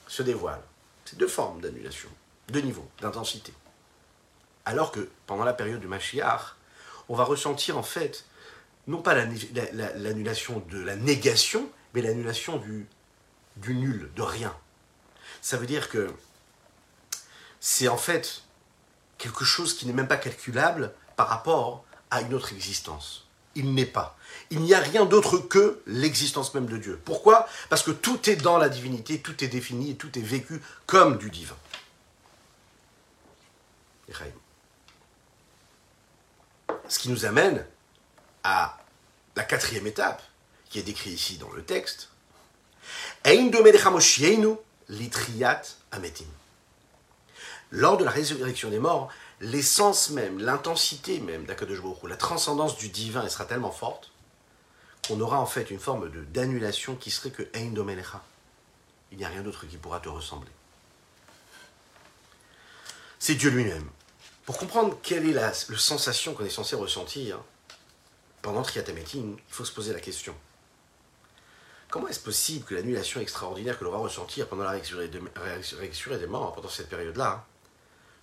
se 0.07 0.21
dévoile. 0.21 0.61
C'est 1.05 1.17
deux 1.17 1.27
formes 1.27 1.61
d'annulation, 1.61 2.09
deux 2.49 2.61
niveaux 2.61 2.87
d'intensité. 3.01 3.53
Alors 4.65 4.91
que 4.91 5.09
pendant 5.25 5.45
la 5.45 5.53
période 5.53 5.79
du 5.79 5.87
Mashiach, 5.87 6.55
on 7.07 7.15
va 7.15 7.23
ressentir 7.23 7.77
en 7.77 7.83
fait, 7.83 8.25
non 8.87 9.01
pas 9.01 9.15
l'annulation 9.15 10.61
de 10.69 10.79
la 10.79 10.95
négation, 10.95 11.69
mais 11.93 12.01
l'annulation 12.01 12.57
du 12.57 13.73
nul, 13.73 14.11
de 14.15 14.21
rien. 14.21 14.53
Ça 15.41 15.57
veut 15.57 15.67
dire 15.67 15.89
que 15.89 16.13
c'est 17.59 17.87
en 17.87 17.97
fait 17.97 18.43
quelque 19.17 19.45
chose 19.45 19.75
qui 19.75 19.85
n'est 19.85 19.93
même 19.93 20.07
pas 20.07 20.17
calculable 20.17 20.93
par 21.15 21.27
rapport 21.27 21.83
à 22.11 22.21
une 22.21 22.33
autre 22.33 22.53
existence. 22.53 23.25
Il 23.55 23.73
n'est 23.73 23.85
pas 23.85 24.19
il 24.51 24.61
n'y 24.61 24.73
a 24.73 24.79
rien 24.79 25.05
d'autre 25.05 25.37
que 25.37 25.81
l'existence 25.85 26.53
même 26.53 26.65
de 26.65 26.77
Dieu. 26.77 26.99
Pourquoi? 27.05 27.47
Parce 27.69 27.83
que 27.83 27.91
tout 27.91 28.29
est 28.29 28.35
dans 28.35 28.57
la 28.57 28.69
divinité, 28.69 29.19
tout 29.19 29.43
est 29.43 29.47
défini 29.47 29.91
et 29.91 29.95
tout 29.95 30.17
est 30.17 30.23
vécu 30.23 30.61
comme 30.85 31.17
du 31.17 31.29
divin. 31.29 31.55
Ce 36.87 36.97
qui 36.97 37.09
nous 37.09 37.25
amène 37.25 37.63
à 38.43 38.77
la 39.35 39.43
quatrième 39.43 39.85
étape, 39.85 40.23
qui 40.69 40.79
est 40.79 40.83
décrite 40.83 41.13
ici 41.13 41.37
dans 41.37 41.51
le 41.51 41.63
texte. 41.63 42.09
Lors 47.71 47.97
de 47.97 48.03
la 48.03 48.11
résurrection 48.11 48.69
des 48.69 48.79
morts, 48.79 49.09
l'essence 49.39 50.09
même, 50.09 50.39
l'intensité 50.39 51.19
même 51.19 51.45
d'Akadosh 51.45 51.79
la 52.07 52.17
transcendance 52.17 52.77
du 52.77 52.89
divin, 52.89 53.27
sera 53.29 53.45
tellement 53.45 53.71
forte 53.71 54.11
on 55.09 55.19
aura 55.21 55.39
en 55.39 55.45
fait 55.45 55.71
une 55.71 55.79
forme 55.79 56.09
d'annulation 56.25 56.95
qui 56.95 57.11
serait 57.11 57.31
que 57.31 57.43
Ein 57.55 57.71
Domelecha. 57.71 58.21
Il 59.11 59.17
n'y 59.17 59.25
a 59.25 59.29
rien 59.29 59.41
d'autre 59.41 59.65
qui 59.65 59.77
pourra 59.77 59.99
te 59.99 60.09
ressembler. 60.09 60.51
C'est 63.17 63.35
Dieu 63.35 63.49
lui-même. 63.49 63.89
Pour 64.45 64.57
comprendre 64.57 64.97
quelle 65.01 65.27
est 65.27 65.33
la, 65.33 65.53
sensation 65.53 66.33
qu'on 66.33 66.45
est 66.45 66.49
censé 66.49 66.75
ressentir 66.75 67.39
pendant 68.41 68.61
Triatametin, 68.61 69.19
il 69.19 69.53
faut 69.53 69.65
se 69.65 69.73
poser 69.73 69.93
la 69.93 69.99
question. 69.99 70.35
Comment 71.89 72.07
est-ce 72.07 72.19
possible 72.19 72.65
que 72.65 72.75
l'annulation 72.75 73.19
extraordinaire 73.19 73.79
que 73.79 73.83
l'on 73.83 73.91
va 73.91 73.97
ressentir 73.97 74.47
pendant 74.47 74.63
la 74.63 74.71
résurrection 74.71 76.15
des 76.15 76.27
morts, 76.27 76.53
pendant 76.53 76.69
cette 76.69 76.89
période-là, 76.89 77.45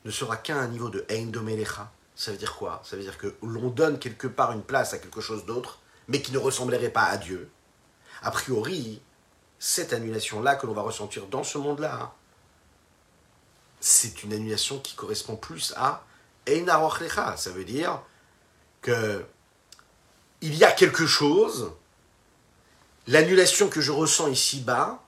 ne 0.05 0.11
sera 0.13 0.37
qu'à 0.37 0.57
un 0.57 0.69
niveau 0.69 0.89
de 0.89 1.05
Ein 1.11 1.27
Domelecha. 1.27 1.91
Ça 2.15 2.31
veut 2.31 2.39
dire 2.39 2.55
quoi? 2.55 2.81
Ça 2.85 2.97
veut 2.97 3.03
dire 3.03 3.19
que 3.19 3.35
l'on 3.43 3.69
donne 3.71 3.99
quelque 3.99 4.29
part 4.29 4.53
une 4.53 4.63
place 4.63 4.95
à 4.95 4.99
quelque 4.99 5.21
chose 5.21 5.45
d'autre, 5.47 5.81
mais 6.07 6.23
qui 6.23 6.33
ne 6.33 6.39
ressemblerait 6.39 6.91
pas 6.91 7.05
à 7.07 7.17
Dieu. 7.17 7.51
A 8.23 8.31
priori, 8.31 9.03
cette 9.59 9.93
annulation-là 9.93 10.55
que 10.55 10.67
l'on 10.67 10.73
va 10.73 10.83
ressentir 10.83 11.27
dans 11.27 11.43
ce 11.43 11.59
monde-là, 11.59 12.15
c'est 13.81 14.23
une 14.23 14.33
annulation 14.33 14.79
qui 14.79 14.95
correspond 14.95 15.37
plus 15.37 15.75
à 15.77 16.05
Ein 16.49 16.67
Ça 17.37 17.51
veut 17.51 17.65
dire 17.65 18.01
que 18.81 19.25
il 20.41 20.55
y 20.55 20.65
a 20.65 20.71
quelque 20.71 21.07
chose, 21.07 21.73
l'annulation 23.07 23.69
que 23.69 23.81
je 23.81 23.93
ressens 23.93 24.29
ici-bas, 24.29 25.03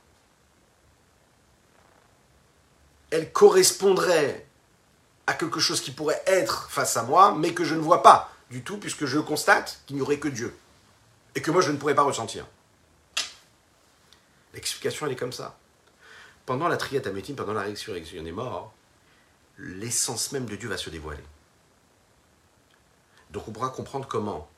elle 3.10 3.32
correspondrait 3.32 4.46
à 5.26 5.34
quelque 5.34 5.60
chose 5.60 5.80
qui 5.80 5.90
pourrait 5.90 6.22
être 6.26 6.70
face 6.70 6.96
à 6.96 7.02
moi, 7.02 7.34
mais 7.34 7.54
que 7.54 7.64
je 7.64 7.74
ne 7.74 7.80
vois 7.80 8.02
pas 8.02 8.32
du 8.50 8.62
tout, 8.62 8.78
puisque 8.78 9.06
je 9.06 9.18
constate 9.18 9.80
qu'il 9.86 9.96
n'y 9.96 10.02
aurait 10.02 10.18
que 10.18 10.28
Dieu, 10.28 10.56
et 11.34 11.42
que 11.42 11.50
moi 11.50 11.60
je 11.60 11.70
ne 11.70 11.76
pourrais 11.76 11.94
pas 11.94 12.02
ressentir. 12.02 12.46
L'explication, 14.54 15.06
elle 15.06 15.12
est 15.12 15.16
comme 15.16 15.32
ça. 15.32 15.58
Pendant 16.46 16.68
la 16.68 16.78
triette 16.78 17.06
amétine, 17.06 17.36
pendant 17.36 17.52
la 17.52 17.62
résurrection 17.62 18.22
des 18.22 18.32
morts, 18.32 18.72
l'essence 19.58 20.32
même 20.32 20.46
de 20.46 20.56
Dieu 20.56 20.68
va 20.68 20.78
se 20.78 20.88
dévoiler. 20.88 21.22
Donc 23.30 23.46
on 23.48 23.52
pourra 23.52 23.68
comprendre 23.68 24.08
comment 24.08 24.48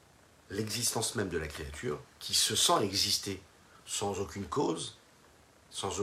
l'existence 0.50 1.14
même 1.14 1.28
de 1.28 1.38
la 1.38 1.46
créature, 1.46 2.00
qui 2.18 2.34
se 2.34 2.56
sent 2.56 2.82
exister 2.82 3.40
sans 3.86 4.20
aucune 4.20 4.46
cause, 4.46 4.96
sans, 5.70 6.00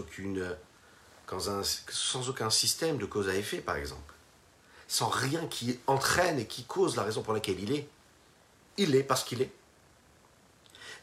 aucun 2.29 2.49
système 2.49 2.97
de 2.97 3.05
cause 3.05 3.29
à 3.29 3.35
effet, 3.35 3.59
par 3.59 3.75
exemple, 3.75 4.13
sans 4.87 5.09
rien 5.09 5.45
qui 5.47 5.79
entraîne 5.87 6.39
et 6.39 6.47
qui 6.47 6.63
cause 6.63 6.95
la 6.95 7.03
raison 7.03 7.21
pour 7.21 7.33
laquelle 7.33 7.59
il 7.59 7.73
est, 7.73 7.87
il 8.77 8.95
est 8.95 9.03
parce 9.03 9.23
qu'il 9.23 9.41
est. 9.41 9.51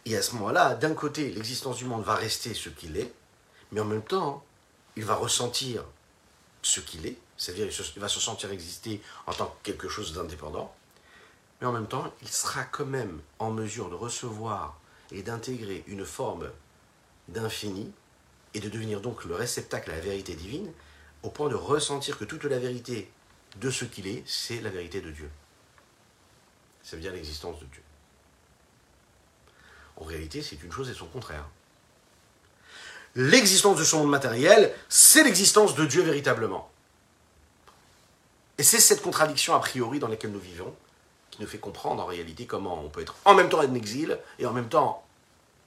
Et 0.07 0.16
à 0.16 0.22
ce 0.22 0.34
moment-là, 0.34 0.74
d'un 0.74 0.95
côté, 0.95 1.30
l'existence 1.30 1.76
du 1.76 1.84
monde 1.84 2.05
va 2.05 2.14
rester 2.14 2.55
ce 2.55 2.68
qu'il 2.68 2.97
est, 2.97 3.12
mais 3.72 3.80
en 3.80 3.84
même 3.84 4.05
temps, 4.05 4.45
il 4.97 5.05
va 5.05 5.14
ressentir 5.14 5.84
ce 6.62 6.80
qu'il 6.80 7.07
est, 7.07 7.18
c'est-à-dire 7.36 7.68
il 7.97 8.01
va 8.01 8.09
se 8.09 8.20
sentir 8.20 8.51
exister 8.51 9.03
en 9.26 9.32
tant 9.32 9.47
que 9.47 9.70
quelque 9.70 9.88
chose 9.88 10.12
d'indépendant, 10.12 10.74
mais 11.64 11.68
en 11.68 11.72
même 11.72 11.88
temps, 11.88 12.12
il 12.20 12.28
sera 12.28 12.62
quand 12.64 12.84
même 12.84 13.22
en 13.38 13.50
mesure 13.50 13.88
de 13.88 13.94
recevoir 13.94 14.78
et 15.10 15.22
d'intégrer 15.22 15.82
une 15.86 16.04
forme 16.04 16.50
d'infini 17.28 17.90
et 18.52 18.60
de 18.60 18.68
devenir 18.68 19.00
donc 19.00 19.24
le 19.24 19.34
réceptacle 19.34 19.90
à 19.90 19.94
la 19.94 20.00
vérité 20.00 20.34
divine, 20.34 20.70
au 21.22 21.30
point 21.30 21.48
de 21.48 21.54
ressentir 21.54 22.18
que 22.18 22.26
toute 22.26 22.44
la 22.44 22.58
vérité 22.58 23.10
de 23.62 23.70
ce 23.70 23.86
qu'il 23.86 24.06
est, 24.06 24.22
c'est 24.26 24.60
la 24.60 24.68
vérité 24.68 25.00
de 25.00 25.10
Dieu. 25.10 25.30
Ça 26.82 26.96
veut 26.96 27.02
dire 27.02 27.14
l'existence 27.14 27.58
de 27.58 27.64
Dieu. 27.64 27.82
En 29.96 30.04
réalité, 30.04 30.42
c'est 30.42 30.62
une 30.62 30.70
chose 30.70 30.90
et 30.90 30.94
son 30.94 31.06
contraire. 31.06 31.48
L'existence 33.14 33.78
de 33.78 33.84
ce 33.84 33.96
monde 33.96 34.10
matériel, 34.10 34.70
c'est 34.90 35.24
l'existence 35.24 35.74
de 35.74 35.86
Dieu 35.86 36.02
véritablement. 36.02 36.70
Et 38.58 38.62
c'est 38.62 38.80
cette 38.80 39.00
contradiction 39.00 39.54
a 39.54 39.60
priori 39.60 39.98
dans 39.98 40.08
laquelle 40.08 40.32
nous 40.32 40.38
vivons 40.38 40.76
qui 41.35 41.43
nous 41.43 41.49
fait 41.49 41.59
comprendre 41.59 42.03
en 42.03 42.07
réalité 42.07 42.47
comment 42.47 42.80
on 42.85 42.89
peut 42.89 43.01
être 43.01 43.14
en 43.24 43.35
même 43.35 43.49
temps 43.49 43.61
en 43.61 43.74
exil 43.74 44.18
et 44.39 44.47
en 44.47 44.53
même 44.53 44.68
temps 44.68 45.05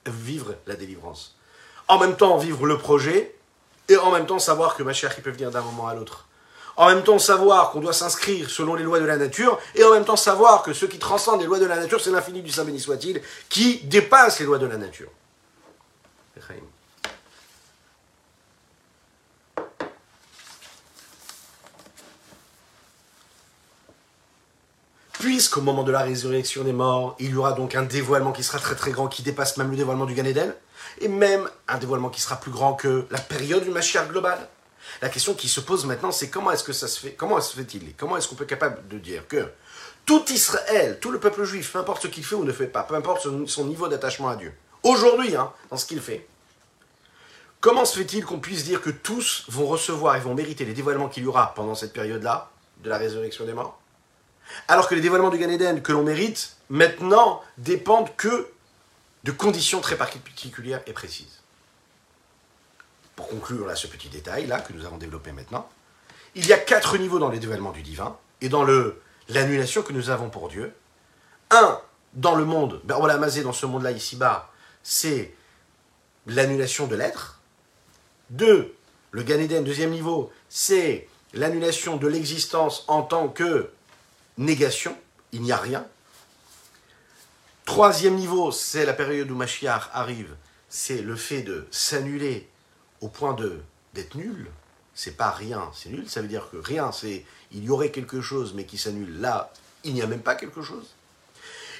vivre 0.06 0.54
la 0.66 0.76
délivrance. 0.76 1.36
En 1.88 1.98
même 1.98 2.16
temps 2.16 2.36
vivre 2.38 2.66
le 2.66 2.78
projet 2.78 3.34
et 3.88 3.96
en 3.96 4.10
même 4.10 4.26
temps 4.26 4.38
savoir 4.38 4.76
que 4.76 4.82
ma 4.82 4.92
chère 4.92 5.14
qui 5.14 5.20
peut 5.20 5.30
venir 5.30 5.50
d'un 5.50 5.62
moment 5.62 5.88
à 5.88 5.94
l'autre. 5.94 6.26
En 6.76 6.86
même 6.88 7.02
temps 7.02 7.18
savoir 7.18 7.70
qu'on 7.70 7.80
doit 7.80 7.92
s'inscrire 7.92 8.50
selon 8.50 8.74
les 8.74 8.84
lois 8.84 9.00
de 9.00 9.04
la 9.04 9.16
nature 9.16 9.58
et 9.74 9.82
en 9.84 9.92
même 9.92 10.04
temps 10.04 10.16
savoir 10.16 10.62
que 10.62 10.72
ce 10.72 10.86
qui 10.86 10.98
transcende 10.98 11.40
les 11.40 11.46
lois 11.46 11.58
de 11.58 11.66
la 11.66 11.76
nature, 11.76 12.00
c'est 12.00 12.10
l'infini 12.10 12.40
du 12.40 12.50
Saint 12.50 12.64
béni 12.64 12.78
soit-il, 12.78 13.20
qui 13.48 13.80
dépasse 13.84 14.38
les 14.38 14.46
lois 14.46 14.58
de 14.58 14.66
la 14.66 14.76
nature. 14.76 15.10
Puisqu'au 25.18 25.60
moment 25.60 25.82
de 25.82 25.92
la 25.92 26.00
résurrection 26.00 26.64
des 26.64 26.72
morts, 26.72 27.16
il 27.18 27.30
y 27.30 27.34
aura 27.34 27.52
donc 27.52 27.74
un 27.74 27.82
dévoilement 27.82 28.32
qui 28.32 28.44
sera 28.44 28.58
très 28.58 28.74
très 28.74 28.92
grand, 28.92 29.08
qui 29.08 29.22
dépasse 29.22 29.56
même 29.56 29.70
le 29.70 29.76
dévoilement 29.76 30.06
du 30.06 30.14
Gan 30.14 30.24
et 31.00 31.08
même 31.08 31.48
un 31.66 31.78
dévoilement 31.78 32.08
qui 32.08 32.20
sera 32.20 32.36
plus 32.36 32.50
grand 32.50 32.74
que 32.74 33.06
la 33.10 33.18
période 33.18 33.64
du 33.64 33.70
Mashiach 33.70 34.08
global. 34.08 34.48
La 35.02 35.08
question 35.08 35.34
qui 35.34 35.48
se 35.48 35.60
pose 35.60 35.84
maintenant, 35.86 36.12
c'est 36.12 36.30
comment 36.30 36.50
est-ce 36.50 36.64
que 36.64 36.72
ça 36.72 36.88
se 36.88 36.98
fait 36.98 37.12
Comment 37.12 37.40
se 37.40 37.54
fait-il 37.54 37.94
Comment 37.96 38.16
est-ce 38.16 38.28
qu'on 38.28 38.36
peut 38.36 38.44
être 38.44 38.50
capable 38.50 38.86
de 38.88 38.98
dire 38.98 39.26
que 39.28 39.48
tout 40.06 40.24
Israël, 40.30 40.98
tout 41.00 41.10
le 41.10 41.20
peuple 41.20 41.44
juif, 41.44 41.72
peu 41.72 41.78
importe 41.78 42.02
ce 42.02 42.08
qu'il 42.08 42.24
fait 42.24 42.34
ou 42.34 42.44
ne 42.44 42.52
fait 42.52 42.66
pas, 42.66 42.82
peu 42.82 42.94
importe 42.94 43.28
son, 43.46 43.64
niveau 43.64 43.88
d'attachement 43.88 44.28
à 44.28 44.36
Dieu, 44.36 44.52
aujourd'hui, 44.82 45.36
hein, 45.36 45.52
dans 45.70 45.76
ce 45.76 45.84
qu'il 45.84 46.00
fait, 46.00 46.26
comment 47.60 47.84
se 47.84 47.98
fait-il 47.98 48.24
qu'on 48.24 48.40
puisse 48.40 48.64
dire 48.64 48.80
que 48.80 48.90
tous 48.90 49.44
vont 49.48 49.66
recevoir 49.66 50.16
et 50.16 50.20
vont 50.20 50.34
mériter 50.34 50.64
les 50.64 50.74
dévoilements 50.74 51.08
qu'il 51.08 51.24
y 51.24 51.26
aura 51.26 51.52
pendant 51.54 51.74
cette 51.74 51.92
période-là, 51.92 52.50
de 52.82 52.88
la 52.88 52.96
résurrection 52.96 53.44
des 53.44 53.52
morts? 53.52 53.78
Alors 54.66 54.88
que 54.88 54.94
les 54.94 55.00
dévoilements 55.00 55.30
du 55.30 55.38
Gan 55.38 55.80
que 55.80 55.92
l'on 55.92 56.02
mérite, 56.02 56.56
maintenant, 56.68 57.42
dépendent 57.58 58.14
que 58.16 58.48
de 59.24 59.32
conditions 59.32 59.80
très 59.80 59.96
particulières 59.96 60.82
et 60.86 60.92
précises. 60.92 61.40
Pour 63.16 63.28
conclure 63.28 63.66
là, 63.66 63.74
ce 63.74 63.86
petit 63.86 64.08
détail-là 64.08 64.60
que 64.60 64.72
nous 64.72 64.84
avons 64.84 64.96
développé 64.96 65.32
maintenant, 65.32 65.68
il 66.34 66.46
y 66.46 66.52
a 66.52 66.58
quatre 66.58 66.96
niveaux 66.98 67.18
dans 67.18 67.30
les 67.30 67.38
dévoilements 67.38 67.72
du 67.72 67.82
divin 67.82 68.16
et 68.40 68.48
dans 68.48 68.64
l'annulation 69.28 69.82
que 69.82 69.92
nous 69.92 70.10
avons 70.10 70.30
pour 70.30 70.48
Dieu. 70.48 70.72
Un, 71.50 71.80
dans 72.14 72.36
le 72.36 72.44
monde, 72.44 72.80
ben, 72.84 72.98
Mazé, 73.18 73.42
dans 73.42 73.52
ce 73.52 73.66
monde-là, 73.66 73.90
ici-bas, 73.90 74.50
c'est 74.82 75.34
l'annulation 76.26 76.86
de 76.86 76.94
l'être. 76.94 77.40
Deux, 78.30 78.74
le 79.10 79.22
Gan 79.22 79.62
deuxième 79.62 79.90
niveau, 79.90 80.30
c'est 80.48 81.08
l'annulation 81.34 81.96
de 81.96 82.06
l'existence 82.06 82.84
en 82.88 83.02
tant 83.02 83.28
que 83.28 83.70
négation, 84.38 84.96
il 85.32 85.42
n'y 85.42 85.52
a 85.52 85.56
rien. 85.56 85.86
Troisième 87.64 88.14
niveau, 88.14 88.50
c'est 88.50 88.86
la 88.86 88.94
période 88.94 89.30
où 89.30 89.34
Mashiach 89.34 89.90
arrive, 89.92 90.34
c'est 90.70 91.02
le 91.02 91.16
fait 91.16 91.42
de 91.42 91.66
s'annuler 91.70 92.48
au 93.00 93.08
point 93.08 93.34
de 93.34 93.60
d'être 93.94 94.14
nul. 94.14 94.46
C'est 94.94 95.16
pas 95.16 95.30
rien, 95.30 95.70
c'est 95.74 95.90
nul. 95.90 96.08
Ça 96.08 96.22
veut 96.22 96.28
dire 96.28 96.48
que 96.50 96.56
rien, 96.56 96.92
c'est 96.92 97.24
il 97.52 97.64
y 97.64 97.70
aurait 97.70 97.90
quelque 97.90 98.20
chose, 98.20 98.54
mais 98.54 98.64
qui 98.64 98.78
s'annule. 98.78 99.20
Là, 99.20 99.52
il 99.84 99.94
n'y 99.94 100.02
a 100.02 100.06
même 100.06 100.22
pas 100.22 100.34
quelque 100.34 100.62
chose. 100.62 100.94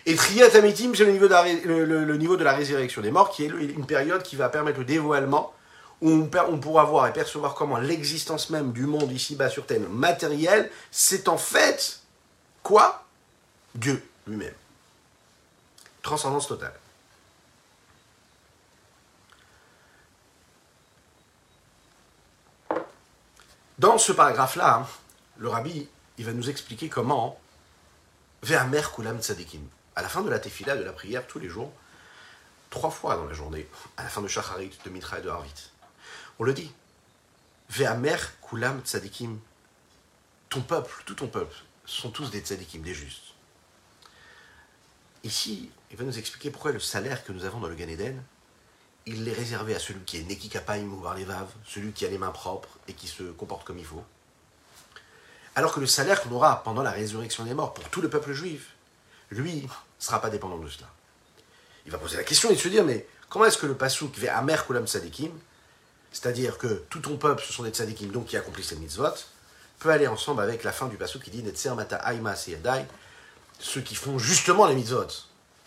Et 0.06 0.14
Triat 0.14 0.54
Amitim, 0.56 0.94
c'est 0.94 1.04
le, 1.04 1.12
niveau 1.12 1.28
de 1.28 1.66
le, 1.66 2.16
niveau 2.16 2.36
de 2.36 2.44
la 2.44 2.54
résurrection 2.54 3.02
des 3.02 3.10
morts, 3.10 3.30
qui 3.30 3.44
est 3.44 3.48
une 3.48 3.86
période 3.86 4.22
qui 4.22 4.36
va 4.36 4.48
permettre 4.48 4.78
le 4.78 4.84
dévoilement, 4.84 5.52
où 6.00 6.10
on, 6.10 6.30
on 6.48 6.58
pourra 6.58 6.84
voir 6.84 7.06
et 7.08 7.12
percevoir 7.12 7.54
comment 7.54 7.78
l'existence 7.78 8.50
même 8.50 8.72
du 8.72 8.86
monde 8.86 9.10
ici-bas 9.10 9.50
sur 9.50 9.66
Terre 9.66 9.80
matériel, 9.90 10.70
c'est 10.90 11.28
en 11.28 11.38
fait 11.38 12.00
Quoi? 12.62 13.04
Dieu 13.74 14.06
lui-même. 14.26 14.54
Transcendance 16.02 16.48
totale. 16.48 16.78
Dans 23.78 23.96
ce 23.96 24.10
paragraphe-là, 24.10 24.88
le 25.36 25.48
rabbi, 25.48 25.88
il 26.18 26.24
va 26.24 26.32
nous 26.32 26.50
expliquer 26.50 26.88
comment 26.88 27.40
Ve'amer 28.42 28.82
kulam 28.94 29.20
tzadikim. 29.20 29.62
À 29.94 30.02
la 30.02 30.08
fin 30.08 30.22
de 30.22 30.30
la 30.30 30.38
tefila, 30.38 30.76
de 30.76 30.82
la 30.82 30.92
prière, 30.92 31.26
tous 31.26 31.38
les 31.38 31.48
jours, 31.48 31.72
trois 32.70 32.90
fois 32.90 33.16
dans 33.16 33.24
la 33.24 33.34
journée, 33.34 33.68
à 33.96 34.02
la 34.02 34.08
fin 34.08 34.20
de 34.20 34.28
Shacharit, 34.28 34.76
de 34.84 34.90
Mitra 34.90 35.18
et 35.18 35.22
de 35.22 35.28
Harvit, 35.28 35.70
on 36.38 36.44
le 36.44 36.54
dit. 36.54 36.72
Ve'amer 37.70 38.16
kulam 38.48 38.80
tzadikim. 38.80 39.38
Ton 40.48 40.62
peuple, 40.62 41.02
tout 41.04 41.14
ton 41.14 41.28
peuple, 41.28 41.56
sont 41.88 42.10
tous 42.10 42.30
des 42.30 42.40
tzadikim, 42.40 42.82
des 42.82 42.94
justes. 42.94 43.34
Ici, 45.24 45.70
il 45.90 45.96
va 45.96 46.04
nous 46.04 46.18
expliquer 46.18 46.50
pourquoi 46.50 46.72
le 46.72 46.80
salaire 46.80 47.24
que 47.24 47.32
nous 47.32 47.44
avons 47.44 47.60
dans 47.60 47.68
le 47.68 47.74
Gan 47.74 47.88
Eden, 47.88 48.22
il 49.06 49.26
est 49.26 49.32
réservé 49.32 49.74
à 49.74 49.78
celui 49.78 50.00
qui 50.00 50.18
est 50.18 50.22
Neki 50.22 50.50
ou 50.84 51.00
Varlevav, 51.00 51.48
celui 51.66 51.92
qui 51.92 52.04
a 52.04 52.10
les 52.10 52.18
mains 52.18 52.30
propres 52.30 52.68
et 52.86 52.92
qui 52.92 53.08
se 53.08 53.22
comporte 53.22 53.66
comme 53.66 53.78
il 53.78 53.86
faut. 53.86 54.04
Alors 55.56 55.72
que 55.72 55.80
le 55.80 55.86
salaire 55.86 56.22
qu'on 56.22 56.30
aura 56.32 56.62
pendant 56.62 56.82
la 56.82 56.90
résurrection 56.90 57.44
des 57.44 57.54
morts 57.54 57.72
pour 57.72 57.88
tout 57.88 58.02
le 58.02 58.10
peuple 58.10 58.32
juif, 58.32 58.74
lui, 59.30 59.62
ne 59.62 59.68
sera 59.98 60.20
pas 60.20 60.30
dépendant 60.30 60.58
de 60.58 60.68
cela. 60.68 60.86
Il 61.86 61.92
va 61.92 61.98
poser 61.98 62.18
la 62.18 62.24
question 62.24 62.50
et 62.50 62.56
se 62.56 62.68
dire, 62.68 62.84
mais 62.84 63.06
comment 63.30 63.46
est-ce 63.46 63.58
que 63.58 63.66
le 63.66 63.76
pasouk 63.76 64.16
va 64.18 64.36
amer 64.36 64.66
kulam 64.66 64.86
tzadikim, 64.86 65.32
c'est-à-dire 66.12 66.58
que 66.58 66.84
tout 66.90 67.00
ton 67.00 67.16
peuple, 67.16 67.42
ce 67.46 67.52
sont 67.52 67.62
des 67.62 67.70
tzadikim, 67.70 68.10
donc 68.10 68.26
qui 68.26 68.36
accomplissent 68.36 68.72
les 68.72 68.78
mitzvot, 68.78 69.14
peut 69.78 69.90
aller 69.90 70.06
ensemble 70.06 70.42
avec 70.42 70.64
la 70.64 70.72
fin 70.72 70.86
du 70.86 70.96
passage 70.96 71.22
qui 71.22 71.30
dit 71.30 71.42
Netzer 71.42 71.74
Mata 71.74 71.98
Aima 72.12 72.34
ceux 73.60 73.80
qui 73.80 73.94
font 73.94 74.18
justement 74.18 74.66
les 74.66 74.74
mitzvot. 74.74 75.08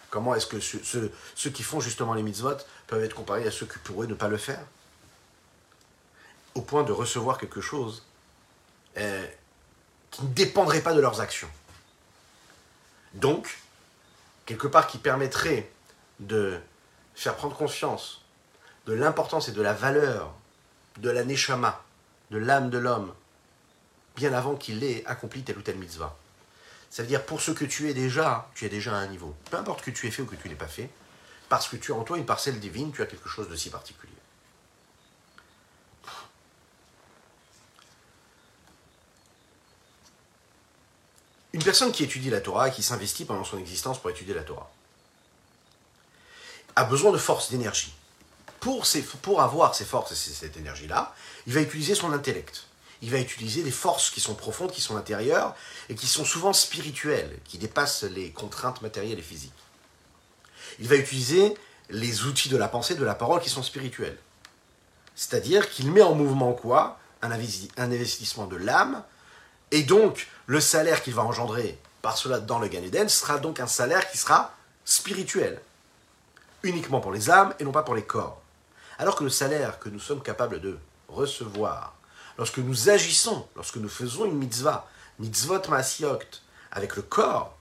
Comment 0.10 0.36
est-ce 0.36 0.48
que 0.48 0.60
ceux, 0.60 1.50
qui 1.50 1.64
font 1.64 1.80
justement 1.80 2.14
les 2.14 2.24
mitzvot 2.24 2.58
peuvent 2.88 3.04
être 3.04 3.16
comparés 3.16 3.48
à 3.48 3.52
ceux 3.52 3.66
qui 3.66 3.80
pourraient 3.80 4.08
ne 4.08 4.14
pas 4.14 4.28
le 4.28 4.38
faire? 4.38 4.64
Au 6.54 6.62
point 6.62 6.84
de 6.84 6.92
recevoir 6.92 7.38
quelque 7.38 7.62
chose, 7.62 8.04
qui 8.96 9.02
ne 10.24 10.28
dépendraient 10.34 10.82
pas 10.82 10.94
de 10.94 11.00
leurs 11.00 11.22
actions. 11.22 11.50
Donc, 13.14 13.58
quelque 14.46 14.68
part 14.68 14.88
qui 14.88 14.98
permettrait 14.98 15.72
de 16.20 16.60
faire 17.16 17.36
prendre 17.36 17.56
conscience 17.56 18.22
de 18.86 18.94
l'importance 18.94 19.48
et 19.48 19.52
de 19.54 19.62
la 19.62 19.74
valeur 19.74 20.34
de 20.98 21.10
la 21.10 21.24
neshama, 21.24 21.82
de 22.32 22.38
l'âme 22.38 22.70
de 22.70 22.78
l'homme, 22.78 23.14
bien 24.16 24.34
avant 24.34 24.56
qu'il 24.56 24.84
ait 24.84 25.04
accompli 25.06 25.44
telle 25.44 25.58
ou 25.58 25.62
telle 25.62 25.78
mitzvah. 25.78 26.18
Ça 26.90 27.04
veut 27.04 27.08
dire, 27.08 27.26
pour 27.26 27.42
ce 27.42 27.52
que 27.52 27.66
tu 27.66 27.90
es 27.90 27.94
déjà, 27.94 28.50
tu 28.54 28.66
es 28.66 28.70
déjà 28.70 28.94
à 28.94 28.98
un 28.98 29.08
niveau. 29.08 29.34
Peu 29.50 29.58
importe 29.58 29.82
que 29.82 29.92
tu 29.92 30.08
aies 30.08 30.12
fait 30.12 30.22
ou 30.22 30.26
que 30.26 30.36
tu 30.36 30.50
n'aies 30.50 30.56
pas 30.56 30.68
fait, 30.68 30.90
parce 31.48 31.68
que 31.68 31.78
tu 31.78 31.94
as 31.94 31.96
en 31.96 32.04
toi 32.04 32.18
une 32.18 32.26
parcelle 32.26 32.60
divine, 32.60 32.92
tu 32.92 33.02
as 33.02 33.06
quelque 33.06 33.30
chose 33.30 33.50
de 33.50 33.56
si 33.56 33.70
particulier. 33.70 34.12
Une 41.54 41.64
personne 41.64 41.92
qui 41.92 42.04
étudie 42.04 42.30
la 42.30 42.42
Torah 42.42 42.70
et 42.70 42.72
qui 42.72 42.84
s'investit 42.84 43.26
pendant 43.26 43.44
son 43.44 43.58
existence 43.58 44.00
pour 44.00 44.10
étudier 44.10 44.34
la 44.34 44.44
Torah 44.44 44.72
a 46.76 46.86
besoin 46.86 47.12
de 47.12 47.18
force, 47.18 47.52
d'énergie. 47.52 47.94
Pour, 48.60 48.86
pour 49.22 49.42
avoir 49.42 49.76
ces 49.76 49.86
forces 49.86 50.12
et 50.12 50.16
cette 50.16 50.56
énergie-là, 50.56 51.14
il 51.48 51.54
va 51.54 51.62
utiliser 51.62 51.96
son 51.96 52.14
intellect. 52.14 52.68
Il 53.02 53.10
va 53.10 53.20
utiliser 53.20 53.64
des 53.64 53.72
forces 53.72 54.12
qui 54.12 54.20
sont 54.20 54.36
profondes, 54.36 54.72
qui 54.72 54.82
sont 54.82 54.96
intérieures 54.96 55.56
et 55.90 55.96
qui 55.96 56.08
sont 56.08 56.26
souvent 56.26 56.54
spirituelles, 56.54 57.40
qui 57.46 57.58
dépassent 57.58 58.04
les 58.04 58.32
contraintes 58.32 58.82
matérielles 58.82 59.20
et 59.20 59.24
physiques. 59.24 59.52
Il 60.80 60.88
va 60.88 60.96
utiliser 60.96 61.56
les 61.90 62.24
outils 62.24 62.50
de 62.50 62.58
la 62.58 62.68
pensée, 62.68 62.96
de 62.96 63.04
la 63.04 63.16
parole 63.16 63.42
qui 63.42 63.50
sont 63.50 63.64
spirituels. 63.64 64.18
C'est-à-dire 65.16 65.70
qu'il 65.70 65.92
met 65.92 66.02
en 66.02 66.16
mouvement 66.16 66.54
quoi? 66.54 66.98
Un, 67.24 67.32
investissement 67.78 68.48
de 68.48 68.56
l'âme, 68.56 69.04
et 69.70 69.84
donc 69.84 70.28
le 70.48 70.60
salaire 70.60 71.04
qu'il 71.04 71.14
va 71.14 71.22
engendrer 71.22 71.78
par 72.02 72.18
cela 72.18 72.40
dans 72.40 72.58
le 72.58 72.68
Gan 72.68 72.82
Eden 72.82 73.10
sera 73.10 73.38
donc 73.38 73.60
un 73.60 73.68
salaire 73.68 74.10
qui 74.10 74.18
sera 74.18 74.56
spirituel, 74.86 75.62
uniquement 76.64 77.00
pour 77.00 77.12
les 77.12 77.30
âmes 77.30 77.54
et 77.60 77.64
non 77.64 77.72
pas 77.72 77.84
pour 77.84 77.94
les 77.94 78.02
corps. 78.02 78.42
Alors 78.98 79.16
que 79.16 79.24
le 79.24 79.30
salaire 79.30 79.78
que 79.78 79.90
nous 79.90 80.00
sommes 80.00 80.24
capables 80.24 80.62
de 80.62 80.80
recevoir, 81.08 81.96
lorsque 82.42 82.58
nous 82.58 82.90
agissons, 82.90 83.48
lorsque 83.56 83.78
nous 83.78 83.88
faisons 83.88 84.26
une 84.26 84.36
mitzvah, 84.36 84.90
mitzvot 85.20 85.62
maasiokt, 85.70 86.42
avec 86.72 86.96
le 86.96 87.04
corps, 87.04 87.56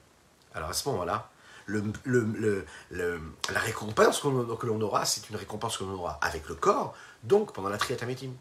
alors 0.55 0.71
à 0.71 0.73
ce 0.73 0.89
moment-là, 0.89 1.29
la 1.69 3.61
récompense 3.61 4.21
que 4.21 4.67
l'on 4.67 4.81
aura, 4.81 5.05
c'est 5.05 5.29
une 5.29 5.37
récompense 5.37 5.77
que 5.77 5.85
l'on 5.85 5.93
aura 5.93 6.19
avec 6.23 6.49
le 6.49 6.55
corps, 6.55 6.95
donc 7.25 7.53
pendant 7.53 7.69
la 7.69 7.77
triatamétime. 7.77 8.35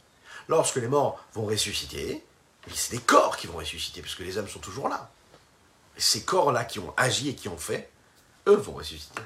Lorsque 0.48 0.78
les 0.78 0.88
morts 0.88 1.22
vont 1.34 1.46
ressusciter, 1.46 2.24
c'est 2.74 2.92
des 2.92 3.02
corps 3.02 3.36
qui 3.36 3.48
vont 3.48 3.58
ressusciter, 3.58 4.02
puisque 4.02 4.20
les 4.20 4.38
âmes 4.38 4.48
sont 4.48 4.60
toujours 4.60 4.88
là. 4.88 5.12
Ces 5.98 6.24
corps-là 6.24 6.64
qui 6.64 6.80
ont 6.80 6.94
agi 6.96 7.28
et 7.28 7.36
qui 7.36 7.50
ont 7.50 7.58
fait, 7.58 7.92
eux 8.48 8.56
vont 8.56 8.76
ressusciter. 8.76 9.22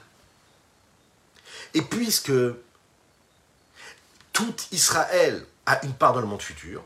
Et 1.75 1.83
puisque 1.83 2.33
tout 4.33 4.55
Israël 4.71 5.45
a 5.67 5.85
une 5.85 5.93
part 5.93 6.13
dans 6.13 6.21
le 6.21 6.25
monde 6.25 6.41
futur, 6.41 6.83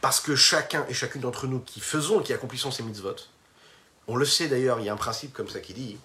parce 0.00 0.20
que 0.20 0.36
chacun 0.36 0.84
et 0.88 0.94
chacune 0.94 1.22
d'entre 1.22 1.46
nous 1.46 1.60
qui 1.60 1.80
faisons 1.80 2.20
et 2.20 2.24
qui 2.24 2.32
accomplissons 2.32 2.70
ces 2.70 2.82
mitzvot, 2.82 3.16
on 4.06 4.16
le 4.16 4.24
sait 4.24 4.48
d'ailleurs, 4.48 4.80
il 4.80 4.86
y 4.86 4.88
a 4.88 4.92
un 4.92 4.98
principe 4.98 5.32
comme 5.32 5.48
ça 5.48 5.60
qui 5.60 5.74
dit 5.74 5.98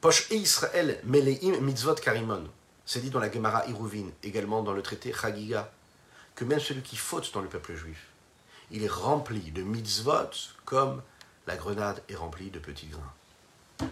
Poche 0.00 0.26
Israël 0.30 1.00
meleim 1.04 1.60
mitzvot 1.60 1.94
karimon. 1.94 2.44
C'est 2.86 3.00
dit 3.00 3.10
dans 3.10 3.20
la 3.20 3.30
Gemara 3.30 3.66
Iruvin, 3.68 4.08
également 4.22 4.62
dans 4.62 4.72
le 4.72 4.82
traité 4.82 5.12
Chagiga, 5.12 5.70
que 6.34 6.44
même 6.44 6.60
celui 6.60 6.82
qui 6.82 6.96
faute 6.96 7.32
dans 7.32 7.40
le 7.40 7.48
peuple 7.48 7.74
juif, 7.74 8.08
il 8.70 8.82
est 8.82 8.90
rempli 8.90 9.50
de 9.50 9.62
mitzvot 9.62 10.30
comme 10.64 11.02
la 11.46 11.56
grenade 11.56 12.02
est 12.08 12.14
remplie 12.14 12.50
de 12.50 12.58
petits 12.58 12.86
grains. 12.86 13.88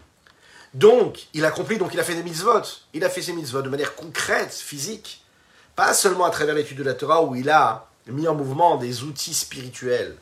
Donc, 0.75 1.27
il 1.35 1.45
a 1.45 1.49
accompli, 1.49 1.77
donc 1.77 1.93
il 1.93 2.01
a 2.01 2.05
fait 2.05 2.15
des 2.15 2.23
mitzvot. 2.23 2.63
Il 2.95 3.05
a 3.05 3.11
fait 3.11 3.21
ses 3.23 3.35
mitzvot 3.35 3.63
de 3.63 3.69
manière 3.69 3.95
concrète, 3.95 4.55
physique. 4.55 5.25
Pas 5.77 5.93
seulement 5.93 6.25
à 6.25 6.31
travers 6.31 6.55
l'étude 6.55 6.79
de 6.79 6.83
la 6.83 6.95
Torah 6.95 7.23
où 7.23 7.35
il 7.35 7.51
a 7.51 7.89
mis 8.07 8.27
en 8.29 8.35
mouvement 8.35 8.77
des 8.77 9.03
outils 9.03 9.35
spirituels 9.35 10.17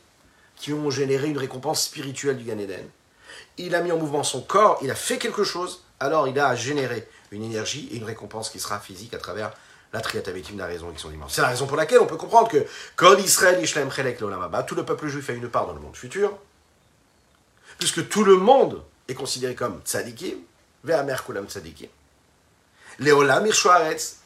qui 0.57 0.72
ont 0.72 0.91
généré 0.91 1.28
une 1.28 1.39
récompense 1.39 1.85
spirituelle 1.85 2.37
du 2.37 2.45
Gan 2.45 2.59
Eden 2.59 2.89
il 3.59 3.74
a 3.74 3.83
mis 3.83 3.93
en 3.93 3.97
mouvement 3.97 4.22
son 4.22 4.41
corps, 4.41 4.78
il 4.83 4.91
a 4.91 4.95
fait 4.95 5.18
quelque 5.18 5.45
chose, 5.45 5.83
alors 5.99 6.28
il 6.28 6.39
a 6.39 6.55
généré 6.55 7.07
une 7.31 7.43
énergie 7.43 7.89
et 7.93 7.97
une 7.97 8.05
récompense 8.05 8.51
qui 8.51 8.59
sera 8.59 8.78
physique 8.81 9.14
à 9.14 9.18
travers 9.18 9.53
la 9.93 10.01
triatamétime 10.01 10.57
de 10.57 10.61
la 10.61 10.66
raison 10.66 10.91
qui 10.93 11.01
sont 11.01 11.11
immenses. 11.11 11.35
C'est 11.35 11.43
la 11.43 11.49
raison 11.49 11.66
pour 11.66 11.76
laquelle 11.76 11.99
on 12.01 12.07
peut 12.07 12.16
comprendre 12.16 12.49
que 12.49 12.64
quand 12.97 13.16
Israël, 13.18 13.62
Ishlaem, 13.62 13.91
Chelek, 13.91 14.18
tout 14.18 14.74
le 14.74 14.85
peuple 14.85 15.09
juif 15.09 15.28
a 15.31 15.33
une 15.33 15.49
part 15.49 15.66
dans 15.66 15.74
le 15.74 15.81
monde 15.81 15.97
futur, 15.97 16.37
puisque 17.78 18.09
tout 18.09 18.24
le 18.24 18.37
monde 18.37 18.83
est 19.09 19.14
considéré 19.14 19.55
comme 19.55 19.81
tzadikim, 19.85 20.39
Ve'amer 20.85 21.16
kulam 21.26 21.47
tzadikim. 21.47 21.89
Les 23.01 23.12
olam 23.12 23.47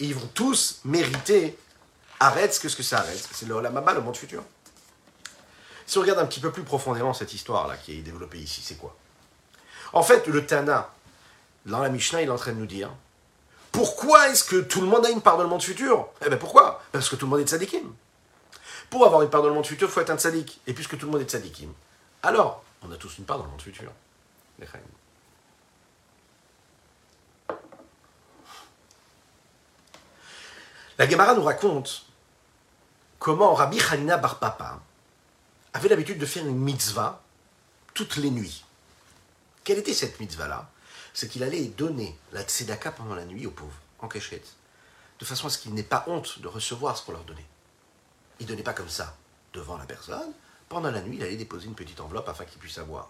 ils 0.01 0.15
vont 0.15 0.31
tous 0.35 0.81
mériter 0.85 1.57
Aretz, 2.21 2.59
qu'est-ce 2.59 2.77
que 2.77 2.83
c'est 2.83 2.97
Aretz 2.97 3.29
C'est 3.33 3.47
le 3.47 3.55
olam 3.55 3.83
le 3.95 4.01
monde 4.01 4.17
futur. 4.17 4.43
Si 5.87 5.99
on 5.99 6.01
regarde 6.01 6.21
un 6.21 6.27
petit 6.27 6.41
peu 6.41 6.51
plus 6.51 6.63
profondément 6.63 7.13
cette 7.13 7.35
histoire-là 7.35 7.77
qui 7.77 7.99
est 7.99 8.03
développée 8.03 8.39
ici, 8.39 8.63
c'est 8.63 8.77
quoi? 8.77 8.97
En 9.93 10.03
fait, 10.03 10.27
le 10.27 10.47
Tana, 10.47 10.91
dans 11.67 11.81
la 11.81 11.89
Mishnah, 11.89 12.23
il 12.23 12.29
est 12.29 12.33
en 12.33 12.37
train 12.37 12.53
de 12.53 12.59
nous 12.59 12.67
dire 12.67 12.91
pourquoi 13.75 14.29
est-ce 14.29 14.45
que 14.45 14.61
tout 14.61 14.81
le 14.81 14.87
monde 14.87 15.05
a 15.05 15.11
une 15.11 15.21
part 15.21 15.37
dans 15.37 15.43
le 15.43 15.49
monde 15.49 15.63
futur? 15.63 16.09
Eh 16.25 16.29
bien 16.29 16.39
pourquoi? 16.39 16.81
Parce 16.93 17.09
que 17.09 17.17
tout 17.17 17.27
le 17.27 17.31
monde 17.31 17.41
est 17.41 17.49
tzadikim. 17.49 17.93
Pour 18.89 19.05
avoir 19.05 19.23
une 19.23 19.31
part 19.31 19.43
dans 19.43 19.49
le 19.49 19.55
monde 19.55 19.67
futur, 19.67 19.89
il 19.89 19.91
faut 19.91 20.01
être 20.01 20.11
un 20.11 20.17
tzadik. 20.17 20.61
Et 20.69 20.73
puisque 20.73 20.97
tout 20.97 21.07
le 21.07 21.13
monde 21.13 21.23
est 21.23 21.29
tzadikim, 21.29 21.73
alors 22.23 22.63
on 22.83 22.93
a 22.93 22.97
tous 22.97 23.19
une 23.19 23.25
part 23.25 23.39
dans 23.39 23.45
le 23.45 23.51
monde 23.51 23.61
futur. 23.63 23.91
La 30.97 31.09
Gemara 31.11 31.35
nous 31.35 31.43
raconte 31.43 32.04
comment 33.25 33.55
Rabbi 33.55 33.81
Hanina 33.81 34.19
Bar 34.19 34.39
Papa 34.39 34.83
avait 35.73 35.89
l'habitude 35.89 36.19
de 36.19 36.27
faire 36.27 36.47
une 36.47 36.59
mitzvah 36.59 37.23
toutes 37.95 38.17
les 38.17 38.31
nuits. 38.31 38.67
Quelle 39.65 39.79
était 39.79 39.95
cette 39.95 40.21
mitzvah-là? 40.21 40.69
C'est 41.15 41.29
qu'il 41.29 41.43
allait 41.43 41.69
donner 41.69 42.19
la 42.33 42.43
tzedaka 42.43 42.93
pendant 42.93 43.15
la 43.15 43.25
nuit 43.25 43.47
aux 43.47 43.51
pauvres, 43.51 43.81
en 44.01 44.09
cachette, 44.09 44.55
de 45.19 45.25
façon 45.25 45.47
à 45.47 45.51
ce 45.51 45.57
qu'ils 45.57 45.73
n'aient 45.73 45.83
pas 45.83 46.05
honte 46.07 46.39
de 46.41 46.49
recevoir 46.49 46.99
ce 46.99 47.07
qu'on 47.07 47.13
leur 47.13 47.25
donnait. 47.25 47.47
Il 48.41 48.45
ne 48.45 48.51
donnait 48.51 48.63
pas 48.63 48.75
comme 48.75 48.91
ça, 48.91 49.17
devant 49.55 49.79
la 49.79 49.87
personne. 49.87 50.35
Pendant 50.69 50.91
la 50.91 51.01
nuit, 51.01 51.17
il 51.17 51.23
allait 51.23 51.37
déposer 51.37 51.65
une 51.65 51.75
petite 51.75 52.01
enveloppe 52.01 52.29
afin 52.29 52.45
qu'ils 52.45 52.59
puissent 52.59 52.77
avoir. 52.77 53.09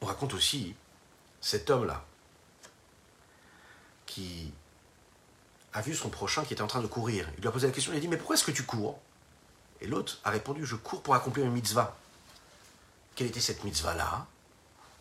On 0.00 0.06
raconte 0.06 0.34
aussi 0.34 0.74
cet 1.40 1.70
homme-là 1.70 2.04
qui 4.04 4.52
a 5.74 5.80
vu 5.80 5.94
son 5.94 6.08
prochain 6.08 6.44
qui 6.44 6.52
était 6.52 6.62
en 6.62 6.68
train 6.68 6.80
de 6.80 6.86
courir. 6.86 7.28
Il 7.36 7.40
lui 7.40 7.48
a 7.48 7.52
posé 7.52 7.66
la 7.66 7.72
question, 7.72 7.92
il 7.92 7.96
a 7.96 8.00
dit, 8.00 8.08
mais 8.08 8.16
pourquoi 8.16 8.36
est-ce 8.36 8.44
que 8.44 8.52
tu 8.52 8.62
cours? 8.62 8.98
Et 9.80 9.86
l'autre 9.86 10.20
a 10.24 10.30
répondu 10.30 10.64
Je 10.64 10.76
cours 10.76 11.02
pour 11.02 11.14
accomplir 11.14 11.44
une 11.44 11.52
mitzvah. 11.52 11.96
Quelle 13.16 13.26
était 13.26 13.40
cette 13.40 13.64
mitzvah-là? 13.64 14.26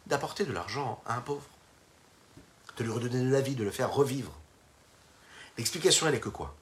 D'apporter 0.07 0.45
de 0.45 0.51
l'argent 0.51 1.01
à 1.05 1.15
un 1.15 1.21
pauvre. 1.21 1.43
De 2.77 2.83
lui 2.83 2.91
redonner 2.91 3.23
de 3.23 3.31
la 3.31 3.41
vie, 3.41 3.55
de 3.55 3.63
le 3.63 3.69
faire 3.69 3.93
revivre. 3.93 4.31
L'explication, 5.59 6.07
elle 6.07 6.15
est 6.15 6.19
que 6.19 6.29
quoi? 6.29 6.55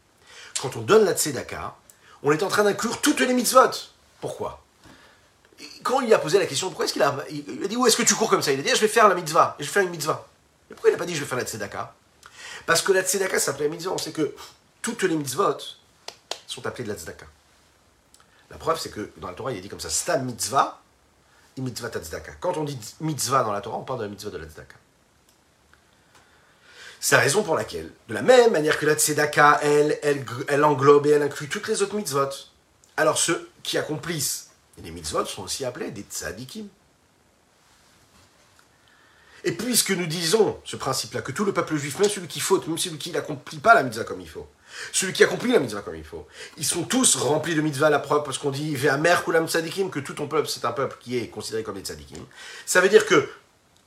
Quand 0.61 0.75
on 0.75 0.81
donne 0.81 1.05
la 1.05 1.13
tzedaka, 1.13 1.75
on 2.21 2.31
est 2.33 2.43
en 2.43 2.49
train 2.49 2.65
d'inclure 2.65 2.99
toutes 2.99 3.21
les 3.21 3.33
mitzvot. 3.33 3.71
Pourquoi? 4.19 4.61
Quand 5.83 6.01
il 6.01 6.13
a 6.13 6.19
posé 6.19 6.37
la 6.37 6.45
question, 6.45 6.67
pourquoi 6.67 6.85
est-ce 6.85 6.93
qu'il 6.93 7.01
a. 7.01 7.15
Il 7.29 7.63
a 7.63 7.67
dit 7.67 7.77
Où 7.77 7.87
est-ce 7.87 7.95
que 7.95 8.03
tu 8.03 8.13
cours 8.15 8.29
comme 8.29 8.41
ça? 8.41 8.51
Il 8.51 8.59
a 8.59 8.63
dit 8.63 8.69
ah, 8.71 8.75
Je 8.75 8.81
vais 8.81 8.87
faire 8.89 9.07
la 9.07 9.15
mitzvah. 9.15 9.55
je 9.57 9.65
vais 9.65 9.71
faire 9.71 9.83
une 9.83 9.89
mitzvah. 9.89 10.27
Mais 10.69 10.75
pourquoi 10.75 10.89
il 10.89 10.93
n'a 10.93 10.99
pas 10.99 11.05
dit 11.05 11.15
Je 11.15 11.21
vais 11.21 11.25
faire 11.25 11.37
la 11.37 11.45
tzedaka? 11.45 11.95
Parce 12.65 12.81
que 12.81 12.91
la 12.91 13.03
tzedaka 13.03 13.39
s'appelle 13.39 13.67
la 13.67 13.75
mitzvah. 13.75 13.91
On 13.91 13.97
sait 13.97 14.11
que 14.11 14.35
toutes 14.81 15.03
les 15.03 15.15
mitzvot 15.15 15.57
sont 16.47 16.65
appelées 16.65 16.83
de 16.83 16.89
la 16.89 16.97
tzedaka. 16.97 17.25
La 18.49 18.57
preuve, 18.57 18.79
c'est 18.79 18.91
que 18.91 19.11
dans 19.17 19.27
la 19.27 19.33
Torah, 19.33 19.51
il 19.51 19.57
est 19.57 19.61
dit 19.61 19.69
comme 19.69 19.79
ça, 19.79 19.89
sta 19.89 20.17
mitzvah, 20.17 20.81
et 21.57 21.61
mitzvah 21.61 21.89
tzedaka. 21.89 22.33
Quand 22.39 22.57
on 22.57 22.63
dit 22.63 22.77
mitzvah 22.99 23.43
dans 23.43 23.53
la 23.53 23.61
Torah, 23.61 23.77
on 23.77 23.83
parle 23.83 23.99
de 23.99 24.05
la 24.05 24.09
mitzvah 24.09 24.29
de 24.29 24.37
la 24.37 24.45
tzedaka. 24.45 24.75
C'est 26.99 27.15
la 27.15 27.21
raison 27.21 27.41
pour 27.41 27.55
laquelle, 27.55 27.91
de 28.09 28.13
la 28.13 28.21
même 28.21 28.51
manière 28.51 28.77
que 28.77 28.85
la 28.85 28.95
tzedaka, 28.95 29.59
elle, 29.63 29.99
elle, 30.03 30.63
englobe 30.63 31.07
et 31.07 31.11
elle 31.11 31.23
inclut 31.23 31.49
toutes 31.49 31.67
les 31.67 31.81
autres 31.81 31.95
mitzvot. 31.95 32.29
Alors 32.95 33.17
ceux 33.17 33.49
qui 33.63 33.77
accomplissent 33.77 34.51
les 34.83 34.91
mitzvot 34.91 35.25
sont 35.25 35.43
aussi 35.43 35.65
appelés 35.65 35.91
des 35.91 36.03
tzadikim. 36.03 36.67
Et 39.43 39.51
puisque 39.53 39.91
nous 39.91 40.05
disons 40.05 40.59
ce 40.63 40.75
principe-là, 40.75 41.21
que 41.21 41.31
tout 41.31 41.45
le 41.45 41.53
peuple 41.53 41.75
juif, 41.77 41.97
même 41.99 42.09
celui 42.09 42.27
qui 42.27 42.39
faute, 42.39 42.67
même 42.67 42.77
celui 42.77 42.97
qui 42.97 43.11
n'accomplit 43.11 43.57
pas 43.57 43.73
la 43.73 43.83
mitzvah 43.83 44.03
comme 44.03 44.21
il 44.21 44.29
faut, 44.29 44.47
celui 44.91 45.13
qui 45.13 45.23
accomplit 45.23 45.51
la 45.51 45.59
mitzvah 45.59 45.81
comme 45.81 45.95
il 45.95 46.03
faut. 46.03 46.27
Ils 46.57 46.65
sont 46.65 46.83
tous 46.83 47.15
remplis 47.15 47.55
de 47.55 47.61
mitzvah 47.61 47.87
à 47.87 47.89
la 47.89 47.99
preuve, 47.99 48.23
parce 48.23 48.37
qu'on 48.37 48.51
dit 48.51 48.75
Ve'amer 48.75 49.23
kulam 49.23 49.47
tzadikim, 49.47 49.89
que 49.89 49.99
tout 49.99 50.13
ton 50.13 50.27
peuple, 50.27 50.47
c'est 50.47 50.65
un 50.65 50.71
peuple 50.71 50.97
qui 50.99 51.17
est 51.17 51.27
considéré 51.27 51.63
comme 51.63 51.75
des 51.75 51.81
tzadikim. 51.81 52.23
Ça 52.65 52.81
veut 52.81 52.89
dire 52.89 53.05
que 53.05 53.29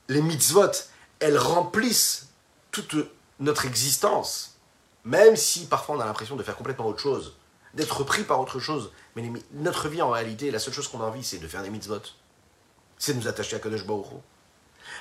les 0.08 0.22
mitzvot, 0.22 0.72
elles 1.20 1.38
remplissent 1.38 2.28
toute 2.70 2.96
notre 3.38 3.66
existence, 3.66 4.58
même 5.04 5.36
si 5.36 5.66
parfois 5.66 5.96
on 5.96 6.00
a 6.00 6.06
l'impression 6.06 6.36
de 6.36 6.42
faire 6.42 6.56
complètement 6.56 6.86
autre 6.86 7.00
chose 7.00 7.34
d'être 7.74 8.04
pris 8.04 8.22
par 8.22 8.40
autre 8.40 8.58
chose. 8.60 8.90
Mais 9.16 9.22
notre 9.52 9.88
vie, 9.88 10.02
en 10.02 10.10
réalité, 10.10 10.50
la 10.50 10.58
seule 10.58 10.74
chose 10.74 10.88
qu'on 10.88 11.00
a 11.00 11.04
envie, 11.04 11.24
c'est 11.24 11.38
de 11.38 11.48
faire 11.48 11.62
des 11.62 11.70
mitzvot. 11.70 12.00
C'est 12.98 13.14
de 13.14 13.18
nous 13.18 13.28
attacher 13.28 13.56
à 13.56 13.58
Kadosh 13.58 13.84
Baruch. 13.84 14.06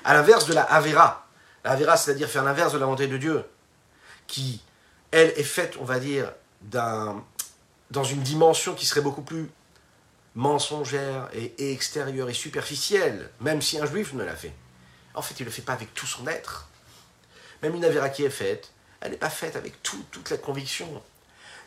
À 0.04 0.14
l'inverse 0.14 0.46
de 0.46 0.54
la 0.54 0.64
Avera. 0.64 1.28
La 1.64 1.72
Avera, 1.72 1.98
c'est-à-dire 1.98 2.30
faire 2.30 2.44
l'inverse 2.44 2.74
de 2.74 2.78
la 2.78 2.86
volonté 2.86 3.08
de 3.08 3.18
Dieu, 3.18 3.46
qui, 4.28 4.62
elle, 5.12 5.30
est 5.38 5.44
faite, 5.44 5.76
on 5.80 5.86
va 5.86 6.00
dire, 6.00 6.32
dans 6.62 7.24
une 8.04 8.22
dimension 8.22 8.74
qui 8.74 8.86
serait 8.86 9.02
beaucoup 9.02 9.22
plus 9.22 9.50
mensongère 10.36 11.30
et, 11.34 11.72
extérieure 11.72 12.30
et 12.30 12.34
superficielle, 12.34 13.30
même 13.40 13.62
si 13.62 13.80
un 13.80 13.86
juif 13.86 14.14
ne 14.14 14.24
l'a 14.24 14.36
fait. 14.36 14.54
En 15.14 15.22
fait, 15.22 15.36
il 15.40 15.44
ne 15.44 15.46
le 15.46 15.52
fait 15.52 15.62
pas 15.62 15.74
avec 15.74 15.94
tout 15.94 16.08
son 16.08 16.26
être. 16.28 16.68
Même 17.62 17.76
une 17.76 17.86
Avera 17.86 18.10
qui 18.10 18.24
est 18.26 18.30
faite, 18.30 18.72
elle 19.00 19.12
n'est 19.12 19.18
pas 19.18 19.30
faite 19.30 19.56
avec 19.56 19.82
tout- 19.84 20.04
toute 20.12 20.30
la 20.32 20.38
conviction. 20.38 21.02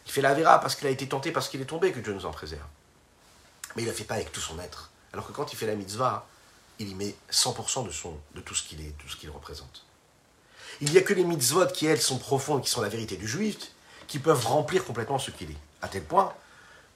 Il 0.05 0.12
fait 0.12 0.20
la 0.20 0.30
Avera 0.30 0.61
parce 0.61 0.74
qu'il 0.74 0.87
a 0.87 0.91
été 0.91 1.09
tenté, 1.09 1.30
parce 1.30 1.49
qu'il 1.49 1.61
est 1.61 1.66
tombé, 1.66 1.93
que 1.93 2.01
Dieu 2.01 2.12
nous 2.12 2.26
en 2.26 2.32
préserve. 2.32 2.66
Mais 3.76 3.82
il 3.82 3.87
ne 3.87 3.91
la 3.91 3.97
fait 3.97 4.05
pas 4.05 4.14
avec 4.14 4.32
tout 4.32 4.41
son 4.41 4.59
être. 4.59 4.91
Alors 5.12 5.26
que 5.26 5.32
quand 5.32 5.53
il 5.53 5.57
fait 5.57 5.66
la 5.66 5.74
mitzvah, 5.74 6.26
il 6.79 6.91
y 6.91 6.95
met 6.95 7.14
100% 7.31 7.87
de, 7.87 7.91
son, 7.91 8.14
de 8.35 8.41
tout 8.41 8.55
ce 8.55 8.62
qu'il 8.62 8.81
est, 8.81 8.95
tout 8.99 9.09
ce 9.09 9.16
qu'il 9.16 9.31
représente. 9.31 9.85
Il 10.81 10.91
n'y 10.91 10.99
a 10.99 11.03
que 11.03 11.14
les 11.14 11.24
mitzvot 11.24 11.66
qui, 11.66 11.87
elles, 11.87 12.01
sont 12.01 12.18
profondes, 12.18 12.62
qui 12.62 12.70
sont 12.70 12.83
la 12.83 12.89
vérité 12.89 13.16
du 13.16 13.27
juif, 13.27 13.57
qui 14.07 14.18
peuvent 14.18 14.47
remplir 14.47 14.85
complètement 14.85 15.18
ce 15.18 15.31
qu'il 15.31 15.51
est. 15.51 15.57
À 15.83 15.89
tel 15.89 16.03
point 16.03 16.33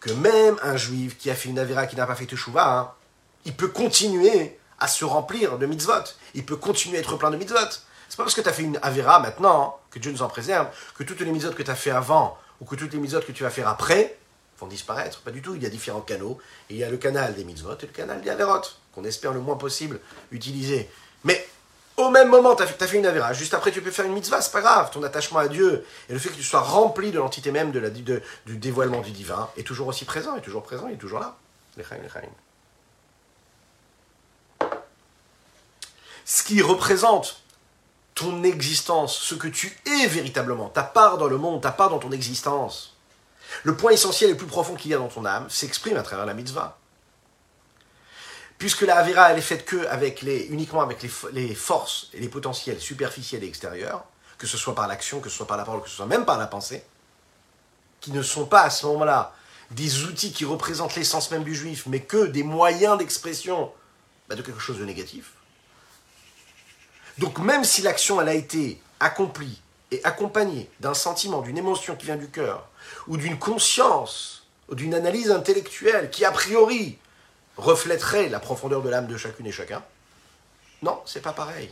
que 0.00 0.10
même 0.12 0.56
un 0.62 0.76
juif 0.76 1.18
qui 1.18 1.30
a 1.30 1.34
fait 1.34 1.50
une 1.50 1.58
avera, 1.58 1.86
qui 1.86 1.94
n'a 1.94 2.06
pas 2.06 2.14
fait 2.14 2.26
teshuva, 2.26 2.78
hein, 2.78 2.92
il 3.44 3.54
peut 3.54 3.68
continuer 3.68 4.58
à 4.78 4.88
se 4.88 5.04
remplir 5.04 5.58
de 5.58 5.66
mitzvot. 5.66 6.04
Il 6.34 6.44
peut 6.44 6.56
continuer 6.56 6.96
à 6.96 7.00
être 7.00 7.16
plein 7.16 7.30
de 7.30 7.36
mitzvot. 7.36 7.58
C'est 8.08 8.16
pas 8.16 8.24
parce 8.24 8.34
que 8.34 8.40
tu 8.40 8.48
as 8.48 8.52
fait 8.52 8.62
une 8.62 8.78
avera 8.82 9.20
maintenant, 9.20 9.62
hein, 9.62 9.86
que 9.90 9.98
Dieu 9.98 10.10
nous 10.10 10.22
en 10.22 10.28
préserve, 10.28 10.68
que 10.94 11.04
toutes 11.04 11.20
les 11.20 11.30
mitzvot 11.30 11.52
que 11.52 11.62
tu 11.62 11.70
as 11.70 11.76
fait 11.76 11.90
avant, 11.90 12.38
ou 12.60 12.64
que 12.64 12.76
toutes 12.76 12.92
les 12.92 12.98
mitzvot 12.98 13.20
que 13.20 13.32
tu 13.32 13.42
vas 13.42 13.50
faire 13.50 13.68
après, 13.68 14.18
vont 14.58 14.66
disparaître. 14.66 15.20
Pas 15.20 15.30
du 15.30 15.42
tout. 15.42 15.54
Il 15.54 15.62
y 15.62 15.66
a 15.66 15.70
différents 15.70 16.00
canaux. 16.00 16.38
Il 16.70 16.76
y 16.76 16.84
a 16.84 16.90
le 16.90 16.96
canal 16.96 17.34
des 17.34 17.44
mitzvot 17.44 17.76
et 17.80 17.86
le 17.86 17.92
canal 17.92 18.20
des 18.20 18.30
averot, 18.30 18.62
qu'on 19.00 19.08
espère 19.08 19.32
le 19.32 19.40
moins 19.40 19.56
possible 19.56 20.00
utiliser. 20.30 20.88
Mais 21.24 21.46
au 21.96 22.10
même 22.10 22.28
moment, 22.28 22.54
tu 22.54 22.62
as, 22.62 22.66
fait- 22.66 22.96
une 22.96 23.06
avera. 23.06 23.32
Juste 23.32 23.54
après, 23.54 23.72
tu 23.72 23.82
peux 23.82 23.90
faire 23.90 24.06
une 24.06 24.12
mitzvah. 24.12 24.40
C'est 24.40 24.52
pas 24.52 24.60
grave. 24.60 24.90
Ton 24.92 25.02
attachement 25.02 25.38
à 25.38 25.48
Dieu 25.48 25.84
et 26.08 26.12
le 26.12 26.18
fait 26.18 26.30
que 26.30 26.34
tu 26.34 26.42
sois 26.42 26.60
rempli 26.60 27.10
de 27.10 27.18
l'entité 27.18 27.50
même 27.50 27.72
de 27.72 27.78
la, 27.80 27.90
du 27.90 28.22
dévoilement 28.46 29.00
du 29.00 29.10
divin 29.10 29.48
est 29.56 29.64
toujours 29.66 29.88
aussi 29.88 30.04
présent, 30.04 30.36
est 30.36 30.40
toujours 30.42 30.62
présent, 30.62 30.88
est 30.88 30.96
toujours 30.96 31.20
là. 31.20 31.36
Ce 36.24 36.42
qui 36.42 36.62
représente 36.62 37.42
ton 38.14 38.42
existence, 38.44 39.16
ce 39.16 39.34
que 39.34 39.48
tu 39.48 39.78
es 39.86 40.06
véritablement, 40.06 40.68
ta 40.68 40.82
part 40.82 41.16
dans 41.16 41.26
le 41.28 41.38
monde, 41.38 41.62
ta 41.62 41.70
part 41.70 41.90
dans 41.90 41.98
ton 41.98 42.12
existence, 42.12 42.96
le 43.62 43.76
point 43.76 43.92
essentiel 43.92 44.30
et 44.30 44.32
le 44.34 44.38
plus 44.38 44.46
profond 44.46 44.74
qu'il 44.74 44.90
y 44.90 44.94
a 44.94 44.98
dans 44.98 45.08
ton 45.08 45.24
âme 45.24 45.48
s'exprime 45.48 45.96
à 45.96 46.02
travers 46.02 46.26
la 46.26 46.34
mitzvah. 46.34 46.79
Puisque 48.60 48.82
la 48.82 48.98
Avera, 48.98 49.32
elle 49.32 49.38
est 49.38 49.40
faite 49.40 49.64
que 49.64 49.88
uniquement 50.52 50.82
avec 50.82 51.02
les 51.32 51.54
forces 51.54 52.08
et 52.12 52.20
les 52.20 52.28
potentiels 52.28 52.78
superficiels 52.78 53.42
et 53.42 53.46
extérieurs, 53.46 54.04
que 54.36 54.46
ce 54.46 54.58
soit 54.58 54.74
par 54.74 54.86
l'action, 54.86 55.18
que 55.20 55.30
ce 55.30 55.36
soit 55.38 55.46
par 55.46 55.56
la 55.56 55.64
parole, 55.64 55.82
que 55.82 55.88
ce 55.88 55.96
soit 55.96 56.04
même 56.04 56.26
par 56.26 56.36
la 56.36 56.46
pensée, 56.46 56.84
qui 58.02 58.12
ne 58.12 58.20
sont 58.20 58.44
pas 58.44 58.60
à 58.60 58.68
ce 58.68 58.84
moment-là 58.84 59.32
des 59.70 60.04
outils 60.04 60.32
qui 60.32 60.44
représentent 60.44 60.94
l'essence 60.94 61.30
même 61.30 61.42
du 61.42 61.54
juif, 61.54 61.84
mais 61.86 62.00
que 62.00 62.26
des 62.26 62.42
moyens 62.42 62.98
d'expression 62.98 63.72
bah, 64.28 64.34
de 64.34 64.42
quelque 64.42 64.60
chose 64.60 64.78
de 64.78 64.84
négatif. 64.84 65.32
Donc 67.16 67.38
même 67.38 67.64
si 67.64 67.80
l'action 67.80 68.20
elle 68.20 68.28
a 68.28 68.34
été 68.34 68.78
accomplie 69.00 69.62
et 69.90 70.04
accompagnée 70.04 70.68
d'un 70.80 70.92
sentiment, 70.92 71.40
d'une 71.40 71.56
émotion 71.56 71.96
qui 71.96 72.04
vient 72.04 72.16
du 72.16 72.28
cœur, 72.28 72.68
ou 73.06 73.16
d'une 73.16 73.38
conscience, 73.38 74.46
ou 74.68 74.74
d'une 74.74 74.92
analyse 74.92 75.30
intellectuelle 75.30 76.10
qui 76.10 76.26
a 76.26 76.30
priori 76.30 76.98
reflèterait 77.60 78.28
la 78.28 78.40
profondeur 78.40 78.82
de 78.82 78.88
l'âme 78.88 79.06
de 79.06 79.16
chacune 79.16 79.46
et 79.46 79.52
chacun, 79.52 79.82
non, 80.82 81.00
c'est 81.06 81.20
pas 81.20 81.32
pareil. 81.32 81.70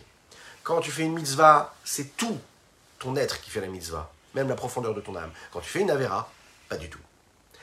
Quand 0.62 0.80
tu 0.80 0.90
fais 0.90 1.02
une 1.02 1.14
mitzvah, 1.14 1.74
c'est 1.84 2.16
tout 2.16 2.38
ton 2.98 3.16
être 3.16 3.40
qui 3.40 3.50
fait 3.50 3.60
la 3.60 3.68
mitzvah, 3.68 4.12
même 4.34 4.48
la 4.48 4.54
profondeur 4.54 4.94
de 4.94 5.00
ton 5.00 5.16
âme. 5.16 5.30
Quand 5.52 5.60
tu 5.60 5.68
fais 5.68 5.80
une 5.80 5.90
avera, 5.90 6.30
pas 6.68 6.76
du 6.76 6.90
tout. 6.90 6.98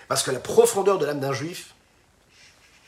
Parce 0.07 0.23
que 0.23 0.32
la 0.32 0.39
profondeur 0.39 0.97
de 0.97 1.05
l'âme 1.05 1.19
d'un 1.19 1.34
juif, 1.34 1.73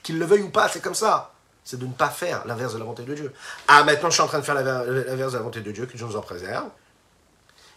qu'il 0.03 0.17
le 0.19 0.25
veuille 0.25 0.43
ou 0.43 0.49
pas, 0.49 0.69
c'est 0.69 0.81
comme 0.81 0.95
ça. 0.95 1.33
C'est 1.63 1.77
de 1.77 1.85
ne 1.85 1.91
pas 1.93 2.09
faire 2.09 2.45
l'inverse 2.47 2.73
de 2.73 2.77
la 2.77 2.85
volonté 2.85 3.03
de 3.03 3.13
Dieu. 3.13 3.33
Ah, 3.67 3.83
maintenant 3.83 4.09
je 4.09 4.13
suis 4.15 4.23
en 4.23 4.27
train 4.27 4.39
de 4.39 4.45
faire 4.45 4.55
l'inver- 4.55 5.03
l'inverse 5.05 5.33
de 5.33 5.37
la 5.37 5.43
volonté 5.43 5.61
de 5.61 5.71
Dieu, 5.71 5.85
que 5.85 5.97
Dieu 5.97 6.05
nous 6.05 6.15
en 6.15 6.21
préserve. 6.21 6.69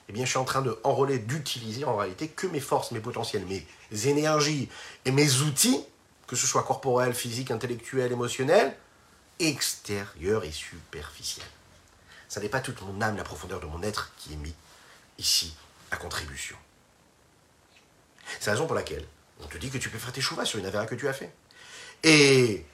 Eh 0.08 0.12
bien, 0.12 0.24
je 0.24 0.30
suis 0.30 0.38
en 0.38 0.44
train 0.44 0.62
de 0.62 0.76
enrôler, 0.82 1.18
d'utiliser 1.18 1.84
en 1.84 1.96
réalité 1.96 2.26
que 2.28 2.46
mes 2.48 2.58
forces, 2.58 2.90
mes 2.90 2.98
potentiels, 3.00 3.44
mes 3.46 3.64
énergies 4.06 4.68
et 5.04 5.12
mes 5.12 5.40
outils, 5.42 5.84
que 6.30 6.36
ce 6.36 6.46
soit 6.46 6.62
corporel, 6.62 7.12
physique, 7.12 7.50
intellectuel, 7.50 8.12
émotionnel, 8.12 8.76
extérieur 9.40 10.44
et 10.44 10.52
superficiel. 10.52 11.46
Ça 12.28 12.38
n'est 12.38 12.48
pas 12.48 12.60
toute 12.60 12.80
mon 12.82 13.02
âme, 13.02 13.16
la 13.16 13.24
profondeur 13.24 13.58
de 13.58 13.66
mon 13.66 13.82
être 13.82 14.12
qui 14.16 14.34
est 14.34 14.36
mis 14.36 14.54
ici 15.18 15.56
à 15.90 15.96
contribution. 15.96 16.56
C'est 18.38 18.46
la 18.46 18.52
raison 18.52 18.66
pour 18.68 18.76
laquelle 18.76 19.04
on 19.42 19.48
te 19.48 19.58
dit 19.58 19.70
que 19.70 19.78
tu 19.78 19.90
peux 19.90 19.98
faire 19.98 20.12
tes 20.12 20.20
chouvas 20.20 20.44
sur 20.44 20.60
une 20.60 20.66
avéra 20.66 20.86
que 20.86 20.94
tu 20.94 21.08
as 21.08 21.12
fait. 21.12 21.32
Et 22.04 22.64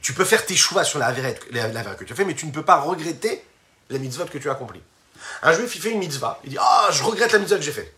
tu 0.00 0.12
peux 0.12 0.24
faire 0.24 0.46
tes 0.46 0.54
chouvas 0.54 0.84
sur 0.84 1.00
la 1.00 1.12
que 1.12 2.04
tu 2.04 2.12
as 2.12 2.16
fait, 2.16 2.24
mais 2.24 2.36
tu 2.36 2.46
ne 2.46 2.52
peux 2.52 2.64
pas 2.64 2.76
regretter 2.76 3.44
la 3.90 3.98
mitzvah 3.98 4.26
que 4.26 4.38
tu 4.38 4.48
as 4.48 4.52
accomplie. 4.52 4.82
Un 5.42 5.52
juif, 5.52 5.74
il 5.74 5.82
fait 5.82 5.90
une 5.90 5.98
mitzvah, 5.98 6.38
il 6.44 6.50
dit 6.50 6.58
Ah, 6.60 6.88
je 6.92 7.02
regrette 7.02 7.32
la 7.32 7.40
mitzvah 7.40 7.56
que 7.56 7.64
j'ai 7.64 7.72
faite. 7.72 7.92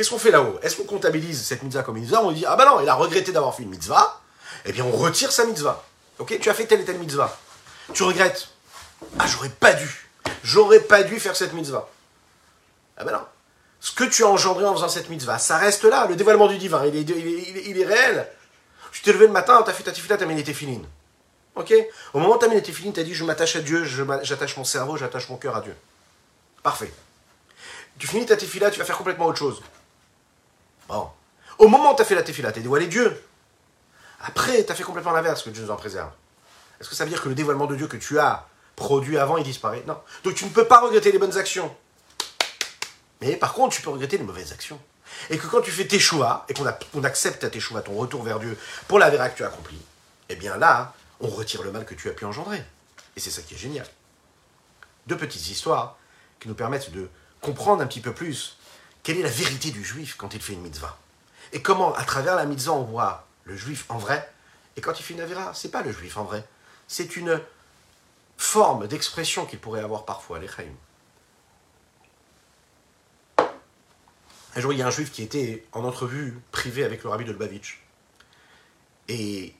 Qu'est-ce 0.00 0.08
qu'on 0.08 0.18
fait 0.18 0.30
là-haut? 0.30 0.58
Est-ce 0.62 0.76
qu'on 0.76 0.84
comptabilise 0.84 1.44
cette 1.44 1.62
mitzvah 1.62 1.82
comme 1.82 1.98
mitzvah? 1.98 2.22
On 2.22 2.32
dit 2.32 2.46
Ah 2.46 2.56
bah 2.56 2.64
non, 2.64 2.80
il 2.80 2.88
a 2.88 2.94
regretté 2.94 3.32
d'avoir 3.32 3.54
fait 3.54 3.64
une 3.64 3.68
mitzvah, 3.68 4.18
eh 4.64 4.72
bien 4.72 4.82
on 4.82 4.92
retire 4.92 5.30
sa 5.30 5.44
mitzvah. 5.44 5.84
Ok? 6.18 6.38
Tu 6.40 6.48
as 6.48 6.54
fait 6.54 6.64
telle 6.64 6.80
et 6.80 6.84
telle 6.86 6.96
mitzvah. 6.96 7.38
Tu 7.92 8.02
regrettes 8.02 8.48
Ah, 9.18 9.26
j'aurais 9.26 9.50
pas 9.50 9.74
dû. 9.74 10.08
J'aurais 10.42 10.80
pas 10.80 11.02
dû 11.02 11.20
faire 11.20 11.36
cette 11.36 11.52
mitzvah. 11.52 11.86
Ah 12.96 13.04
ben 13.04 13.12
non. 13.12 13.26
Ce 13.80 13.92
que 13.92 14.04
tu 14.04 14.24
as 14.24 14.28
engendré 14.28 14.64
en 14.64 14.74
faisant 14.74 14.88
cette 14.88 15.10
mitzvah, 15.10 15.38
ça 15.38 15.58
reste 15.58 15.84
là. 15.84 16.06
Le 16.06 16.16
dévoilement 16.16 16.48
du 16.48 16.56
divin, 16.56 16.82
il 16.86 16.96
est, 16.96 17.02
il 17.02 17.78
est, 17.78 17.84
réel. 17.84 18.26
Tu 18.92 19.02
t'es 19.02 19.12
levé 19.12 19.26
le 19.26 19.32
matin, 19.34 19.62
t'as 19.66 19.74
fait 19.74 19.82
ta 19.82 19.92
tefila, 19.92 20.16
t'as 20.16 20.24
mené 20.24 20.42
tes 20.42 20.54
filines. 20.54 20.86
Ok? 21.56 21.74
Au 22.14 22.20
moment 22.20 22.36
où 22.36 22.38
t'as 22.38 22.48
mené 22.48 22.62
tes 22.62 22.72
filines, 22.72 22.94
t'as 22.94 23.02
dit 23.02 23.12
je 23.12 23.24
m'attache 23.24 23.54
à 23.54 23.60
Dieu, 23.60 23.84
j'attache 24.22 24.56
mon 24.56 24.64
cerveau, 24.64 24.96
j'attache 24.96 25.28
mon 25.28 25.36
cœur 25.36 25.56
à 25.56 25.60
Dieu. 25.60 25.76
Parfait. 26.62 26.90
Tu 27.98 28.06
finis 28.06 28.24
ta 28.24 28.38
tefila, 28.38 28.70
tu 28.70 28.78
vas 28.78 28.86
faire 28.86 28.96
complètement 28.96 29.26
autre 29.26 29.38
chose. 29.38 29.60
Au 31.58 31.68
moment 31.68 31.92
où 31.92 31.96
t'as 31.96 32.04
fait 32.04 32.14
la 32.14 32.22
tefila, 32.22 32.52
t'as 32.52 32.60
dévoilé 32.60 32.86
Dieu. 32.86 33.22
Après, 34.22 34.62
t'as 34.64 34.74
fait 34.74 34.82
complètement 34.82 35.12
l'inverse, 35.12 35.42
que 35.42 35.50
Dieu 35.50 35.62
nous 35.62 35.70
en 35.70 35.76
préserve. 35.76 36.10
Est-ce 36.80 36.88
que 36.88 36.94
ça 36.94 37.04
veut 37.04 37.10
dire 37.10 37.22
que 37.22 37.28
le 37.28 37.34
dévoilement 37.34 37.66
de 37.66 37.76
Dieu 37.76 37.86
que 37.86 37.96
tu 37.96 38.18
as 38.18 38.46
produit 38.76 39.18
avant, 39.18 39.36
il 39.36 39.44
disparaît? 39.44 39.82
Non. 39.86 39.98
Donc 40.24 40.34
tu 40.34 40.44
ne 40.44 40.50
peux 40.50 40.66
pas 40.66 40.80
regretter 40.80 41.12
les 41.12 41.18
bonnes 41.18 41.36
actions. 41.36 41.74
Mais 43.20 43.36
par 43.36 43.52
contre, 43.52 43.76
tu 43.76 43.82
peux 43.82 43.90
regretter 43.90 44.16
les 44.16 44.24
mauvaises 44.24 44.52
actions. 44.52 44.80
Et 45.28 45.36
que 45.36 45.46
quand 45.46 45.60
tu 45.60 45.70
fais 45.70 45.86
tes 45.86 45.98
choix, 45.98 46.46
et 46.48 46.54
qu'on 46.54 47.04
accepte 47.04 47.50
tes 47.50 47.60
choix, 47.60 47.82
ton 47.82 47.92
retour 47.92 48.22
vers 48.22 48.38
Dieu, 48.40 48.56
pour 48.88 48.98
la 48.98 49.10
véra 49.10 49.28
que 49.28 49.36
tu 49.36 49.44
as 49.44 49.48
accomplie, 49.48 49.80
eh 50.30 50.36
bien 50.36 50.56
là, 50.56 50.94
on 51.20 51.28
retire 51.28 51.62
le 51.62 51.72
mal 51.72 51.84
que 51.84 51.94
tu 51.94 52.08
as 52.08 52.12
pu 52.12 52.24
engendrer. 52.24 52.62
Et 53.16 53.20
c'est 53.20 53.30
ça 53.30 53.42
qui 53.42 53.54
est 53.54 53.58
génial. 53.58 53.86
Deux 55.06 55.16
petites 55.16 55.48
histoires 55.48 55.98
qui 56.38 56.48
nous 56.48 56.54
permettent 56.54 56.92
de 56.92 57.10
comprendre 57.42 57.82
un 57.82 57.86
petit 57.86 58.00
peu 58.00 58.14
plus 58.14 58.56
quelle 59.02 59.18
est 59.18 59.22
la 59.22 59.30
vérité 59.30 59.70
du 59.70 59.84
juif 59.84 60.16
quand 60.16 60.34
il 60.34 60.40
fait 60.40 60.52
une 60.52 60.62
mitzvah? 60.62 60.98
Et 61.52 61.62
comment, 61.62 61.94
à 61.94 62.04
travers 62.04 62.36
la 62.36 62.46
mitzvah, 62.46 62.72
on 62.72 62.84
voit 62.84 63.26
le 63.44 63.56
juif 63.56 63.86
en 63.88 63.98
vrai? 63.98 64.30
Et 64.76 64.80
quand 64.80 64.98
il 64.98 65.02
fait 65.02 65.14
une 65.14 65.20
avéra, 65.20 65.52
c'est 65.54 65.70
pas 65.70 65.82
le 65.82 65.92
juif 65.92 66.16
en 66.16 66.24
vrai. 66.24 66.46
C'est 66.86 67.16
une 67.16 67.40
forme 68.36 68.86
d'expression 68.86 69.46
qu'il 69.46 69.58
pourrait 69.58 69.82
avoir 69.82 70.04
parfois, 70.04 70.38
les 70.38 70.48
chaim. 70.48 70.72
Un 74.56 74.60
jour, 74.60 74.72
il 74.72 74.78
y 74.78 74.82
a 74.82 74.86
un 74.86 74.90
juif 74.90 75.12
qui 75.12 75.22
était 75.22 75.64
en 75.72 75.84
entrevue 75.84 76.38
privée 76.50 76.84
avec 76.84 77.04
le 77.04 77.10
rabbi 77.10 77.24
de 77.24 77.32
Lubavitch. 77.32 77.82
Et 79.08 79.54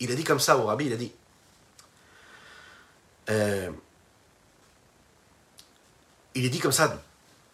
il 0.00 0.12
a 0.12 0.14
dit 0.14 0.24
comme 0.24 0.40
ça 0.40 0.56
au 0.56 0.64
rabbi, 0.66 0.86
il 0.86 0.92
a 0.92 0.96
dit 0.96 1.12
euh, 3.28 3.70
il 6.34 6.44
est 6.44 6.50
dit 6.50 6.58
comme 6.58 6.72
ça 6.72 7.02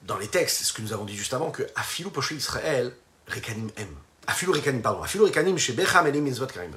dans 0.02 0.18
les 0.18 0.28
textes, 0.28 0.62
ce 0.64 0.72
que 0.72 0.82
nous 0.82 0.92
avons 0.92 1.04
dit 1.04 1.16
juste 1.16 1.34
avant, 1.34 1.50
que 1.50 1.62
Afilou 1.74 2.10
Poché 2.10 2.34
Israël, 2.34 2.94
Rekanim 3.28 3.70
M. 3.76 3.88
Afilou 4.26 4.52
Rekanim, 4.52 4.82
pardon. 4.82 5.02
Afilou 5.02 5.26
Rekanim 5.26 5.58
chez 5.58 5.72
Becham 5.72 6.06
Elim 6.06 6.24
Mitzvot 6.24 6.46
Karim. 6.46 6.72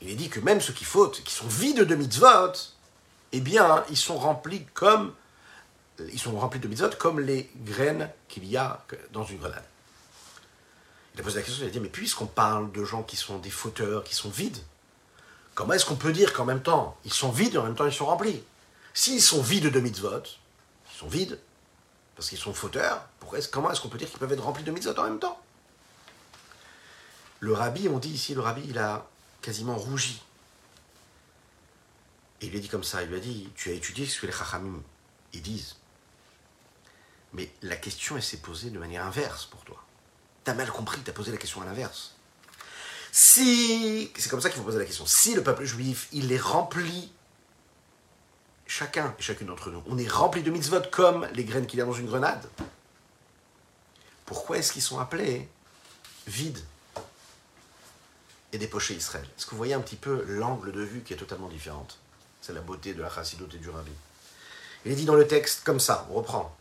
Il 0.00 0.10
est 0.10 0.14
dit 0.14 0.28
que 0.28 0.40
même 0.40 0.60
ceux 0.60 0.72
qui 0.72 0.84
fautent, 0.84 1.22
qui 1.22 1.32
sont 1.32 1.46
vides 1.46 1.82
de 1.82 1.94
mitzvot, 1.94 2.52
eh 3.30 3.40
bien, 3.40 3.84
ils 3.88 3.96
sont 3.96 4.18
remplis 4.18 4.66
comme 4.74 5.14
ils 6.12 6.18
sont 6.18 6.36
remplis 6.38 6.58
de 6.58 6.66
mitzvot 6.66 6.90
comme 6.98 7.20
les 7.20 7.50
graines 7.64 8.10
qu'il 8.28 8.44
y 8.44 8.56
a 8.56 8.84
dans 9.12 9.24
une 9.24 9.38
grenade. 9.38 9.64
Il 11.14 11.20
a 11.20 11.22
posé 11.22 11.38
la 11.38 11.42
question, 11.44 11.64
il 11.64 11.68
a 11.68 11.70
dit, 11.70 11.78
mais 11.78 11.88
puisqu'on 11.88 12.26
parle 12.26 12.72
de 12.72 12.84
gens 12.84 13.02
qui 13.02 13.16
sont 13.16 13.38
des 13.38 13.50
fauteurs, 13.50 14.02
qui 14.02 14.14
sont 14.14 14.30
vides, 14.30 14.58
comment 15.54 15.74
est-ce 15.74 15.84
qu'on 15.84 15.96
peut 15.96 16.12
dire 16.12 16.32
qu'en 16.32 16.46
même 16.46 16.62
temps, 16.62 16.96
ils 17.04 17.12
sont 17.12 17.30
vides 17.30 17.54
et 17.54 17.58
en 17.58 17.64
même 17.64 17.76
temps 17.76 17.86
ils 17.86 17.92
sont 17.92 18.06
remplis? 18.06 18.42
S'ils 18.94 19.22
sont 19.22 19.42
vides 19.42 19.70
de 19.70 19.80
mitzvot, 19.80 20.22
ils 20.92 20.98
sont 20.98 21.08
vides, 21.08 21.38
Parce 22.16 22.28
qu'ils 22.28 22.38
sont 22.38 22.54
fauteurs. 22.54 23.06
Comment 23.50 23.70
est-ce 23.70 23.80
qu'on 23.80 23.88
peut 23.88 23.98
dire 23.98 24.08
qu'ils 24.08 24.18
peuvent 24.18 24.32
être 24.32 24.42
remplis 24.42 24.64
de 24.64 24.70
mitzvot 24.70 24.98
en 24.98 25.04
même 25.04 25.18
temps? 25.18 25.40
Le 27.40 27.52
rabbi, 27.52 27.88
on 27.88 27.98
dit 27.98 28.10
ici, 28.10 28.34
le 28.34 28.40
rabbi, 28.40 28.62
il 28.68 28.78
a 28.78 29.06
quasiment 29.40 29.76
rougi. 29.76 30.22
Et 32.40 32.46
il 32.46 32.50
lui 32.50 32.58
a 32.58 32.60
dit 32.60 32.68
comme 32.68 32.84
ça, 32.84 33.02
il 33.02 33.08
lui 33.08 33.16
a 33.16 33.20
dit, 33.20 33.48
tu 33.54 33.70
as 33.70 33.72
étudié 33.72 34.06
ce 34.06 34.20
que 34.20 34.26
les 34.26 34.32
chachamim, 34.32 34.82
ils 35.32 35.42
disent. 35.42 35.76
Mais 37.32 37.50
la 37.62 37.76
question, 37.76 38.16
elle 38.16 38.22
s'est 38.22 38.38
posée 38.38 38.70
de 38.70 38.78
manière 38.78 39.04
inverse 39.04 39.46
pour 39.46 39.64
toi. 39.64 39.82
T'as 40.44 40.54
mal 40.54 40.70
compris, 40.70 41.00
t'as 41.02 41.12
posé 41.12 41.32
la 41.32 41.38
question 41.38 41.62
à 41.62 41.64
l'inverse. 41.64 42.14
Si, 43.10 44.10
c'est 44.16 44.28
comme 44.28 44.40
ça 44.40 44.48
qu'il 44.48 44.58
faut 44.58 44.64
poser 44.64 44.78
la 44.78 44.84
question, 44.84 45.06
si 45.06 45.34
le 45.34 45.42
peuple 45.42 45.64
juif, 45.64 46.08
il 46.12 46.32
est 46.32 46.40
rempli, 46.40 47.12
chacun 48.72 49.14
et 49.18 49.22
chacune 49.22 49.48
d'entre 49.48 49.70
nous, 49.70 49.82
on 49.86 49.98
est 49.98 50.08
rempli 50.08 50.42
de 50.42 50.50
mitzvot 50.50 50.80
comme 50.90 51.28
les 51.34 51.44
graines 51.44 51.66
qu'il 51.66 51.78
y 51.78 51.82
a 51.82 51.84
dans 51.84 51.92
une 51.92 52.06
grenade, 52.06 52.48
pourquoi 54.24 54.56
est-ce 54.56 54.72
qu'ils 54.72 54.80
sont 54.80 54.98
appelés 54.98 55.46
vides 56.26 56.64
et 58.50 58.56
dépochés 58.56 58.94
Israël? 58.94 59.28
Est-ce 59.36 59.44
que 59.44 59.50
vous 59.50 59.58
voyez 59.58 59.74
un 59.74 59.80
petit 59.80 59.96
peu 59.96 60.24
l'angle 60.26 60.72
de 60.72 60.80
vue 60.80 61.02
qui 61.02 61.12
est 61.12 61.18
totalement 61.18 61.48
différente? 61.48 61.98
C'est 62.40 62.54
la 62.54 62.62
beauté 62.62 62.94
de 62.94 63.02
la 63.02 63.10
chassidoute 63.10 63.54
et 63.54 63.58
du 63.58 63.68
rabbi. 63.68 63.92
Il 64.86 64.92
est 64.92 64.96
dit 64.96 65.04
dans 65.04 65.16
le 65.16 65.26
texte 65.26 65.64
comme 65.64 65.78
ça, 65.78 66.08
on 66.10 66.14
reprend. 66.14 66.56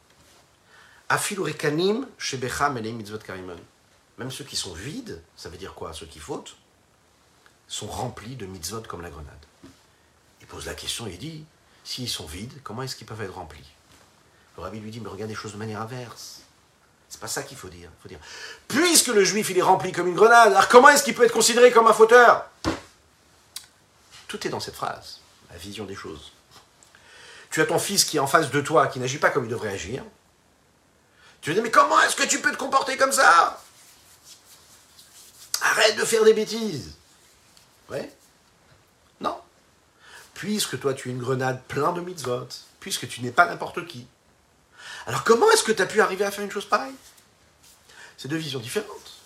Même 4.17 4.31
ceux 4.31 4.43
qui 4.43 4.57
sont 4.57 4.73
vides, 4.73 5.21
ça 5.37 5.47
veut 5.47 5.57
dire 5.57 5.73
quoi? 5.75 5.93
Ceux 5.93 6.07
qui 6.07 6.19
fautent, 6.19 6.57
sont 7.69 7.87
remplis 7.87 8.35
de 8.35 8.45
mitzvot 8.45 8.81
comme 8.81 9.01
la 9.01 9.09
grenade. 9.09 9.45
Il 10.41 10.47
pose 10.47 10.65
la 10.65 10.73
question, 10.73 11.07
il 11.07 11.17
dit, 11.17 11.45
s'ils 11.83 12.09
sont 12.09 12.25
vides, 12.25 12.61
comment 12.63 12.83
est-ce 12.83 12.95
qu'ils 12.95 13.07
peuvent 13.07 13.21
être 13.21 13.33
remplis? 13.33 13.65
Le 14.57 14.63
rabbi 14.63 14.79
lui 14.79 14.91
dit, 14.91 14.99
mais 14.99 15.09
regarde 15.09 15.29
les 15.29 15.35
choses 15.35 15.53
de 15.53 15.57
manière 15.57 15.81
inverse. 15.81 16.41
C'est 17.09 17.19
pas 17.19 17.27
ça 17.27 17.43
qu'il 17.43 17.57
faut 17.57 17.69
dire. 17.69 17.89
Il 17.89 18.01
faut 18.01 18.09
dire, 18.09 18.19
puisque 18.67 19.07
le 19.07 19.23
juif 19.23 19.49
il 19.49 19.57
est 19.57 19.61
rempli 19.61 19.91
comme 19.91 20.07
une 20.07 20.15
grenade, 20.15 20.53
alors 20.53 20.67
comment 20.67 20.89
est-ce 20.89 21.03
qu'il 21.03 21.15
peut 21.15 21.25
être 21.25 21.33
considéré 21.33 21.71
comme 21.71 21.87
un 21.87 21.93
fauteur? 21.93 22.45
Tout 24.27 24.47
est 24.47 24.49
dans 24.49 24.61
cette 24.61 24.75
phrase, 24.75 25.19
la 25.49 25.57
vision 25.57 25.85
des 25.85 25.95
choses. 25.95 26.31
Tu 27.49 27.61
as 27.61 27.65
ton 27.65 27.79
fils 27.79 28.05
qui 28.05 28.17
est 28.17 28.21
en 28.21 28.27
face 28.27 28.49
de 28.49 28.61
toi, 28.61 28.87
qui 28.87 28.99
n'agit 28.99 29.17
pas 29.17 29.29
comme 29.29 29.43
il 29.43 29.49
devrait 29.49 29.73
agir. 29.73 30.03
Tu 31.41 31.49
lui 31.49 31.55
dis, 31.57 31.61
mais 31.61 31.71
comment 31.71 31.99
est-ce 32.01 32.15
que 32.15 32.23
tu 32.23 32.39
peux 32.39 32.51
te 32.51 32.57
comporter 32.57 32.95
comme 32.95 33.11
ça? 33.11 33.61
Arrête 35.61 35.97
de 35.97 36.05
faire 36.05 36.23
des 36.23 36.33
bêtises. 36.33 36.95
Ouais. 37.89 38.09
Puisque 40.41 40.79
toi 40.79 40.95
tu 40.95 41.07
es 41.07 41.11
une 41.11 41.19
grenade 41.19 41.61
plein 41.67 41.91
de 41.91 42.01
mitzvot, 42.01 42.47
puisque 42.79 43.07
tu 43.07 43.21
n'es 43.21 43.29
pas 43.29 43.45
n'importe 43.45 43.85
qui. 43.85 44.07
Alors 45.05 45.23
comment 45.23 45.47
est-ce 45.51 45.61
que 45.61 45.71
tu 45.71 45.83
as 45.83 45.85
pu 45.85 46.01
arriver 46.01 46.25
à 46.25 46.31
faire 46.31 46.43
une 46.43 46.49
chose 46.49 46.65
pareille? 46.65 46.95
C'est 48.17 48.27
deux 48.27 48.37
visions 48.37 48.59
différentes. 48.59 49.19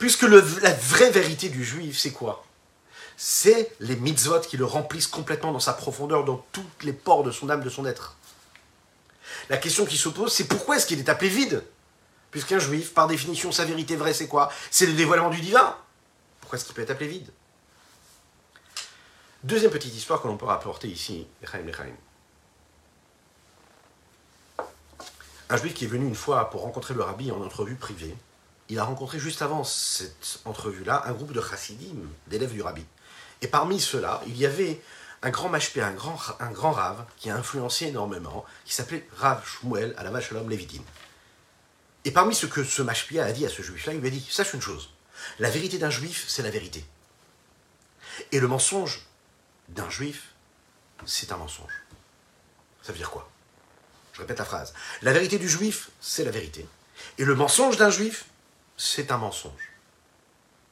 Puisque 0.00 0.22
la 0.22 0.40
vraie 0.40 1.12
vérité 1.12 1.48
du 1.48 1.64
juif, 1.64 1.96
c'est 1.96 2.10
quoi? 2.10 2.44
C'est 3.16 3.70
les 3.78 3.94
mitzvot 3.94 4.40
qui 4.40 4.56
le 4.56 4.64
remplissent 4.64 5.06
complètement 5.06 5.52
dans 5.52 5.60
sa 5.60 5.72
profondeur, 5.72 6.24
dans 6.24 6.44
toutes 6.50 6.82
les 6.82 6.92
pores 6.92 7.22
de 7.22 7.30
son 7.30 7.48
âme, 7.50 7.62
de 7.62 7.70
son 7.70 7.86
être. 7.86 8.16
La 9.48 9.58
question 9.58 9.86
qui 9.86 9.96
se 9.96 10.08
pose, 10.08 10.32
c'est 10.32 10.48
pourquoi 10.48 10.76
est-ce 10.76 10.86
qu'il 10.86 10.98
est 10.98 11.08
appelé 11.08 11.28
vide? 11.28 11.64
Puisqu'un 12.32 12.58
juif, 12.58 12.94
par 12.94 13.06
définition, 13.06 13.52
sa 13.52 13.64
vérité 13.64 13.94
vraie, 13.94 14.12
c'est 14.12 14.26
quoi? 14.26 14.50
C'est 14.72 14.86
le 14.86 14.94
dévoilement 14.94 15.30
du 15.30 15.40
divin. 15.40 15.76
Pourquoi 16.40 16.58
est-ce 16.58 16.64
qu'il 16.64 16.74
peut 16.74 16.82
être 16.82 16.90
appelé 16.90 17.10
vide? 17.10 17.30
Deuxième 19.44 19.70
petite 19.70 19.94
histoire 19.94 20.20
que 20.20 20.26
l'on 20.26 20.36
peut 20.36 20.46
rapporter 20.46 20.88
ici, 20.88 21.24
Un 25.48 25.56
juif 25.56 25.74
qui 25.74 25.84
est 25.84 25.88
venu 25.88 26.08
une 26.08 26.16
fois 26.16 26.50
pour 26.50 26.62
rencontrer 26.62 26.92
le 26.92 27.04
rabbi 27.04 27.30
en 27.30 27.40
entrevue 27.40 27.76
privée, 27.76 28.16
il 28.68 28.80
a 28.80 28.84
rencontré 28.84 29.20
juste 29.20 29.40
avant 29.40 29.62
cette 29.62 30.40
entrevue-là 30.44 31.04
un 31.06 31.12
groupe 31.12 31.32
de 31.32 31.40
chassidim, 31.40 31.94
d'élèves 32.26 32.52
du 32.52 32.62
rabbi. 32.62 32.84
Et 33.40 33.46
parmi 33.46 33.78
ceux-là, 33.78 34.22
il 34.26 34.36
y 34.36 34.44
avait 34.44 34.82
un 35.22 35.30
grand 35.30 35.48
mashpé, 35.48 35.82
un 35.82 35.92
grand, 35.92 36.18
un 36.40 36.50
grand 36.50 36.72
rave, 36.72 37.04
qui 37.16 37.30
a 37.30 37.36
influencé 37.36 37.86
énormément, 37.86 38.44
qui 38.64 38.74
s'appelait 38.74 39.08
Rav 39.16 39.46
Shmuel 39.46 39.94
à 39.96 40.02
la 40.02 40.20
Shalom 40.20 40.50
Levitin. 40.50 40.82
Et 42.04 42.10
parmi 42.10 42.34
ce 42.34 42.46
que 42.46 42.64
ce 42.64 42.82
mashpia 42.82 43.24
a 43.24 43.30
dit 43.30 43.46
à 43.46 43.48
ce 43.48 43.62
juif-là, 43.62 43.94
il 43.94 44.00
lui 44.00 44.08
a 44.08 44.10
dit 44.10 44.26
Sache 44.28 44.52
une 44.52 44.60
chose, 44.60 44.90
la 45.38 45.48
vérité 45.48 45.78
d'un 45.78 45.90
juif, 45.90 46.24
c'est 46.26 46.42
la 46.42 46.50
vérité. 46.50 46.84
Et 48.32 48.40
le 48.40 48.48
mensonge 48.48 49.07
d'un 49.68 49.90
juif, 49.90 50.34
c'est 51.06 51.32
un 51.32 51.36
mensonge. 51.36 51.82
Ça 52.82 52.92
veut 52.92 52.98
dire 52.98 53.10
quoi? 53.10 53.30
Je 54.12 54.20
répète 54.20 54.38
la 54.38 54.44
phrase. 54.44 54.74
La 55.02 55.12
vérité 55.12 55.38
du 55.38 55.48
juif, 55.48 55.90
c'est 56.00 56.24
la 56.24 56.30
vérité. 56.30 56.66
Et 57.18 57.24
le 57.24 57.34
mensonge 57.34 57.76
d'un 57.76 57.90
juif, 57.90 58.24
c'est 58.76 59.12
un 59.12 59.18
mensonge. 59.18 59.70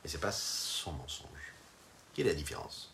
Et 0.04 0.08
c'est 0.08 0.18
pas 0.18 0.32
son 0.32 0.92
mensonge. 0.92 1.26
Quelle 2.14 2.26
est 2.26 2.30
la 2.30 2.34
différence? 2.34 2.92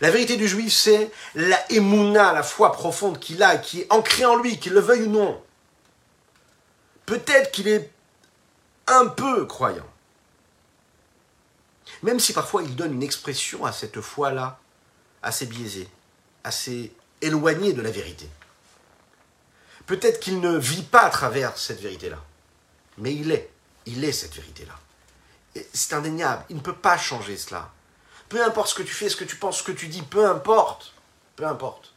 La 0.00 0.10
vérité 0.10 0.36
du 0.36 0.48
juif, 0.48 0.72
c'est 0.72 1.10
la 1.34 1.72
émouna, 1.72 2.32
la 2.32 2.42
foi 2.42 2.72
profonde 2.72 3.18
qu'il 3.18 3.42
a, 3.42 3.56
qui 3.56 3.82
est 3.82 3.92
ancrée 3.92 4.24
en 4.24 4.36
lui, 4.36 4.58
qu'il 4.58 4.72
le 4.72 4.80
veuille 4.80 5.04
ou 5.04 5.10
non. 5.10 5.42
Peut-être 7.06 7.52
qu'il 7.52 7.68
est 7.68 7.90
un 8.86 9.06
peu 9.06 9.46
croyant. 9.46 9.88
Même 12.02 12.20
si 12.20 12.32
parfois 12.32 12.62
il 12.62 12.74
donne 12.76 12.92
une 12.92 13.02
expression 13.02 13.64
à 13.64 13.72
cette 13.72 14.00
foi-là 14.00 14.58
assez 15.24 15.46
biaisée, 15.46 15.88
assez 16.44 16.92
éloignée 17.20 17.72
de 17.72 17.82
la 17.82 17.90
vérité. 17.90 18.28
Peut-être 19.86 20.20
qu'il 20.20 20.40
ne 20.40 20.56
vit 20.56 20.82
pas 20.82 21.02
à 21.02 21.10
travers 21.10 21.56
cette 21.58 21.80
vérité-là, 21.80 22.22
mais 22.98 23.14
il 23.14 23.32
est, 23.32 23.50
il 23.86 24.04
est 24.04 24.12
cette 24.12 24.34
vérité-là. 24.34 24.78
C'est 25.72 25.94
indéniable, 25.94 26.44
il 26.50 26.56
ne 26.56 26.60
peut 26.60 26.74
pas 26.74 26.96
changer 26.96 27.36
cela. 27.36 27.72
Peu 28.28 28.42
importe 28.44 28.68
ce 28.68 28.74
que 28.74 28.82
tu 28.82 28.94
fais, 28.94 29.08
ce 29.08 29.16
que 29.16 29.24
tu 29.24 29.36
penses, 29.36 29.58
ce 29.58 29.62
que 29.62 29.72
tu 29.72 29.88
dis, 29.88 30.02
peu 30.02 30.26
importe, 30.28 30.94
peu 31.36 31.46
importe. 31.46 31.92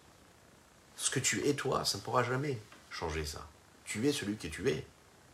Ce 0.95 1.09
que 1.11 1.19
tu 1.19 1.45
es 1.47 1.53
toi, 1.53 1.85
ça 1.85 1.97
ne 1.97 2.03
pourra 2.03 2.23
jamais 2.23 2.59
changer 2.89 3.25
ça. 3.25 3.45
Tu 3.85 4.07
es 4.07 4.13
celui 4.13 4.35
que 4.35 4.47
tu 4.47 4.69
es 4.69 4.85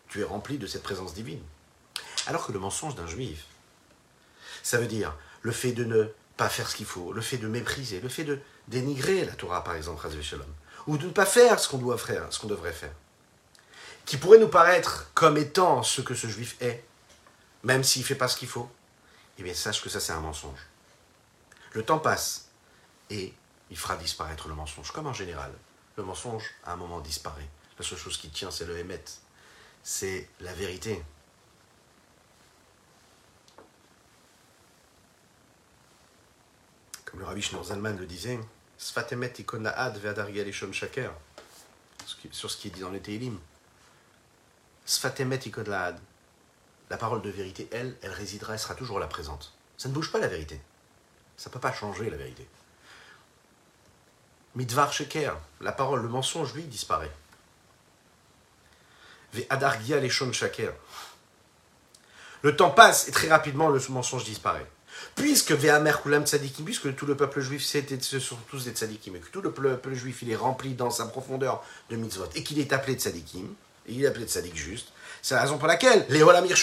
tu 0.09 0.21
es 0.21 0.23
rempli 0.23 0.59
de 0.59 0.67
cette 0.67 0.83
présence 0.83 1.15
divine. 1.15 1.41
Alors 2.27 2.45
que 2.45 2.51
le 2.51 2.59
mensonge 2.59 2.93
d'un 2.93 3.07
juif, 3.07 3.45
ça 4.61 4.77
veut 4.77 4.85
dire 4.85 5.15
le 5.41 5.51
fait 5.51 5.71
de 5.71 5.83
ne 5.83 6.07
faire 6.49 6.69
ce 6.69 6.75
qu'il 6.75 6.85
faut, 6.85 7.13
le 7.13 7.21
fait 7.21 7.37
de 7.37 7.47
mépriser, 7.47 7.99
le 8.01 8.09
fait 8.09 8.23
de 8.23 8.39
dénigrer 8.67 9.25
la 9.25 9.33
Torah, 9.33 9.63
par 9.63 9.75
exemple, 9.75 10.07
ou 10.87 10.97
de 10.97 11.07
ne 11.07 11.11
pas 11.11 11.25
faire 11.25 11.59
ce 11.59 11.67
qu'on 11.69 11.77
doit 11.77 11.97
faire, 11.97 12.25
ce 12.31 12.39
qu'on 12.39 12.47
devrait 12.47 12.73
faire, 12.73 12.93
qui 14.05 14.17
pourrait 14.17 14.39
nous 14.39 14.47
paraître 14.47 15.11
comme 15.13 15.37
étant 15.37 15.83
ce 15.83 16.01
que 16.01 16.15
ce 16.15 16.27
juif 16.27 16.55
est, 16.61 16.83
même 17.63 17.83
s'il 17.83 18.01
ne 18.01 18.07
fait 18.07 18.15
pas 18.15 18.27
ce 18.27 18.37
qu'il 18.37 18.47
faut, 18.47 18.69
eh 19.37 19.43
bien 19.43 19.53
sache 19.53 19.81
que 19.81 19.89
ça 19.89 19.99
c'est 19.99 20.13
un 20.13 20.19
mensonge. 20.19 20.59
Le 21.73 21.83
temps 21.83 21.99
passe 21.99 22.49
et 23.09 23.33
il 23.71 23.77
fera 23.77 23.95
disparaître 23.95 24.47
le 24.47 24.55
mensonge, 24.55 24.91
comme 24.91 25.07
en 25.07 25.13
général. 25.13 25.51
Le 25.97 26.03
mensonge, 26.03 26.43
à 26.65 26.73
un 26.73 26.75
moment, 26.75 26.99
disparaît. 26.99 27.47
La 27.77 27.85
seule 27.85 27.97
chose 27.97 28.17
qui 28.17 28.29
tient, 28.29 28.51
c'est 28.51 28.65
le 28.65 28.77
émet 28.77 29.03
c'est 29.83 30.29
la 30.39 30.53
vérité. 30.53 31.03
Comme 37.14 37.20
le 37.20 37.28
rabbi 37.28 37.43
Schneur 37.43 37.64
Zalman 37.64 37.95
le 37.95 38.07
disait, 38.07 38.39
Sfatemet 38.76 39.34
ikonaad 39.38 39.99
ve'adargalishon 39.99 40.74
shaker, 40.74 41.14
sur 42.32 42.49
ce 42.49 42.57
qui 42.57 42.70
est 42.70 42.72
dit 42.72 42.80
dans 42.80 42.89
les 42.89 43.01
Teilim. 43.01 43.39
Sfatemet 44.84 45.41
ikonaad, 45.45 45.99
la 46.89 46.97
parole 46.97 47.22
de 47.22 47.30
vérité, 47.30 47.70
elle, 47.72 47.95
elle 48.01 48.14
résidera, 48.14 48.53
elle 48.53 48.59
sera 48.59 48.74
toujours 48.74 48.97
là 48.97 49.05
présente. 49.05 49.53
Ça 49.78 49.89
ne 49.89 49.93
bouge 49.93 50.11
pas 50.11 50.18
la 50.18 50.28
vérité. 50.28 50.59
Ça 51.38 51.51
ne 51.51 51.53
peut 51.53 51.59
pas 51.59 51.72
changer 51.72 52.09
la 52.09 52.18
vérité. 52.18 52.47
Midvar 54.55 54.91
sheker, 54.91 55.38
la 55.61 55.72
parole, 55.72 56.01
le 56.01 56.09
mensonge, 56.09 56.55
lui, 56.55 56.64
disparaît. 56.64 57.11
Le 62.41 62.55
temps 62.55 62.72
passe 62.72 63.07
et 63.07 63.11
très 63.11 63.28
rapidement 63.28 63.70
le 63.70 63.80
mensonge 63.89 64.24
disparaît. 64.24 64.66
Puisque 65.15 65.51
Ve'amer 65.51 66.01
Kulam 66.01 66.25
Tzadikim, 66.25 66.65
puisque 66.65 66.95
tout 66.95 67.05
le 67.05 67.15
peuple 67.15 67.41
juif 67.41 67.63
ce 67.63 68.19
sont 68.19 68.37
tous 68.49 68.65
des 68.65 68.71
Tzadikim, 68.71 69.15
et 69.15 69.19
que 69.19 69.29
tout 69.29 69.41
le 69.41 69.51
peuple 69.51 69.93
juif 69.93 70.21
il 70.21 70.31
est 70.31 70.35
rempli 70.35 70.73
dans 70.73 70.89
sa 70.89 71.05
profondeur 71.05 71.63
de 71.89 71.95
mitzvot, 71.95 72.29
et 72.35 72.43
qu'il 72.43 72.59
est 72.59 72.73
appelé 72.73 72.95
Tzadikim, 72.95 73.53
et 73.87 73.93
il 73.93 74.03
est 74.03 74.07
appelé 74.07 74.25
Tzadik 74.25 74.55
juste, 74.55 74.89
c'est 75.21 75.35
la 75.35 75.41
raison 75.41 75.57
pour 75.57 75.67
laquelle 75.67 76.05
les 76.09 76.23
Olamir 76.23 76.55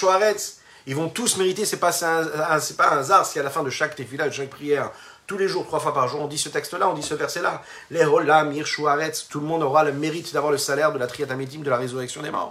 ils 0.86 0.96
vont 0.96 1.08
tous 1.08 1.36
mériter, 1.36 1.66
c'est 1.66 1.76
pas, 1.76 1.92
c'est 1.92 2.76
pas 2.76 2.90
un 2.90 2.98
hasard 2.98 3.26
si 3.26 3.38
à 3.38 3.42
la 3.42 3.50
fin 3.50 3.62
de 3.62 3.70
chaque 3.70 3.94
tefila, 3.94 4.28
de 4.28 4.32
chaque 4.32 4.48
prière, 4.48 4.90
tous 5.26 5.36
les 5.36 5.46
jours, 5.46 5.66
trois 5.66 5.78
fois 5.78 5.94
par 5.94 6.08
jour, 6.08 6.20
on 6.20 6.26
dit 6.26 6.38
ce 6.38 6.48
texte-là, 6.48 6.88
on 6.88 6.94
dit 6.94 7.02
ce 7.02 7.14
verset-là. 7.14 7.62
Les 7.90 8.04
Olam, 8.04 8.52
Aretz, 8.86 9.28
tout 9.28 9.40
le 9.40 9.46
monde 9.46 9.62
aura 9.62 9.84
le 9.84 9.92
mérite 9.92 10.32
d'avoir 10.32 10.50
le 10.50 10.58
salaire 10.58 10.92
de 10.92 10.98
la 10.98 11.06
triatamédim, 11.06 11.60
de 11.60 11.70
la 11.70 11.76
résurrection 11.76 12.22
des 12.22 12.30
morts. 12.30 12.50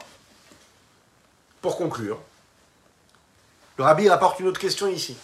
Pour 1.61 1.75
conclure, 1.75 2.19
le 3.77 3.83
rabbi 3.83 4.07
rapporte 4.07 4.39
une 4.39 4.47
autre 4.47 4.61
question 4.61 4.87
ici. 4.87 5.17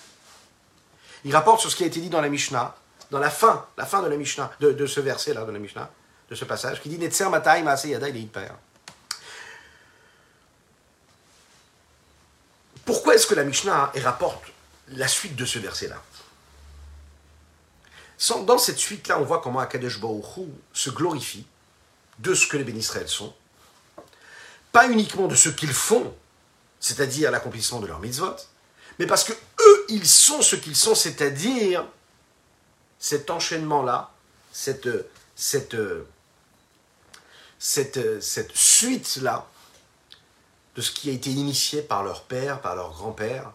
Il 1.25 1.35
rapporte 1.35 1.59
sur 1.59 1.71
ce 1.71 1.75
qui 1.75 1.83
a 1.83 1.87
été 1.87 1.99
dit 1.99 2.09
dans 2.09 2.21
la 2.21 2.29
Mishnah, 2.29 2.75
dans 3.09 3.17
la 3.19 3.31
fin, 3.31 3.65
la 3.77 3.85
fin 3.85 4.01
de 4.03 4.07
la 4.07 4.15
Mishnah, 4.15 4.51
de, 4.59 4.85
ce 4.85 4.99
verset-là 4.99 5.43
de 5.43 5.51
la 5.51 5.59
Mishnah. 5.59 5.89
de 6.29 6.35
ce 6.35 6.45
passage 6.45 6.81
qui 6.81 6.89
dit 6.89 6.99
Netzer 6.99 7.29
Matai 7.29 7.63
Maase. 7.63 7.87
Pourquoi 12.85 13.15
est-ce 13.15 13.25
que 13.25 13.33
la 13.33 13.43
Mishnah 13.43 13.91
rapporte 14.03 14.43
la 14.89 15.07
suite 15.07 15.35
de 15.35 15.45
ce 15.45 15.57
verset-là? 15.57 16.01
Dans 18.45 18.59
cette 18.59 18.77
suite-là, 18.77 19.19
on 19.19 19.23
voit 19.23 19.41
comment 19.41 19.59
Akadosh 19.59 19.99
Baruch 19.99 20.47
se 20.73 20.91
glorifie 20.91 21.45
de 22.19 22.35
ce 22.35 22.45
que 22.47 22.55
les 22.55 22.63
bénisraëls 22.63 23.09
sont, 23.09 23.33
pas 24.71 24.87
uniquement 24.87 25.27
de 25.27 25.35
ce 25.35 25.49
qu'ils 25.49 25.73
font, 25.73 26.15
c'est-à-dire 26.79 27.31
l'accomplissement 27.31 27.79
de 27.79 27.87
leur 27.87 27.99
mitzvot, 27.99 28.35
mais 28.99 29.07
parce 29.07 29.23
que 29.23 29.33
eux, 29.65 29.85
ils 29.89 30.07
sont 30.07 30.41
ce 30.41 30.55
qu'ils 30.55 30.75
sont, 30.75 30.95
c'est-à-dire 30.95 31.85
cet 32.99 33.29
enchaînement-là, 33.29 34.11
cette, 34.51 34.89
cette, 35.35 35.77
cette, 37.59 38.21
cette 38.21 38.55
suite-là 38.55 39.47
de 40.75 40.81
ce 40.81 40.91
qui 40.91 41.09
a 41.09 41.13
été 41.13 41.29
initié 41.29 41.81
par 41.81 42.03
leur 42.03 42.23
père, 42.23 42.61
par 42.61 42.75
leur 42.75 42.91
grand-père, 42.91 43.51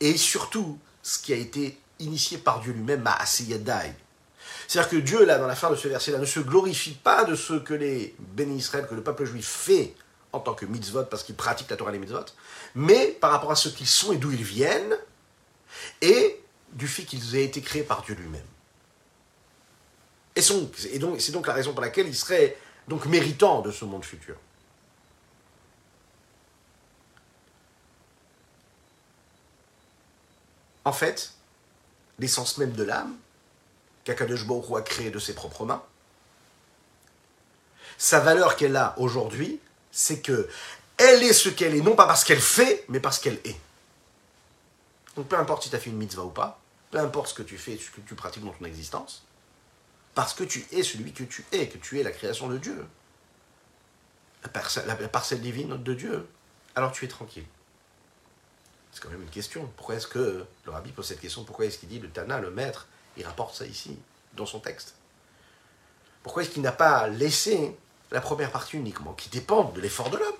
et 0.00 0.16
surtout 0.16 0.78
ce 1.02 1.18
qui 1.18 1.32
a 1.32 1.36
été 1.36 1.78
initié 1.98 2.38
par 2.38 2.60
Dieu 2.60 2.72
lui-même, 2.72 3.06
à 3.06 3.14
Asiyadai. 3.20 3.94
C'est-à-dire 4.68 4.90
que 4.90 4.96
Dieu, 4.96 5.24
là, 5.24 5.38
dans 5.38 5.46
la 5.46 5.56
fin 5.56 5.70
de 5.70 5.76
ce 5.76 5.88
verset-là, 5.88 6.18
ne 6.18 6.26
se 6.26 6.40
glorifie 6.40 6.94
pas 6.94 7.24
de 7.24 7.34
ce 7.34 7.54
que 7.54 7.74
les 7.74 8.14
bénis 8.18 8.58
Israël, 8.58 8.86
que 8.88 8.94
le 8.94 9.02
peuple 9.02 9.24
juif 9.24 9.46
fait 9.46 9.94
en 10.32 10.40
tant 10.40 10.54
que 10.54 10.64
mitzvot, 10.64 11.04
parce 11.04 11.22
qu'ils 11.22 11.34
pratiquent 11.34 11.70
la 11.70 11.76
Torah 11.76 11.90
et 11.90 11.94
les 11.94 11.98
mitzvot, 11.98 12.24
mais 12.74 13.08
par 13.08 13.30
rapport 13.30 13.50
à 13.50 13.56
ce 13.56 13.68
qu'ils 13.68 13.86
sont 13.86 14.12
et 14.12 14.16
d'où 14.16 14.32
ils 14.32 14.42
viennent, 14.42 14.96
et 16.00 16.42
du 16.72 16.88
fait 16.88 17.04
qu'ils 17.04 17.36
aient 17.36 17.44
été 17.44 17.60
créés 17.60 17.82
par 17.82 18.02
Dieu 18.02 18.14
lui-même. 18.14 18.46
Et, 20.34 20.98
donc, 20.98 21.20
c'est 21.20 21.32
donc 21.32 21.46
la 21.46 21.52
raison 21.52 21.72
pour 21.72 21.82
laquelle 21.82 22.06
ils 22.08 22.16
seraient 22.16 22.56
donc 22.88 23.04
méritants 23.06 23.60
de 23.60 23.70
ce 23.70 23.84
monde 23.84 24.04
futur. 24.04 24.36
En 30.84 30.92
fait, 30.92 31.32
l'essence 32.18 32.58
même 32.58 32.72
de 32.72 32.82
l'âme, 32.82 33.14
qu'Akadosh 34.04 34.46
Baruch 34.46 34.76
a 34.76 34.82
créé 34.82 35.10
de 35.10 35.18
ses 35.18 35.34
propres 35.34 35.64
mains, 35.64 35.82
sa 37.98 38.18
valeur 38.18 38.56
qu'elle 38.56 38.76
a 38.76 38.94
aujourd'hui, 38.98 39.60
c'est 39.92 40.20
que 40.20 40.48
elle 40.96 41.22
est 41.22 41.32
ce 41.32 41.48
qu'elle 41.48 41.74
est, 41.76 41.80
non 41.80 41.94
pas 41.94 42.06
parce 42.06 42.24
qu'elle 42.24 42.40
fait, 42.40 42.84
mais 42.88 43.00
parce 43.00 43.18
qu'elle 43.18 43.38
est. 43.44 43.56
Donc 45.16 45.28
peu 45.28 45.36
importe 45.38 45.62
si 45.62 45.70
tu 45.70 45.76
as 45.76 45.78
fait 45.78 45.90
une 45.90 45.96
mitzvah 45.96 46.24
ou 46.24 46.30
pas, 46.30 46.60
peu 46.90 46.98
importe 46.98 47.28
ce 47.28 47.34
que 47.34 47.42
tu 47.42 47.58
fais, 47.58 47.76
ce 47.76 47.90
que 47.90 48.00
tu 48.00 48.14
pratiques 48.14 48.44
dans 48.44 48.52
ton 48.52 48.64
existence, 48.64 49.24
parce 50.14 50.34
que 50.34 50.44
tu 50.44 50.66
es 50.72 50.82
celui 50.82 51.12
que 51.12 51.22
tu 51.22 51.44
es, 51.52 51.68
que 51.68 51.78
tu 51.78 52.00
es 52.00 52.02
la 52.02 52.10
création 52.10 52.48
de 52.48 52.58
Dieu, 52.58 52.84
la, 54.42 54.96
la 54.96 55.08
parcelle 55.08 55.40
divine 55.40 55.82
de 55.82 55.94
Dieu, 55.94 56.26
alors 56.74 56.92
tu 56.92 57.04
es 57.04 57.08
tranquille. 57.08 57.46
C'est 58.92 59.02
quand 59.02 59.08
même 59.08 59.22
une 59.22 59.30
question. 59.30 59.70
Pourquoi 59.76 59.94
est-ce 59.94 60.06
que 60.06 60.44
le 60.64 60.70
rabbi 60.70 60.92
pose 60.92 61.06
cette 61.06 61.20
question? 61.20 61.44
Pourquoi 61.44 61.64
est-ce 61.64 61.78
qu'il 61.78 61.88
dit 61.88 61.98
le 61.98 62.10
Tana, 62.10 62.40
le 62.40 62.50
maître, 62.50 62.86
il 63.16 63.24
rapporte 63.24 63.54
ça 63.54 63.64
ici, 63.64 63.98
dans 64.34 64.46
son 64.46 64.60
texte? 64.60 64.94
Pourquoi 66.22 66.42
est-ce 66.42 66.50
qu'il 66.50 66.62
n'a 66.62 66.72
pas 66.72 67.08
laissé 67.08 67.76
la 68.12 68.20
première 68.20 68.50
partie 68.50 68.76
uniquement, 68.76 69.12
qui 69.14 69.30
dépend 69.30 69.64
de 69.64 69.80
l'effort 69.80 70.10
de 70.10 70.18
l'homme 70.18 70.34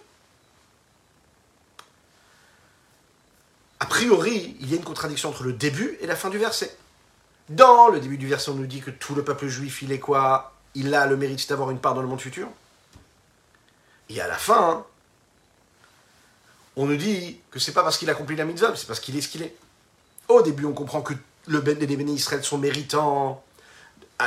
A 3.80 3.86
priori, 3.86 4.56
il 4.60 4.70
y 4.70 4.74
a 4.74 4.76
une 4.76 4.84
contradiction 4.84 5.30
entre 5.30 5.42
le 5.42 5.52
début 5.52 5.98
et 6.00 6.06
la 6.06 6.14
fin 6.14 6.30
du 6.30 6.38
verset. 6.38 6.76
Dans 7.48 7.88
le 7.88 7.98
début 7.98 8.16
du 8.16 8.28
verset, 8.28 8.50
on 8.50 8.54
nous 8.54 8.66
dit 8.66 8.80
que 8.80 8.90
tout 8.90 9.14
le 9.14 9.24
peuple 9.24 9.48
juif, 9.48 9.82
il 9.82 9.90
est 9.90 9.98
quoi? 9.98 10.52
Il 10.74 10.94
a 10.94 11.06
le 11.06 11.16
mérite 11.16 11.48
d'avoir 11.48 11.70
une 11.70 11.80
part 11.80 11.94
dans 11.94 12.00
le 12.00 12.06
monde 12.06 12.20
futur? 12.20 12.48
Et 14.08 14.20
à 14.20 14.28
la 14.28 14.36
fin, 14.36 14.86
on 16.76 16.86
nous 16.86 16.96
dit 16.96 17.40
que 17.50 17.58
c'est 17.58 17.72
pas 17.72 17.82
parce 17.82 17.98
qu'il 17.98 18.08
a 18.08 18.12
accompli 18.12 18.36
la 18.36 18.44
mitzvah, 18.44 18.76
c'est 18.76 18.86
parce 18.86 19.00
qu'il 19.00 19.16
est 19.16 19.20
ce 19.20 19.28
qu'il 19.28 19.42
est. 19.42 19.56
Au 20.28 20.42
début, 20.42 20.64
on 20.64 20.72
comprend 20.72 21.02
que 21.02 21.14
le 21.48 21.60
ben, 21.60 21.76
les 21.78 22.12
Israël 22.12 22.44
sont 22.44 22.58
méritants 22.58 23.42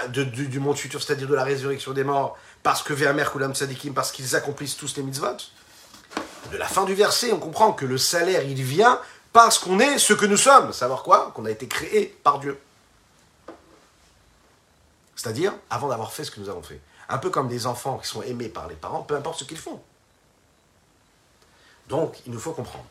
du, 0.09 0.59
monde 0.59 0.77
futur, 0.77 1.01
c'est-à-dire 1.01 1.27
de 1.27 1.35
la 1.35 1.43
résurrection 1.43 1.93
des 1.93 2.03
morts, 2.03 2.37
parce 2.65 2.81
que 2.81 2.93
Ve'amer 2.93 3.25
Kulam 3.31 3.53
Sadikim, 3.53 3.93
parce 3.93 4.11
qu'ils 4.11 4.35
accomplissent 4.35 4.75
tous 4.75 4.97
les 4.97 5.03
mitzvot. 5.03 5.37
De 6.51 6.57
la 6.57 6.67
fin 6.67 6.83
du 6.83 6.95
verset, 6.95 7.31
on 7.31 7.37
comprend 7.37 7.73
que 7.73 7.85
le 7.85 7.99
salaire, 7.99 8.41
il 8.41 8.63
vient 8.63 8.99
parce 9.33 9.59
qu'on 9.59 9.79
est 9.79 9.99
ce 9.99 10.13
que 10.13 10.25
nous 10.25 10.35
sommes. 10.35 10.73
Savoir 10.73 11.03
quoi 11.03 11.31
Qu'on 11.35 11.45
a 11.45 11.51
été 11.51 11.67
créé 11.67 12.07
par 12.23 12.39
Dieu. 12.39 12.59
C'est-à-dire, 15.15 15.53
avant 15.69 15.89
d'avoir 15.89 16.11
fait 16.11 16.23
ce 16.23 16.31
que 16.31 16.39
nous 16.39 16.49
avons 16.49 16.63
fait. 16.63 16.81
Un 17.07 17.19
peu 17.19 17.29
comme 17.29 17.47
des 17.47 17.67
enfants 17.67 17.99
qui 17.99 18.07
sont 18.07 18.23
aimés 18.23 18.49
par 18.49 18.67
les 18.67 18.73
parents, 18.73 19.03
peu 19.03 19.15
importe 19.15 19.37
ce 19.37 19.43
qu'ils 19.43 19.59
font. 19.59 19.79
Donc, 21.87 22.17
il 22.25 22.31
nous 22.31 22.39
faut 22.39 22.53
comprendre. 22.53 22.87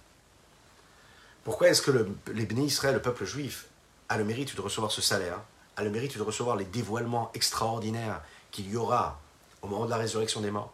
Pourquoi 1.43 1.67
est-ce 1.67 1.83
que 1.83 1.91
le, 1.91 2.17
les 2.33 2.47
bénis 2.47 2.67
Israël, 2.67 2.95
le 2.95 3.03
peuple 3.03 3.25
juif, 3.25 3.67
a 4.09 4.19
le 4.19 4.25
mérite 4.25 4.55
de 4.55 4.61
recevoir 4.61 4.93
ce 4.93 5.03
salaire, 5.03 5.41
a 5.77 5.83
le 5.83 5.91
mérite 5.91 6.17
de 6.17 6.23
recevoir 6.23 6.55
les 6.55 6.65
dévoilements 6.65 7.33
extraordinaires 7.35 8.21
qu'il 8.53 8.71
y 8.71 8.77
aura 8.77 9.19
au 9.65 9.67
moment 9.67 9.87
de 9.87 9.91
la 9.91 9.97
résurrection 9.97 10.41
des 10.41 10.51
morts 10.51 10.73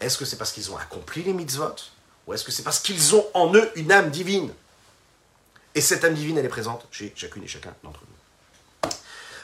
Est-ce 0.00 0.16
que 0.16 0.24
c'est 0.24 0.36
parce 0.36 0.52
qu'ils 0.52 0.72
ont 0.72 0.76
accompli 0.78 1.22
les 1.22 1.32
mitzvot 1.32 1.74
Ou 2.26 2.34
est-ce 2.34 2.44
que 2.44 2.50
c'est 2.50 2.62
parce 2.62 2.80
qu'ils 2.80 3.14
ont 3.14 3.26
en 3.34 3.54
eux 3.54 3.70
une 3.76 3.92
âme 3.92 4.10
divine? 4.10 4.52
Et 5.74 5.80
cette 5.80 6.04
âme 6.04 6.14
divine, 6.14 6.38
elle 6.38 6.46
est 6.46 6.50
présente 6.50 6.86
chez 6.90 7.12
chacune 7.14 7.44
et 7.44 7.48
chacun 7.48 7.74
d'entre 7.84 8.00
nous. 8.00 8.90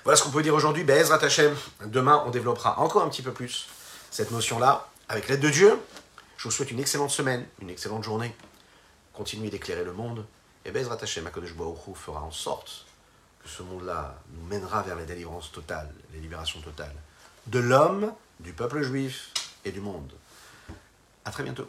Voilà 0.04 0.16
ce 0.16 0.22
qu'on 0.22 0.30
peut 0.30 0.42
dire 0.42 0.54
aujourd'hui. 0.54 0.82
Bezrat 0.82 1.22
Hashem. 1.22 1.54
Demain, 1.86 2.24
on 2.26 2.30
développera 2.30 2.78
encore 2.80 3.02
un 3.02 3.08
petit 3.08 3.22
peu 3.22 3.32
plus 3.32 3.66
cette 4.10 4.30
notion-là, 4.30 4.88
avec 5.08 5.28
l'aide 5.28 5.40
de 5.40 5.50
Dieu. 5.50 5.78
Je 6.36 6.44
vous 6.44 6.50
souhaite 6.50 6.70
une 6.70 6.80
excellente 6.80 7.10
semaine, 7.10 7.46
une 7.60 7.70
excellente 7.70 8.02
journée. 8.02 8.34
Continuez 9.12 9.50
d'éclairer 9.50 9.84
le 9.84 9.92
monde. 9.92 10.24
Et 10.64 10.70
Bezrat 10.70 10.98
Hashem, 11.00 11.26
Akadosh 11.26 11.54
Baruch 11.54 11.78
fera 11.94 12.22
en 12.22 12.30
sorte 12.30 12.86
que 13.42 13.48
ce 13.48 13.62
monde-là 13.62 14.18
nous 14.32 14.46
mènera 14.46 14.82
vers 14.82 14.96
la 14.96 15.04
délivrance 15.04 15.52
totale, 15.52 15.92
la 16.12 16.18
libération 16.18 16.60
totale 16.60 16.94
de 17.46 17.58
l'homme, 17.58 18.12
du 18.40 18.52
peuple 18.52 18.82
juif 18.82 19.30
et 19.64 19.72
du 19.72 19.80
monde. 19.80 20.12
À 21.24 21.30
très 21.30 21.42
bientôt. 21.42 21.68